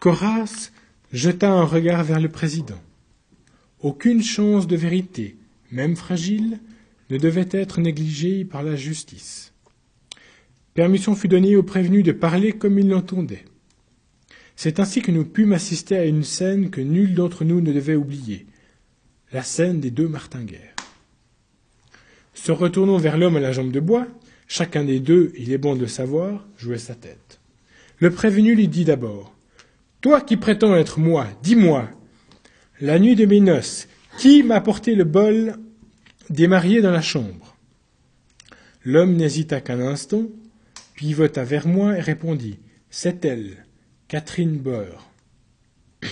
Coras 0.00 0.70
jeta 1.12 1.50
un 1.50 1.64
regard 1.64 2.04
vers 2.04 2.20
le 2.20 2.28
président. 2.28 2.80
Aucune 3.80 4.22
chance 4.22 4.66
de 4.66 4.76
vérité, 4.76 5.36
même 5.70 5.96
fragile, 5.96 6.60
ne 7.10 7.18
devait 7.18 7.48
être 7.50 7.80
négligée 7.80 8.44
par 8.44 8.62
la 8.62 8.74
justice. 8.74 9.52
Permission 10.72 11.14
fut 11.14 11.28
donnée 11.28 11.56
au 11.56 11.62
prévenu 11.62 12.02
de 12.02 12.12
parler 12.12 12.52
comme 12.52 12.78
il 12.78 12.88
l'entendait. 12.88 13.44
C'est 14.56 14.80
ainsi 14.80 15.02
que 15.02 15.10
nous 15.10 15.26
pûmes 15.26 15.52
assister 15.52 15.96
à 15.96 16.06
une 16.06 16.24
scène 16.24 16.70
que 16.70 16.80
nul 16.80 17.14
d'entre 17.14 17.44
nous 17.44 17.60
ne 17.60 17.72
devait 17.72 17.96
oublier, 17.96 18.46
la 19.32 19.42
scène 19.42 19.80
des 19.80 19.90
deux 19.90 20.08
martinguères. 20.08 20.74
Se 22.32 22.52
retournant 22.52 22.96
vers 22.96 23.18
l'homme 23.18 23.36
à 23.36 23.40
la 23.40 23.52
jambe 23.52 23.72
de 23.72 23.80
bois, 23.80 24.06
chacun 24.46 24.84
des 24.84 25.00
deux, 25.00 25.32
il 25.36 25.52
est 25.52 25.58
bon 25.58 25.74
de 25.74 25.80
le 25.80 25.86
savoir, 25.86 26.46
jouait 26.56 26.78
sa 26.78 26.94
tête. 26.94 27.40
Le 27.98 28.10
prévenu 28.10 28.54
lui 28.54 28.68
dit 28.68 28.84
d'abord 28.84 29.34
Toi 30.00 30.22
qui 30.22 30.36
prétends 30.36 30.76
être 30.76 30.98
moi, 30.98 31.26
dis-moi, 31.42 31.90
la 32.80 32.98
nuit 32.98 33.16
de 33.16 33.24
mes 33.24 33.40
noces, 33.40 33.88
qui 34.18 34.42
m'a 34.42 34.60
porté 34.60 34.94
le 34.94 35.04
bol 35.04 35.56
des 36.28 36.46
mariés 36.46 36.82
dans 36.82 36.90
la 36.90 37.02
chambre? 37.02 37.56
L'homme 38.84 39.16
n'hésita 39.16 39.60
qu'un 39.60 39.80
instant, 39.80 40.24
puis 40.94 41.12
vota 41.12 41.44
vers 41.44 41.66
moi 41.66 41.96
et 41.96 42.00
répondit 42.00 42.58
C'est 42.90 43.24
elle, 43.24 43.66
Catherine 44.08 44.58
Boer. 44.58 45.10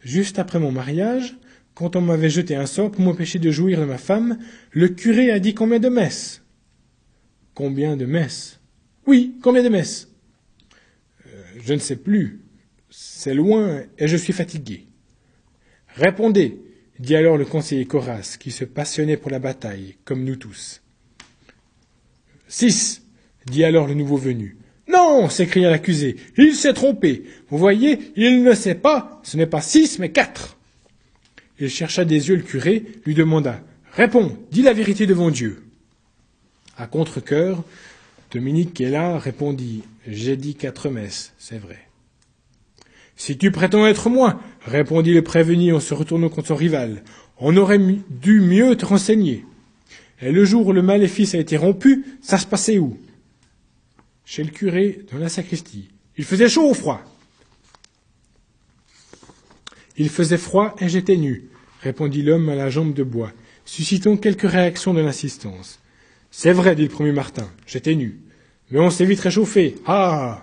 Juste 0.00 0.38
après 0.38 0.58
mon 0.58 0.72
mariage, 0.72 1.36
quand 1.74 1.96
on 1.96 2.00
m'avait 2.00 2.30
jeté 2.30 2.56
un 2.56 2.66
sort 2.66 2.90
pour 2.90 3.00
m'empêcher 3.02 3.38
de 3.38 3.50
jouir 3.50 3.80
de 3.80 3.84
ma 3.84 3.98
femme, 3.98 4.38
le 4.72 4.88
curé 4.88 5.30
a 5.30 5.38
dit 5.38 5.54
combien 5.54 5.78
de 5.78 5.88
messes 5.88 6.42
Combien 7.54 7.96
de 7.96 8.06
messes? 8.06 8.60
Oui, 9.06 9.36
combien 9.42 9.62
de 9.62 9.68
messes? 9.68 10.08
Euh, 11.26 11.42
Je 11.62 11.74
ne 11.74 11.78
sais 11.78 11.96
plus. 11.96 12.42
C'est 12.90 13.34
loin 13.34 13.82
et 13.98 14.08
je 14.08 14.16
suis 14.16 14.32
fatigué. 14.32 14.89
Répondez, 15.96 16.60
dit 16.98 17.16
alors 17.16 17.36
le 17.36 17.44
conseiller 17.44 17.86
Coras, 17.86 18.36
qui 18.38 18.50
se 18.50 18.64
passionnait 18.64 19.16
pour 19.16 19.30
la 19.30 19.38
bataille, 19.38 19.96
comme 20.04 20.24
nous 20.24 20.36
tous. 20.36 20.82
Six, 22.48 23.02
dit 23.46 23.64
alors 23.64 23.86
le 23.86 23.94
nouveau 23.94 24.16
venu. 24.16 24.56
Non, 24.88 25.28
s'écria 25.28 25.70
l'accusé, 25.70 26.16
il 26.36 26.54
s'est 26.54 26.74
trompé. 26.74 27.24
Vous 27.48 27.58
voyez, 27.58 28.12
il 28.16 28.42
ne 28.42 28.54
sait 28.54 28.74
pas, 28.74 29.20
ce 29.22 29.36
n'est 29.36 29.46
pas 29.46 29.60
six, 29.60 29.98
mais 29.98 30.10
quatre. 30.10 30.56
Il 31.58 31.68
chercha 31.68 32.04
des 32.04 32.28
yeux 32.28 32.36
le 32.36 32.42
curé, 32.42 32.84
lui 33.04 33.14
demanda 33.14 33.62
Réponds, 33.92 34.36
dis 34.50 34.62
la 34.62 34.72
vérité 34.72 35.06
devant 35.06 35.30
Dieu. 35.30 35.62
À 36.76 36.86
contre-cœur, 36.86 37.62
Dominique 38.30 38.74
Kella 38.74 39.18
répondit 39.18 39.82
J'ai 40.06 40.36
dit 40.36 40.54
quatre 40.54 40.88
messes, 40.88 41.34
c'est 41.38 41.58
vrai. 41.58 41.89
Si 43.20 43.36
tu 43.36 43.50
prétends 43.50 43.86
être 43.86 44.08
moi, 44.08 44.40
répondit 44.62 45.12
le 45.12 45.20
prévenu 45.20 45.74
en 45.74 45.78
se 45.78 45.92
retournant 45.92 46.30
contre 46.30 46.48
son 46.48 46.54
rival, 46.54 47.02
on 47.36 47.54
aurait 47.58 47.78
dû 48.08 48.40
mieux 48.40 48.74
te 48.76 48.86
renseigner. 48.86 49.44
Et 50.22 50.32
le 50.32 50.46
jour 50.46 50.66
où 50.66 50.72
le 50.72 50.80
maléfice 50.80 51.34
a 51.34 51.38
été 51.38 51.58
rompu, 51.58 52.06
ça 52.22 52.38
se 52.38 52.46
passait 52.46 52.78
où? 52.78 52.96
Chez 54.24 54.42
le 54.42 54.48
curé, 54.48 55.04
dans 55.12 55.18
la 55.18 55.28
sacristie. 55.28 55.90
Il 56.16 56.24
faisait 56.24 56.48
chaud 56.48 56.70
ou 56.70 56.72
froid? 56.72 57.02
Il 59.98 60.08
faisait 60.08 60.38
froid 60.38 60.74
et 60.78 60.88
j'étais 60.88 61.18
nu, 61.18 61.50
répondit 61.82 62.22
l'homme 62.22 62.48
à 62.48 62.54
la 62.54 62.70
jambe 62.70 62.94
de 62.94 63.02
bois, 63.02 63.32
suscitant 63.66 64.16
quelques 64.16 64.50
réactions 64.50 64.94
de 64.94 65.02
l'assistance. 65.02 65.78
C'est 66.30 66.52
vrai, 66.52 66.74
dit 66.74 66.84
le 66.84 66.88
premier 66.88 67.12
Martin, 67.12 67.50
j'étais 67.66 67.96
nu. 67.96 68.18
Mais 68.70 68.80
on 68.80 68.88
s'est 68.88 69.04
vite 69.04 69.20
réchauffé. 69.20 69.74
Ah 69.84 70.42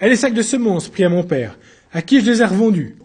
Et 0.00 0.08
les 0.08 0.16
sacs 0.16 0.34
de 0.34 0.42
semences 0.42 0.88
pris 0.88 1.04
à 1.04 1.08
mon 1.08 1.22
père 1.22 1.58
à 1.92 2.02
qui 2.02 2.20
je 2.20 2.30
les 2.30 2.42
ai 2.42 2.44
revendus 2.44 2.96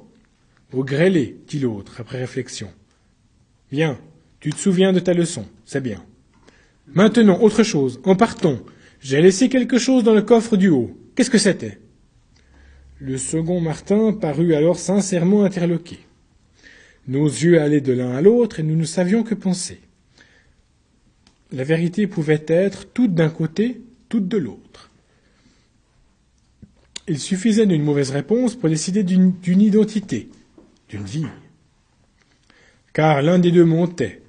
Au 0.74 0.84
grêlé, 0.84 1.38
dit 1.48 1.60
l'autre, 1.60 2.02
après 2.02 2.20
réflexion. 2.20 2.70
Bien, 3.72 3.99
tu 4.40 4.52
te 4.52 4.57
souviens 4.57 4.94
de 4.94 4.99
ta 4.99 5.14
leçon, 5.14 5.45
c'est 5.66 5.84
bien. 5.84 6.03
Maintenant, 6.88 7.40
autre 7.41 7.61
chose, 7.61 8.02
en 8.03 8.16
partant, 8.16 8.57
j'ai 8.99 9.22
laissé 9.22 9.48
quelque 9.48 9.78
chose 9.78 10.03
dans 10.03 10.16
le 10.16 10.24
coffre 10.24 10.57
du 10.57 10.70
haut. 10.70 10.98
Qu'est-ce 11.16 11.30
que 11.30 11.38
c'était? 11.38 11.80
Le 12.98 13.18
second 13.18 13.61
Martin 13.61 14.11
parut 14.11 14.56
alors 14.56 14.80
sincèrement 14.80 15.44
interloqué. 15.44 15.99
Nos 17.07 17.28
yeux 17.28 17.61
allaient 17.61 17.80
de 17.80 17.94
l'un 17.94 18.11
à 18.11 18.22
l'autre 18.22 18.60
et 18.60 18.64
nous 18.64 18.76
ne 18.76 18.84
savions 18.84 19.24
que 19.24 19.36
penser. 19.36 19.80
La 21.52 21.64
vérité 21.64 22.07
pouvait 22.07 22.44
être 22.48 22.91
toute 22.91 23.14
d'un 23.14 23.30
côté, 23.30 23.82
toute 24.10 24.28
de 24.28 24.38
l'autre. 24.38 24.69
Il 27.10 27.18
suffisait 27.18 27.65
d'une 27.65 27.81
mauvaise 27.81 28.11
réponse 28.11 28.56
pour 28.56 28.69
décider 28.69 29.02
d'une 29.02 29.34
identité, 29.61 30.30
d'une 30.90 31.06
vie. 31.06 31.26
Car 32.94 33.23
l'un 33.23 33.40
des 33.40 33.52
deux 33.52 33.65
montait, 33.65 34.22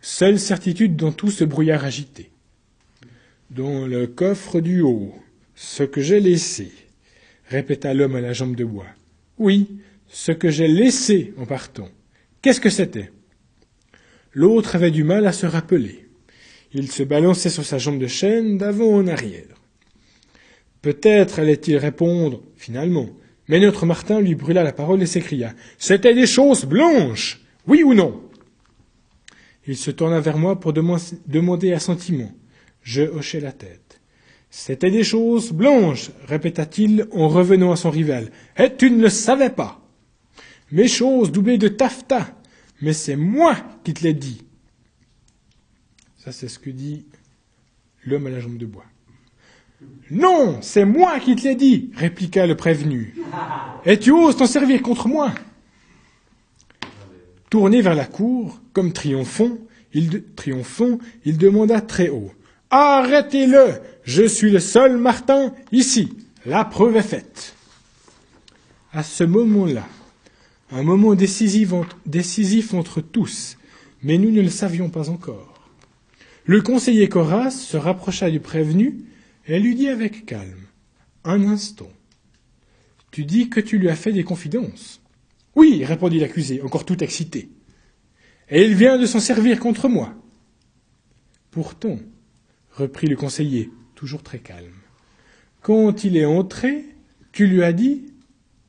seule 0.00 0.38
certitude 0.38 0.94
dans 0.94 1.10
tout 1.10 1.32
ce 1.32 1.42
brouillard 1.42 1.84
agité. 1.84 2.30
Dans 3.50 3.88
le 3.88 4.06
coffre 4.06 4.60
du 4.60 4.82
haut, 4.82 5.12
ce 5.56 5.82
que 5.82 6.00
j'ai 6.00 6.20
laissé, 6.20 6.70
répéta 7.48 7.92
l'homme 7.92 8.14
à 8.14 8.20
la 8.20 8.34
jambe 8.34 8.54
de 8.54 8.64
bois. 8.64 8.86
Oui, 9.36 9.80
ce 10.06 10.30
que 10.30 10.48
j'ai 10.48 10.68
laissé 10.68 11.34
en 11.38 11.44
partant. 11.44 11.88
Qu'est-ce 12.40 12.60
que 12.60 12.70
c'était? 12.70 13.10
L'autre 14.32 14.76
avait 14.76 14.92
du 14.92 15.02
mal 15.02 15.26
à 15.26 15.32
se 15.32 15.46
rappeler. 15.46 16.06
Il 16.72 16.88
se 16.92 17.02
balançait 17.02 17.50
sur 17.50 17.64
sa 17.64 17.78
jambe 17.78 17.98
de 17.98 18.06
chêne 18.06 18.58
d'avant 18.58 18.94
en 18.94 19.08
arrière. 19.08 19.57
Peut-être 20.82 21.40
allait-il 21.40 21.76
répondre, 21.76 22.42
finalement, 22.56 23.08
mais 23.48 23.60
notre 23.60 23.86
Martin 23.86 24.20
lui 24.20 24.34
brûla 24.34 24.62
la 24.62 24.72
parole 24.72 25.02
et 25.02 25.06
s'écria. 25.06 25.54
C'était 25.78 26.14
des 26.14 26.26
choses 26.26 26.64
blanches. 26.64 27.40
Oui 27.66 27.82
ou 27.82 27.94
non? 27.94 28.22
Il 29.66 29.76
se 29.76 29.90
tourna 29.90 30.20
vers 30.20 30.38
moi 30.38 30.58
pour 30.58 30.72
demander 30.72 31.72
assentiment. 31.72 32.32
Je 32.82 33.02
hochai 33.02 33.40
la 33.40 33.52
tête. 33.52 34.00
C'était 34.50 34.90
des 34.90 35.04
choses 35.04 35.52
blanches, 35.52 36.10
répéta-t-il 36.26 37.06
en 37.12 37.28
revenant 37.28 37.72
à 37.72 37.76
son 37.76 37.90
rival. 37.90 38.30
Et 38.56 38.74
tu 38.74 38.90
ne 38.90 39.02
le 39.02 39.10
savais 39.10 39.50
pas. 39.50 39.86
Mes 40.72 40.88
choses 40.88 41.32
doublées 41.32 41.58
de 41.58 41.68
taffetas. 41.68 42.34
Mais 42.80 42.92
c'est 42.92 43.16
moi 43.16 43.56
qui 43.84 43.92
te 43.92 44.04
l'ai 44.04 44.14
dit. 44.14 44.42
Ça, 46.16 46.32
c'est 46.32 46.48
ce 46.48 46.58
que 46.58 46.70
dit 46.70 47.06
l'homme 48.04 48.26
à 48.26 48.30
la 48.30 48.40
jambe 48.40 48.56
de 48.56 48.66
bois. 48.66 48.84
Non, 50.10 50.58
c'est 50.62 50.84
moi 50.84 51.20
qui 51.20 51.36
te 51.36 51.44
l'ai 51.44 51.54
dit, 51.54 51.90
répliqua 51.94 52.46
le 52.46 52.56
prévenu. 52.56 53.14
Et 53.84 53.98
tu 53.98 54.10
oses 54.10 54.36
t'en 54.36 54.46
servir 54.46 54.82
contre 54.82 55.06
moi 55.08 55.32
Tourné 57.50 57.80
vers 57.80 57.94
la 57.94 58.06
cour, 58.06 58.60
comme 58.72 58.92
triomphant, 58.92 59.56
il, 59.92 60.24
triomphant, 60.34 60.98
il 61.24 61.38
demanda 61.38 61.80
très 61.80 62.08
haut. 62.08 62.32
Arrêtez-le 62.70 63.80
Je 64.04 64.26
suis 64.26 64.50
le 64.50 64.60
seul 64.60 64.96
Martin 64.98 65.54
ici. 65.72 66.12
La 66.44 66.64
preuve 66.64 66.96
est 66.96 67.02
faite. 67.02 67.54
À 68.92 69.02
ce 69.02 69.24
moment-là, 69.24 69.86
un 70.70 70.82
moment 70.82 71.14
décisif 71.14 71.72
entre, 71.72 71.96
décisif 72.06 72.74
entre 72.74 73.00
tous, 73.00 73.56
mais 74.02 74.18
nous 74.18 74.30
ne 74.30 74.42
le 74.42 74.50
savions 74.50 74.90
pas 74.90 75.10
encore. 75.10 75.54
Le 76.44 76.62
conseiller 76.62 77.08
Coras 77.08 77.50
se 77.50 77.76
rapprocha 77.76 78.30
du 78.30 78.40
prévenu 78.40 79.04
et 79.48 79.58
lui 79.58 79.74
dit 79.74 79.88
avec 79.88 80.26
calme 80.26 80.66
Un 81.24 81.48
instant. 81.48 81.90
Tu 83.10 83.24
dis 83.24 83.48
que 83.48 83.60
tu 83.60 83.78
lui 83.78 83.88
as 83.88 83.96
fait 83.96 84.12
des 84.12 84.22
confidences. 84.22 85.00
Oui, 85.56 85.84
répondit 85.84 86.20
l'accusé, 86.20 86.62
encore 86.62 86.84
tout 86.84 87.02
excité. 87.02 87.48
Et 88.50 88.64
il 88.64 88.74
vient 88.74 88.98
de 88.98 89.06
s'en 89.06 89.20
servir 89.20 89.58
contre 89.58 89.88
moi. 89.88 90.14
Pourtant, 91.50 91.98
reprit 92.72 93.06
le 93.08 93.16
conseiller, 93.16 93.70
toujours 93.94 94.22
très 94.22 94.38
calme, 94.38 94.76
quand 95.62 96.04
il 96.04 96.16
est 96.16 96.26
entré, 96.26 96.84
tu 97.32 97.46
lui 97.46 97.62
as 97.62 97.72
dit 97.72 98.12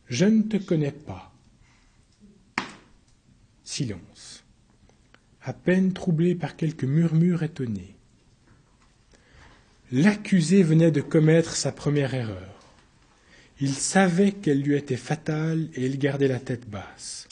Je 0.07 0.25
ne 0.25 0.41
te 0.41 0.57
connais 0.57 0.91
pas. 0.91 1.33
Silence, 3.63 4.43
à 5.41 5.53
peine 5.53 5.93
troublé 5.93 6.33
par 6.33 6.55
quelques 6.55 6.85
murmures 6.85 7.43
étonnés. 7.43 7.98
L'accusé 9.91 10.61
venait 10.61 10.91
de 10.91 11.01
commettre 11.01 11.55
sa 11.55 11.71
première 11.71 12.13
erreur. 12.13 12.55
Il 13.59 13.73
savait 13.73 14.31
qu'elle 14.31 14.61
lui 14.61 14.75
était 14.75 14.95
fatale 14.95 15.67
et 15.73 15.85
il 15.85 15.97
gardait 15.97 16.27
la 16.27 16.39
tête 16.39 16.69
basse. 16.69 17.27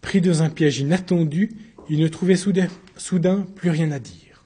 Pris 0.00 0.20
dans 0.20 0.42
un 0.42 0.50
piège 0.50 0.78
inattendu, 0.78 1.50
il 1.88 1.98
ne 1.98 2.06
trouvait 2.06 2.36
soudain, 2.36 3.46
plus 3.56 3.70
rien 3.70 3.90
à 3.90 3.98
dire. 3.98 4.44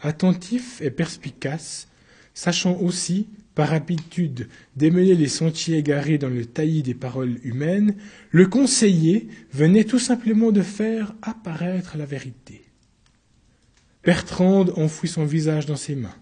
Attentif 0.00 0.80
et 0.80 0.92
perspicace, 0.92 1.88
sachant 2.32 2.78
aussi, 2.78 3.28
par 3.56 3.72
habitude, 3.74 4.48
démêler 4.76 5.16
les 5.16 5.28
sentiers 5.28 5.78
égarés 5.78 6.16
dans 6.16 6.30
le 6.30 6.46
taillis 6.46 6.84
des 6.84 6.94
paroles 6.94 7.38
humaines, 7.42 7.96
le 8.30 8.46
conseiller 8.46 9.28
venait 9.52 9.84
tout 9.84 9.98
simplement 9.98 10.52
de 10.52 10.62
faire 10.62 11.12
apparaître 11.22 11.98
la 11.98 12.06
vérité. 12.06 12.62
Bertrande 14.04 14.72
enfouit 14.76 15.08
son 15.08 15.24
visage 15.24 15.66
dans 15.66 15.76
ses 15.76 15.96
mains. 15.96 16.16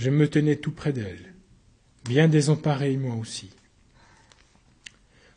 Je 0.00 0.08
me 0.08 0.30
tenais 0.30 0.56
tout 0.56 0.70
près 0.70 0.94
d'elle, 0.94 1.34
bien 2.08 2.26
désemparé 2.26 2.96
moi 2.96 3.16
aussi. 3.16 3.50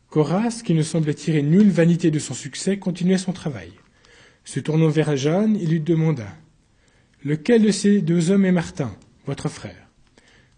Coras, 0.10 0.61
qui 0.64 0.73
ne 0.73 0.84
semblait 0.84 1.15
tirer 1.15 1.41
nulle 1.41 1.69
vanité 1.69 2.11
de 2.11 2.19
son 2.19 2.34
succès, 2.34 2.80
continuait 2.80 3.18
son 3.18 3.34
travail. 3.34 3.73
Se 4.45 4.61
tournant 4.61 4.88
vers 4.88 5.18
Jeanne, 5.18 5.57
il 5.57 5.72
lui 5.72 5.81
demanda 5.81 6.34
Lequel 7.26 7.64
de 7.64 7.72
ces 7.72 8.02
deux 8.02 8.31
hommes 8.31 8.45
est 8.45 8.53
Martin, 8.53 8.95
votre 9.26 9.49
frère? 9.49 9.90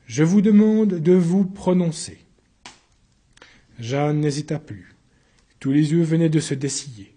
Je 0.06 0.23
vous 0.23 0.41
demande 0.41 0.99
de 0.99 1.14
vous 1.14 1.44
prononcer. 1.44 2.19
Jeanne 3.80 4.19
n'hésita 4.19 4.60
plus. 4.60 4.94
Tous 5.60 5.72
les 5.72 5.94
yeux 5.94 6.03
venaient 6.03 6.30
de 6.30 6.40
se 6.40 6.53
dessiller. 6.53 7.15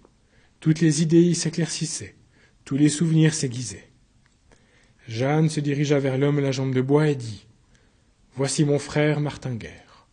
Toutes 0.59 0.81
les 0.81 1.02
idées 1.02 1.35
s'éclaircissaient. 1.35 2.15
Tous 2.65 2.78
les 2.78 2.89
souvenirs 2.89 3.35
s'aiguisaient. 3.35 3.88
Jeanne 5.09 5.48
se 5.48 5.60
dirigea 5.60 5.98
vers 5.98 6.18
l'homme 6.18 6.39
à 6.39 6.43
la 6.43 6.52
jambe 6.52 6.74
de 6.74 6.82
bois 6.82 7.09
et 7.09 7.16
dit 7.16 7.47
Voici 8.36 8.64
mon 8.64 8.78
frère 8.78 9.20
Martin 9.20 9.55
Guerre. 9.55 10.06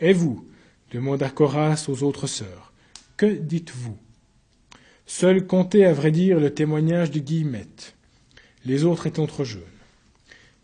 Et 0.00 0.12
vous? 0.12 0.46
demanda 0.90 1.30
Coras 1.30 1.86
aux 1.88 2.02
autres 2.02 2.26
sœurs. 2.26 2.72
Que 3.16 3.26
dites-vous? 3.26 3.96
Seul 5.06 5.46
comptait, 5.46 5.84
à 5.84 5.92
vrai 5.92 6.10
dire, 6.10 6.40
le 6.40 6.52
témoignage 6.52 7.10
de 7.10 7.20
Guillemette, 7.20 7.94
les 8.64 8.84
autres 8.84 9.06
étant 9.06 9.26
trop 9.26 9.44
jeunes. 9.44 9.62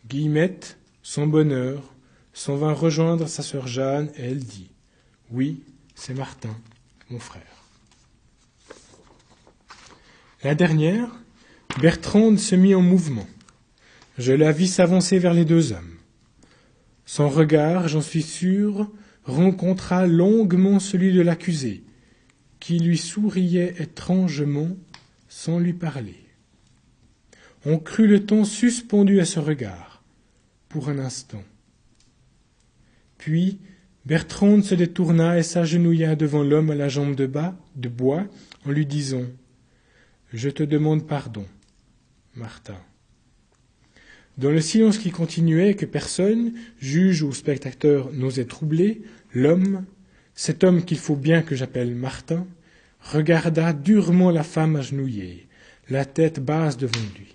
Guillemette, 0.07 0.77
son 1.03 1.27
bonheur, 1.27 1.95
s'en 2.33 2.57
vint 2.57 2.73
rejoindre 2.73 3.29
sa 3.29 3.43
sœur 3.43 3.67
Jeanne 3.67 4.11
et 4.17 4.25
elle 4.25 4.45
dit 4.45 4.71
Oui, 5.31 5.63
c'est 5.95 6.15
Martin, 6.15 6.55
mon 7.09 7.21
frère. 7.21 7.43
La 10.43 10.55
dernière, 10.55 11.09
Bertrande 11.77 12.41
se 12.41 12.57
mit 12.57 12.75
en 12.75 12.83
mouvement. 12.83 13.29
Je 14.19 14.33
la 14.33 14.51
vis 14.51 14.67
s'avancer 14.67 15.21
vers 15.21 15.33
les 15.33 15.45
deux 15.45 15.73
hommes. 15.73 15.95
Son 17.07 17.29
regard, 17.29 17.87
j'en 17.87 18.01
suis 18.01 18.23
sûr, 18.23 18.91
rencontra 19.23 20.09
longuement 20.09 20.81
celui 20.81 21.13
de 21.13 21.21
l'accusé, 21.21 21.85
qui 22.59 22.81
lui 22.81 22.99
souriait 22.99 23.75
étrangement 23.79 24.71
sans 25.29 25.61
lui 25.61 25.73
parler. 25.73 26.17
On 27.65 27.79
crut 27.79 28.09
le 28.09 28.27
ton 28.27 28.45
suspendu 28.45 29.21
à 29.21 29.25
ce 29.25 29.39
regard, 29.39 30.03
pour 30.69 30.89
un 30.89 30.99
instant. 30.99 31.45
Puis 33.19 33.61
Bertrande 34.05 34.65
se 34.65 34.75
détourna 34.75 35.39
et 35.39 35.45
s'agenouilla 35.45 36.17
devant 36.17 36.43
l'homme 36.43 36.71
à 36.71 36.75
la 36.75 36.89
jambe 36.89 37.15
de 37.15 37.27
bas, 37.27 37.57
de 37.77 37.89
bois, 37.89 38.25
en 38.67 38.71
lui 38.73 38.87
disant 38.87 39.25
Je 40.33 40.51
te 40.51 40.65
demande 40.65 41.07
pardon. 41.07 41.47
Martin. 42.39 42.79
Dans 44.39 44.51
le 44.51 44.61
silence 44.61 44.99
qui 44.99 45.11
continuait, 45.11 45.75
que 45.75 45.85
personne, 45.85 46.55
juge 46.79 47.23
ou 47.23 47.33
spectateur, 47.33 48.13
n'osait 48.13 48.45
troubler, 48.45 49.03
l'homme, 49.35 49.85
cet 50.35 50.63
homme 50.63 50.85
qu'il 50.85 50.99
faut 50.99 51.17
bien 51.17 51.43
que 51.43 51.57
j'appelle 51.57 51.95
Martin, 51.95 52.47
regarda 53.01 53.73
durement 53.73 54.31
la 54.31 54.45
femme 54.45 54.77
agenouillée, 54.77 55.49
la 55.91 56.05
tête 56.05 56.39
basse 56.39 56.77
devant 56.77 57.01
lui. 57.19 57.35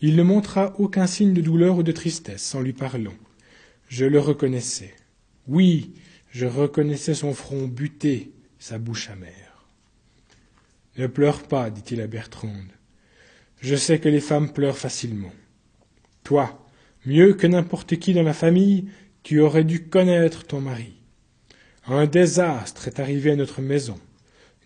Il 0.00 0.16
ne 0.16 0.22
montra 0.22 0.74
aucun 0.78 1.06
signe 1.06 1.34
de 1.34 1.42
douleur 1.42 1.78
ou 1.78 1.82
de 1.82 1.92
tristesse 1.92 2.54
en 2.54 2.60
lui 2.60 2.72
parlant. 2.72 3.14
Je 3.88 4.04
le 4.04 4.18
reconnaissais. 4.18 4.94
Oui, 5.46 5.94
je 6.30 6.46
reconnaissais 6.46 7.14
son 7.14 7.34
front 7.34 7.66
buté, 7.66 8.32
sa 8.58 8.78
bouche 8.78 9.10
amère. 9.10 9.45
Ne 10.98 11.06
pleure 11.06 11.42
pas, 11.42 11.70
dit-il 11.70 12.00
à 12.00 12.06
Bertrande. 12.06 12.72
Je 13.60 13.76
sais 13.76 13.98
que 13.98 14.08
les 14.08 14.20
femmes 14.20 14.52
pleurent 14.52 14.78
facilement. 14.78 15.32
Toi, 16.24 16.66
mieux 17.04 17.34
que 17.34 17.46
n'importe 17.46 17.96
qui 17.96 18.14
dans 18.14 18.22
la 18.22 18.32
famille, 18.32 18.88
tu 19.22 19.40
aurais 19.40 19.64
dû 19.64 19.88
connaître 19.88 20.44
ton 20.44 20.60
mari. 20.60 20.94
Un 21.86 22.06
désastre 22.06 22.88
est 22.88 22.98
arrivé 22.98 23.30
à 23.30 23.36
notre 23.36 23.60
maison. 23.60 23.98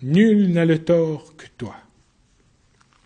Nul 0.03 0.53
n'a 0.53 0.65
le 0.65 0.83
tort 0.83 1.37
que 1.37 1.47
toi. 1.59 1.77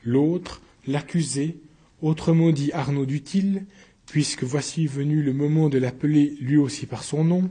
L'autre, 0.05 0.61
l'accusé, 0.87 1.59
autrement 2.03 2.53
dit 2.53 2.73
Arnaud 2.73 3.07
Dutil, 3.07 3.65
puisque 4.07 4.45
voici 4.45 4.87
venu 4.87 5.23
le 5.23 5.33
moment 5.33 5.69
de 5.69 5.79
l'appeler 5.79 6.37
lui 6.41 6.57
aussi 6.57 6.87
par 6.87 7.03
son 7.03 7.25
nom, 7.25 7.51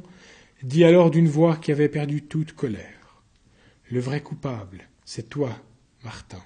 dit 0.62 0.84
alors 0.84 1.12
d'une 1.12 1.28
voix 1.28 1.58
qui 1.58 1.72
avait 1.72 1.90
perdu 1.90 2.22
toute 2.22 2.54
colère. 2.54 3.24
Le 3.90 4.00
vrai 4.00 4.22
coupable, 4.22 4.88
c'est 5.06 5.30
toi, 5.30 5.56
Martin. 6.04 6.42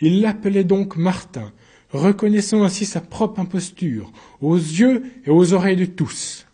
Il 0.00 0.20
l'appelait 0.20 0.64
donc 0.64 0.96
Martin, 0.96 1.52
reconnaissant 1.90 2.62
ainsi 2.64 2.84
sa 2.84 3.00
propre 3.00 3.40
imposture, 3.40 4.12
aux 4.40 4.56
yeux 4.56 5.04
et 5.24 5.30
aux 5.30 5.52
oreilles 5.52 5.76
de 5.76 5.84
tous. 5.84 6.46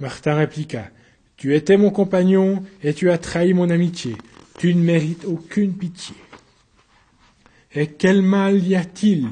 Martin 0.00 0.34
répliqua. 0.34 0.90
Tu 1.36 1.54
étais 1.54 1.76
mon 1.76 1.90
compagnon 1.90 2.62
et 2.82 2.94
tu 2.94 3.10
as 3.10 3.18
trahi 3.18 3.54
mon 3.54 3.70
amitié. 3.70 4.16
Tu 4.58 4.74
ne 4.74 4.82
mérites 4.82 5.24
aucune 5.24 5.72
pitié. 5.72 6.14
Et 7.74 7.88
quel 7.88 8.22
mal 8.22 8.64
y 8.64 8.76
a-t-il? 8.76 9.28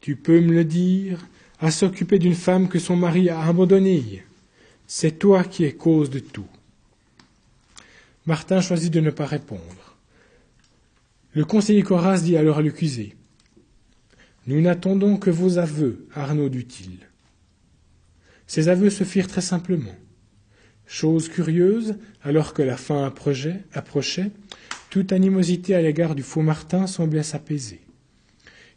Tu 0.00 0.16
peux 0.16 0.40
me 0.40 0.52
le 0.52 0.64
dire, 0.64 1.26
à 1.60 1.70
s'occuper 1.70 2.18
d'une 2.18 2.34
femme 2.34 2.68
que 2.68 2.78
son 2.78 2.96
mari 2.96 3.28
a 3.28 3.42
abandonnée. 3.42 4.24
C'est 4.86 5.18
toi 5.18 5.44
qui 5.44 5.64
es 5.64 5.72
cause 5.72 6.10
de 6.10 6.20
tout. 6.20 6.46
Martin 8.26 8.60
choisit 8.60 8.92
de 8.92 9.00
ne 9.00 9.10
pas 9.10 9.24
répondre. 9.26 9.96
Le 11.32 11.44
conseiller 11.44 11.82
Coras 11.82 12.18
dit 12.18 12.36
alors 12.36 12.58
à 12.58 12.62
l'accusé 12.62 13.14
Nous 14.48 14.60
n'attendons 14.60 15.16
que 15.16 15.30
vos 15.30 15.58
aveux, 15.58 16.08
Arnaud, 16.12 16.48
dit-il. 16.48 17.06
Ces 18.48 18.68
aveux 18.68 18.90
se 18.90 19.04
firent 19.04 19.28
très 19.28 19.40
simplement. 19.40 19.94
Chose 20.86 21.28
curieuse, 21.28 21.96
alors 22.22 22.52
que 22.52 22.62
la 22.62 22.76
fin 22.76 23.04
approchait, 23.04 23.64
approchait 23.72 24.30
toute 24.90 25.12
animosité 25.12 25.74
à 25.74 25.82
l'égard 25.82 26.14
du 26.14 26.22
faux 26.22 26.42
Martin 26.42 26.86
semblait 26.86 27.22
s'apaiser. 27.22 27.80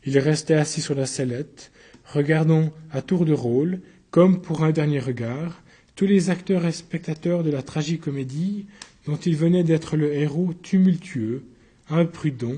Il 0.05 0.17
restait 0.19 0.55
assis 0.55 0.81
sur 0.81 0.95
la 0.95 1.05
sellette, 1.05 1.71
regardant 2.05 2.71
à 2.91 3.01
tour 3.01 3.26
de 3.26 3.34
rôle, 3.34 3.81
comme 4.11 4.41
pour 4.41 4.63
un 4.63 4.71
dernier 4.71 4.99
regard, 4.99 5.63
tous 5.95 6.05
les 6.05 6.30
acteurs 6.30 6.65
et 6.65 6.71
spectateurs 6.71 7.43
de 7.43 7.51
la 7.51 7.61
tragicomédie 7.61 8.67
dont 9.10 9.18
il 9.18 9.36
venait 9.36 9.64
d'être 9.64 9.98
le 9.98 10.14
héros 10.14 10.53
tumultueux, 10.53 11.44
imprudent, 11.90 12.57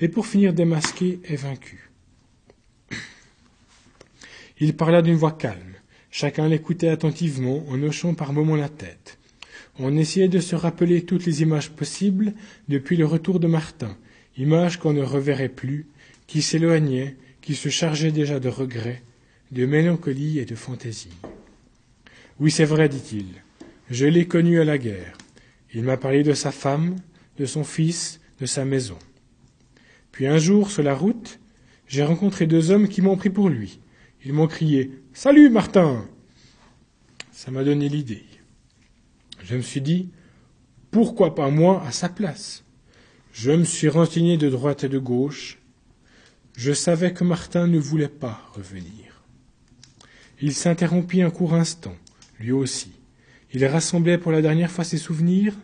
et 0.00 0.08
pour 0.08 0.26
finir 0.26 0.52
démasqué 0.52 1.20
et 1.24 1.36
vaincu. 1.36 1.88
Il 4.58 4.74
parla 4.74 5.02
d'une 5.02 5.14
voix 5.14 5.30
calme. 5.30 5.74
Chacun 6.10 6.48
l'écoutait 6.48 6.88
attentivement 6.88 7.64
en 7.68 7.80
hochant 7.80 8.14
par 8.14 8.32
moments 8.32 8.56
la 8.56 8.68
tête. 8.68 9.18
On 9.78 9.96
essayait 9.96 10.28
de 10.28 10.40
se 10.40 10.56
rappeler 10.56 11.02
toutes 11.02 11.26
les 11.26 11.42
images 11.42 11.70
possibles 11.70 12.32
depuis 12.68 12.96
le 12.96 13.06
retour 13.06 13.38
de 13.38 13.46
Martin, 13.46 13.96
images 14.36 14.78
qu'on 14.78 14.92
ne 14.92 15.02
reverrait 15.02 15.48
plus, 15.48 15.86
qui 16.26 16.42
s'éloignaient, 16.42 17.16
qui 17.40 17.54
se 17.54 17.68
chargeaient 17.68 18.10
déjà 18.10 18.40
de 18.40 18.48
regrets, 18.48 19.02
de 19.52 19.64
mélancolie 19.64 20.40
et 20.40 20.44
de 20.44 20.56
fantaisie. 20.56 21.16
Oui, 22.40 22.50
c'est 22.50 22.64
vrai, 22.64 22.88
dit-il. 22.88 23.26
Je 23.90 24.06
l'ai 24.06 24.26
connu 24.26 24.60
à 24.60 24.64
la 24.64 24.78
guerre. 24.78 25.16
Il 25.74 25.82
m'a 25.82 25.96
parlé 25.96 26.22
de 26.22 26.32
sa 26.34 26.52
femme, 26.52 26.96
de 27.36 27.46
son 27.46 27.64
fils, 27.64 28.20
de 28.38 28.46
sa 28.46 28.64
maison. 28.64 28.98
Puis 30.12 30.28
un 30.28 30.38
jour, 30.38 30.70
sur 30.70 30.84
la 30.84 30.94
route, 30.94 31.40
j'ai 31.88 32.04
rencontré 32.04 32.46
deux 32.46 32.70
hommes 32.70 32.88
qui 32.88 33.02
m'ont 33.02 33.16
pris 33.16 33.30
pour 33.30 33.48
lui. 33.48 33.80
Ils 34.24 34.32
m'ont 34.32 34.46
crié 34.46 35.02
Salut, 35.12 35.50
Martin 35.50 36.06
Ça 37.32 37.50
m'a 37.50 37.64
donné 37.64 37.88
l'idée. 37.88 38.24
Je 39.42 39.56
me 39.56 39.62
suis 39.62 39.80
dit 39.80 40.10
Pourquoi 40.92 41.34
pas 41.34 41.50
moi 41.50 41.84
à 41.84 41.90
sa 41.90 42.08
place? 42.08 42.64
Je 43.32 43.50
me 43.50 43.64
suis 43.64 43.88
renseigné 43.88 44.36
de 44.36 44.48
droite 44.48 44.84
et 44.84 44.88
de 44.88 44.98
gauche. 45.00 45.58
Je 46.56 46.72
savais 46.72 47.12
que 47.12 47.24
Martin 47.24 47.66
ne 47.66 47.80
voulait 47.80 48.08
pas 48.08 48.40
revenir. 48.54 49.24
Il 50.40 50.54
s'interrompit 50.54 51.22
un 51.22 51.30
court 51.30 51.54
instant, 51.54 51.96
lui 52.38 52.52
aussi. 52.52 52.93
Il 53.54 53.64
rassemblait 53.66 54.18
pour 54.18 54.32
la 54.32 54.42
dernière 54.42 54.70
fois 54.70 54.82
ses 54.82 54.98
souvenirs, 54.98 55.54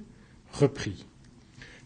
reprit. 0.52 1.06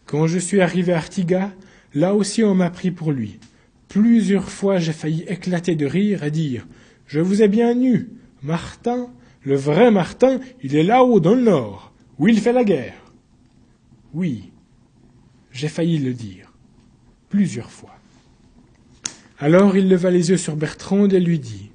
Quand 0.04 0.26
je 0.26 0.38
suis 0.38 0.60
arrivé 0.60 0.92
à 0.92 0.98
Artiga, 0.98 1.54
là 1.94 2.14
aussi 2.14 2.44
on 2.44 2.54
m'a 2.54 2.68
pris 2.68 2.90
pour 2.90 3.10
lui. 3.10 3.40
Plusieurs 3.88 4.50
fois 4.50 4.78
j'ai 4.78 4.92
failli 4.92 5.24
éclater 5.28 5.76
de 5.76 5.86
rire 5.86 6.22
et 6.22 6.30
dire 6.30 6.66
Je 7.06 7.20
vous 7.20 7.42
ai 7.42 7.48
bien 7.48 7.74
nu. 7.74 8.10
Martin, 8.42 9.08
le 9.42 9.56
vrai 9.56 9.90
Martin, 9.90 10.40
il 10.62 10.76
est 10.76 10.82
là-haut 10.82 11.20
dans 11.20 11.34
le 11.34 11.40
nord, 11.40 11.94
où 12.18 12.28
il 12.28 12.38
fait 12.38 12.52
la 12.52 12.64
guerre. 12.64 13.00
Oui, 14.12 14.52
j'ai 15.52 15.68
failli 15.68 15.98
le 15.98 16.12
dire, 16.12 16.52
plusieurs 17.30 17.70
fois. 17.70 17.96
Alors 19.38 19.74
il 19.74 19.88
leva 19.88 20.10
les 20.10 20.28
yeux 20.28 20.36
sur 20.36 20.54
Bertrande 20.54 21.14
et 21.14 21.20
lui 21.20 21.38
dit 21.38 21.70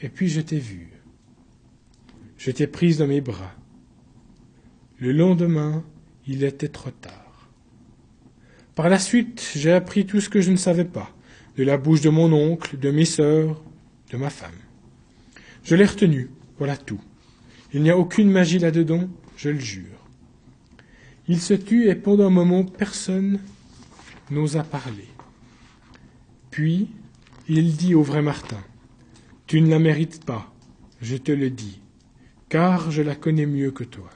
Et 0.00 0.08
puis 0.08 0.30
je 0.30 0.40
t'ai 0.40 0.58
vu. 0.58 0.91
Je 2.44 2.50
t'ai 2.50 2.66
prise 2.66 2.98
dans 2.98 3.06
mes 3.06 3.20
bras. 3.20 3.54
Le 4.98 5.12
lendemain, 5.12 5.84
il 6.26 6.42
était 6.42 6.66
trop 6.66 6.90
tard. 6.90 7.48
Par 8.74 8.88
la 8.88 8.98
suite, 8.98 9.52
j'ai 9.54 9.70
appris 9.70 10.06
tout 10.06 10.20
ce 10.20 10.28
que 10.28 10.40
je 10.40 10.50
ne 10.50 10.56
savais 10.56 10.84
pas, 10.84 11.14
de 11.56 11.62
la 11.62 11.76
bouche 11.76 12.00
de 12.00 12.10
mon 12.10 12.32
oncle, 12.32 12.76
de 12.80 12.90
mes 12.90 13.04
sœurs, 13.04 13.62
de 14.10 14.16
ma 14.16 14.28
femme. 14.28 14.58
Je 15.62 15.76
l'ai 15.76 15.84
retenu, 15.84 16.30
voilà 16.58 16.76
tout. 16.76 17.00
Il 17.72 17.84
n'y 17.84 17.90
a 17.90 17.96
aucune 17.96 18.28
magie 18.28 18.58
là-dedans, 18.58 19.08
je 19.36 19.50
le 19.50 19.60
jure. 19.60 20.08
Il 21.28 21.40
se 21.40 21.54
tut 21.54 21.90
et 21.90 21.94
pendant 21.94 22.26
un 22.26 22.30
moment 22.30 22.64
personne 22.64 23.38
n'osa 24.32 24.64
parler. 24.64 25.06
Puis 26.50 26.88
il 27.48 27.76
dit 27.76 27.94
au 27.94 28.02
vrai 28.02 28.20
Martin 28.20 28.64
Tu 29.46 29.60
ne 29.60 29.70
la 29.70 29.78
mérites 29.78 30.24
pas, 30.24 30.52
je 31.00 31.16
te 31.16 31.30
le 31.30 31.48
dis, 31.48 31.81
car 32.52 32.90
je 32.90 33.00
la 33.00 33.14
connais 33.14 33.46
mieux 33.46 33.70
que 33.70 33.82
toi. 33.82 34.10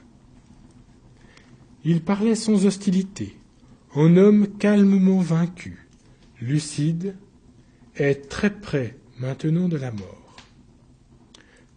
Il 1.83 2.03
parlait 2.03 2.35
sans 2.35 2.67
hostilité, 2.67 3.35
en 3.95 4.15
homme 4.15 4.47
calmement 4.59 5.21
vaincu, 5.21 5.87
lucide, 6.39 7.15
et 7.95 8.13
très 8.13 8.51
près 8.51 8.95
maintenant 9.17 9.67
de 9.67 9.77
la 9.77 9.89
mort. 9.89 10.35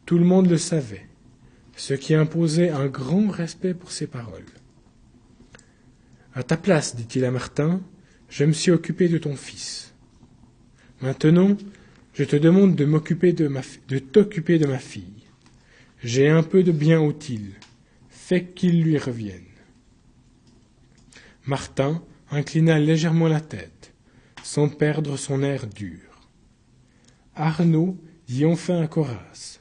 Tout 0.05 0.19
le 0.19 0.27
monde 0.27 0.51
le 0.51 0.59
savait, 0.59 1.07
ce 1.77 1.95
qui 1.95 2.13
imposait 2.13 2.69
un 2.69 2.89
grand 2.89 3.31
respect 3.31 3.73
pour 3.73 3.91
ses 3.91 4.07
paroles. 4.07 4.45
À 6.35 6.43
ta 6.43 6.59
place, 6.59 6.95
dit-il 6.95 7.25
à 7.25 7.31
Martin, 7.31 7.81
je 8.29 8.45
me 8.45 8.53
suis 8.53 8.71
occupé 8.71 9.09
de 9.09 9.17
ton 9.17 9.35
fils. 9.35 9.95
Maintenant, 11.01 11.57
je 12.13 12.25
te 12.25 12.37
demande 12.37 12.77
de 12.77 12.85
m'occuper 12.85 13.33
de 13.33 13.49
ma, 13.49 13.63
de 13.89 13.99
t'occuper 13.99 14.59
de 14.59 14.67
ma 14.67 14.79
fille. 14.79 15.20
J'ai 16.03 16.29
un 16.29 16.43
peu 16.43 16.63
de 16.63 16.73
bien 16.73 17.03
utile. 17.07 17.53
Fais 18.09 18.45
qu'il 18.47 18.83
lui 18.83 18.97
revienne. 18.97 19.45
Martin 21.45 22.03
inclina 22.31 22.79
légèrement 22.79 23.29
la 23.29 23.41
tête, 23.41 23.93
sans 24.43 24.69
perdre 24.69 25.17
son 25.17 25.43
air 25.43 25.67
dur. 25.67 26.01
Arnaud 27.35 27.99
dit 28.27 28.47
enfin 28.47 28.81
à 28.81 28.87
Coras 28.87 29.59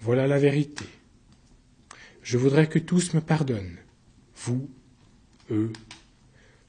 Voilà 0.00 0.26
la 0.26 0.38
vérité. 0.38 0.86
Je 2.22 2.38
voudrais 2.38 2.68
que 2.68 2.78
tous 2.78 3.14
me 3.14 3.20
pardonnent, 3.20 3.78
vous, 4.36 4.68
eux. 5.50 5.72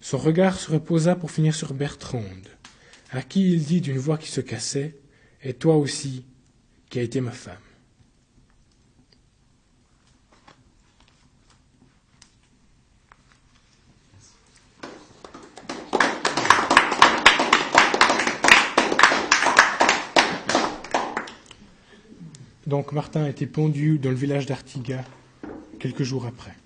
Son 0.01 0.17
regard 0.17 0.59
se 0.59 0.71
reposa 0.71 1.15
pour 1.15 1.31
finir 1.31 1.55
sur 1.55 1.73
Bertrande, 1.73 2.47
à 3.11 3.23
qui 3.23 3.53
il 3.53 3.63
dit 3.63 3.81
d'une 3.81 3.97
voix 3.97 4.17
qui 4.17 4.29
se 4.29 4.41
cassait 4.41 4.95
Et 5.41 5.53
toi 5.53 5.77
aussi, 5.77 6.25
qui 6.89 6.99
as 6.99 7.03
été 7.03 7.21
ma 7.21 7.31
femme. 7.31 7.66
Donc 22.67 22.91
Martin 22.91 23.23
a 23.23 23.29
été 23.29 23.47
pendu 23.47 23.97
dans 23.97 24.09
le 24.09 24.17
village 24.17 24.45
d'Artiga 24.45 25.05
quelques 25.79 26.03
jours 26.03 26.25
après. 26.25 26.57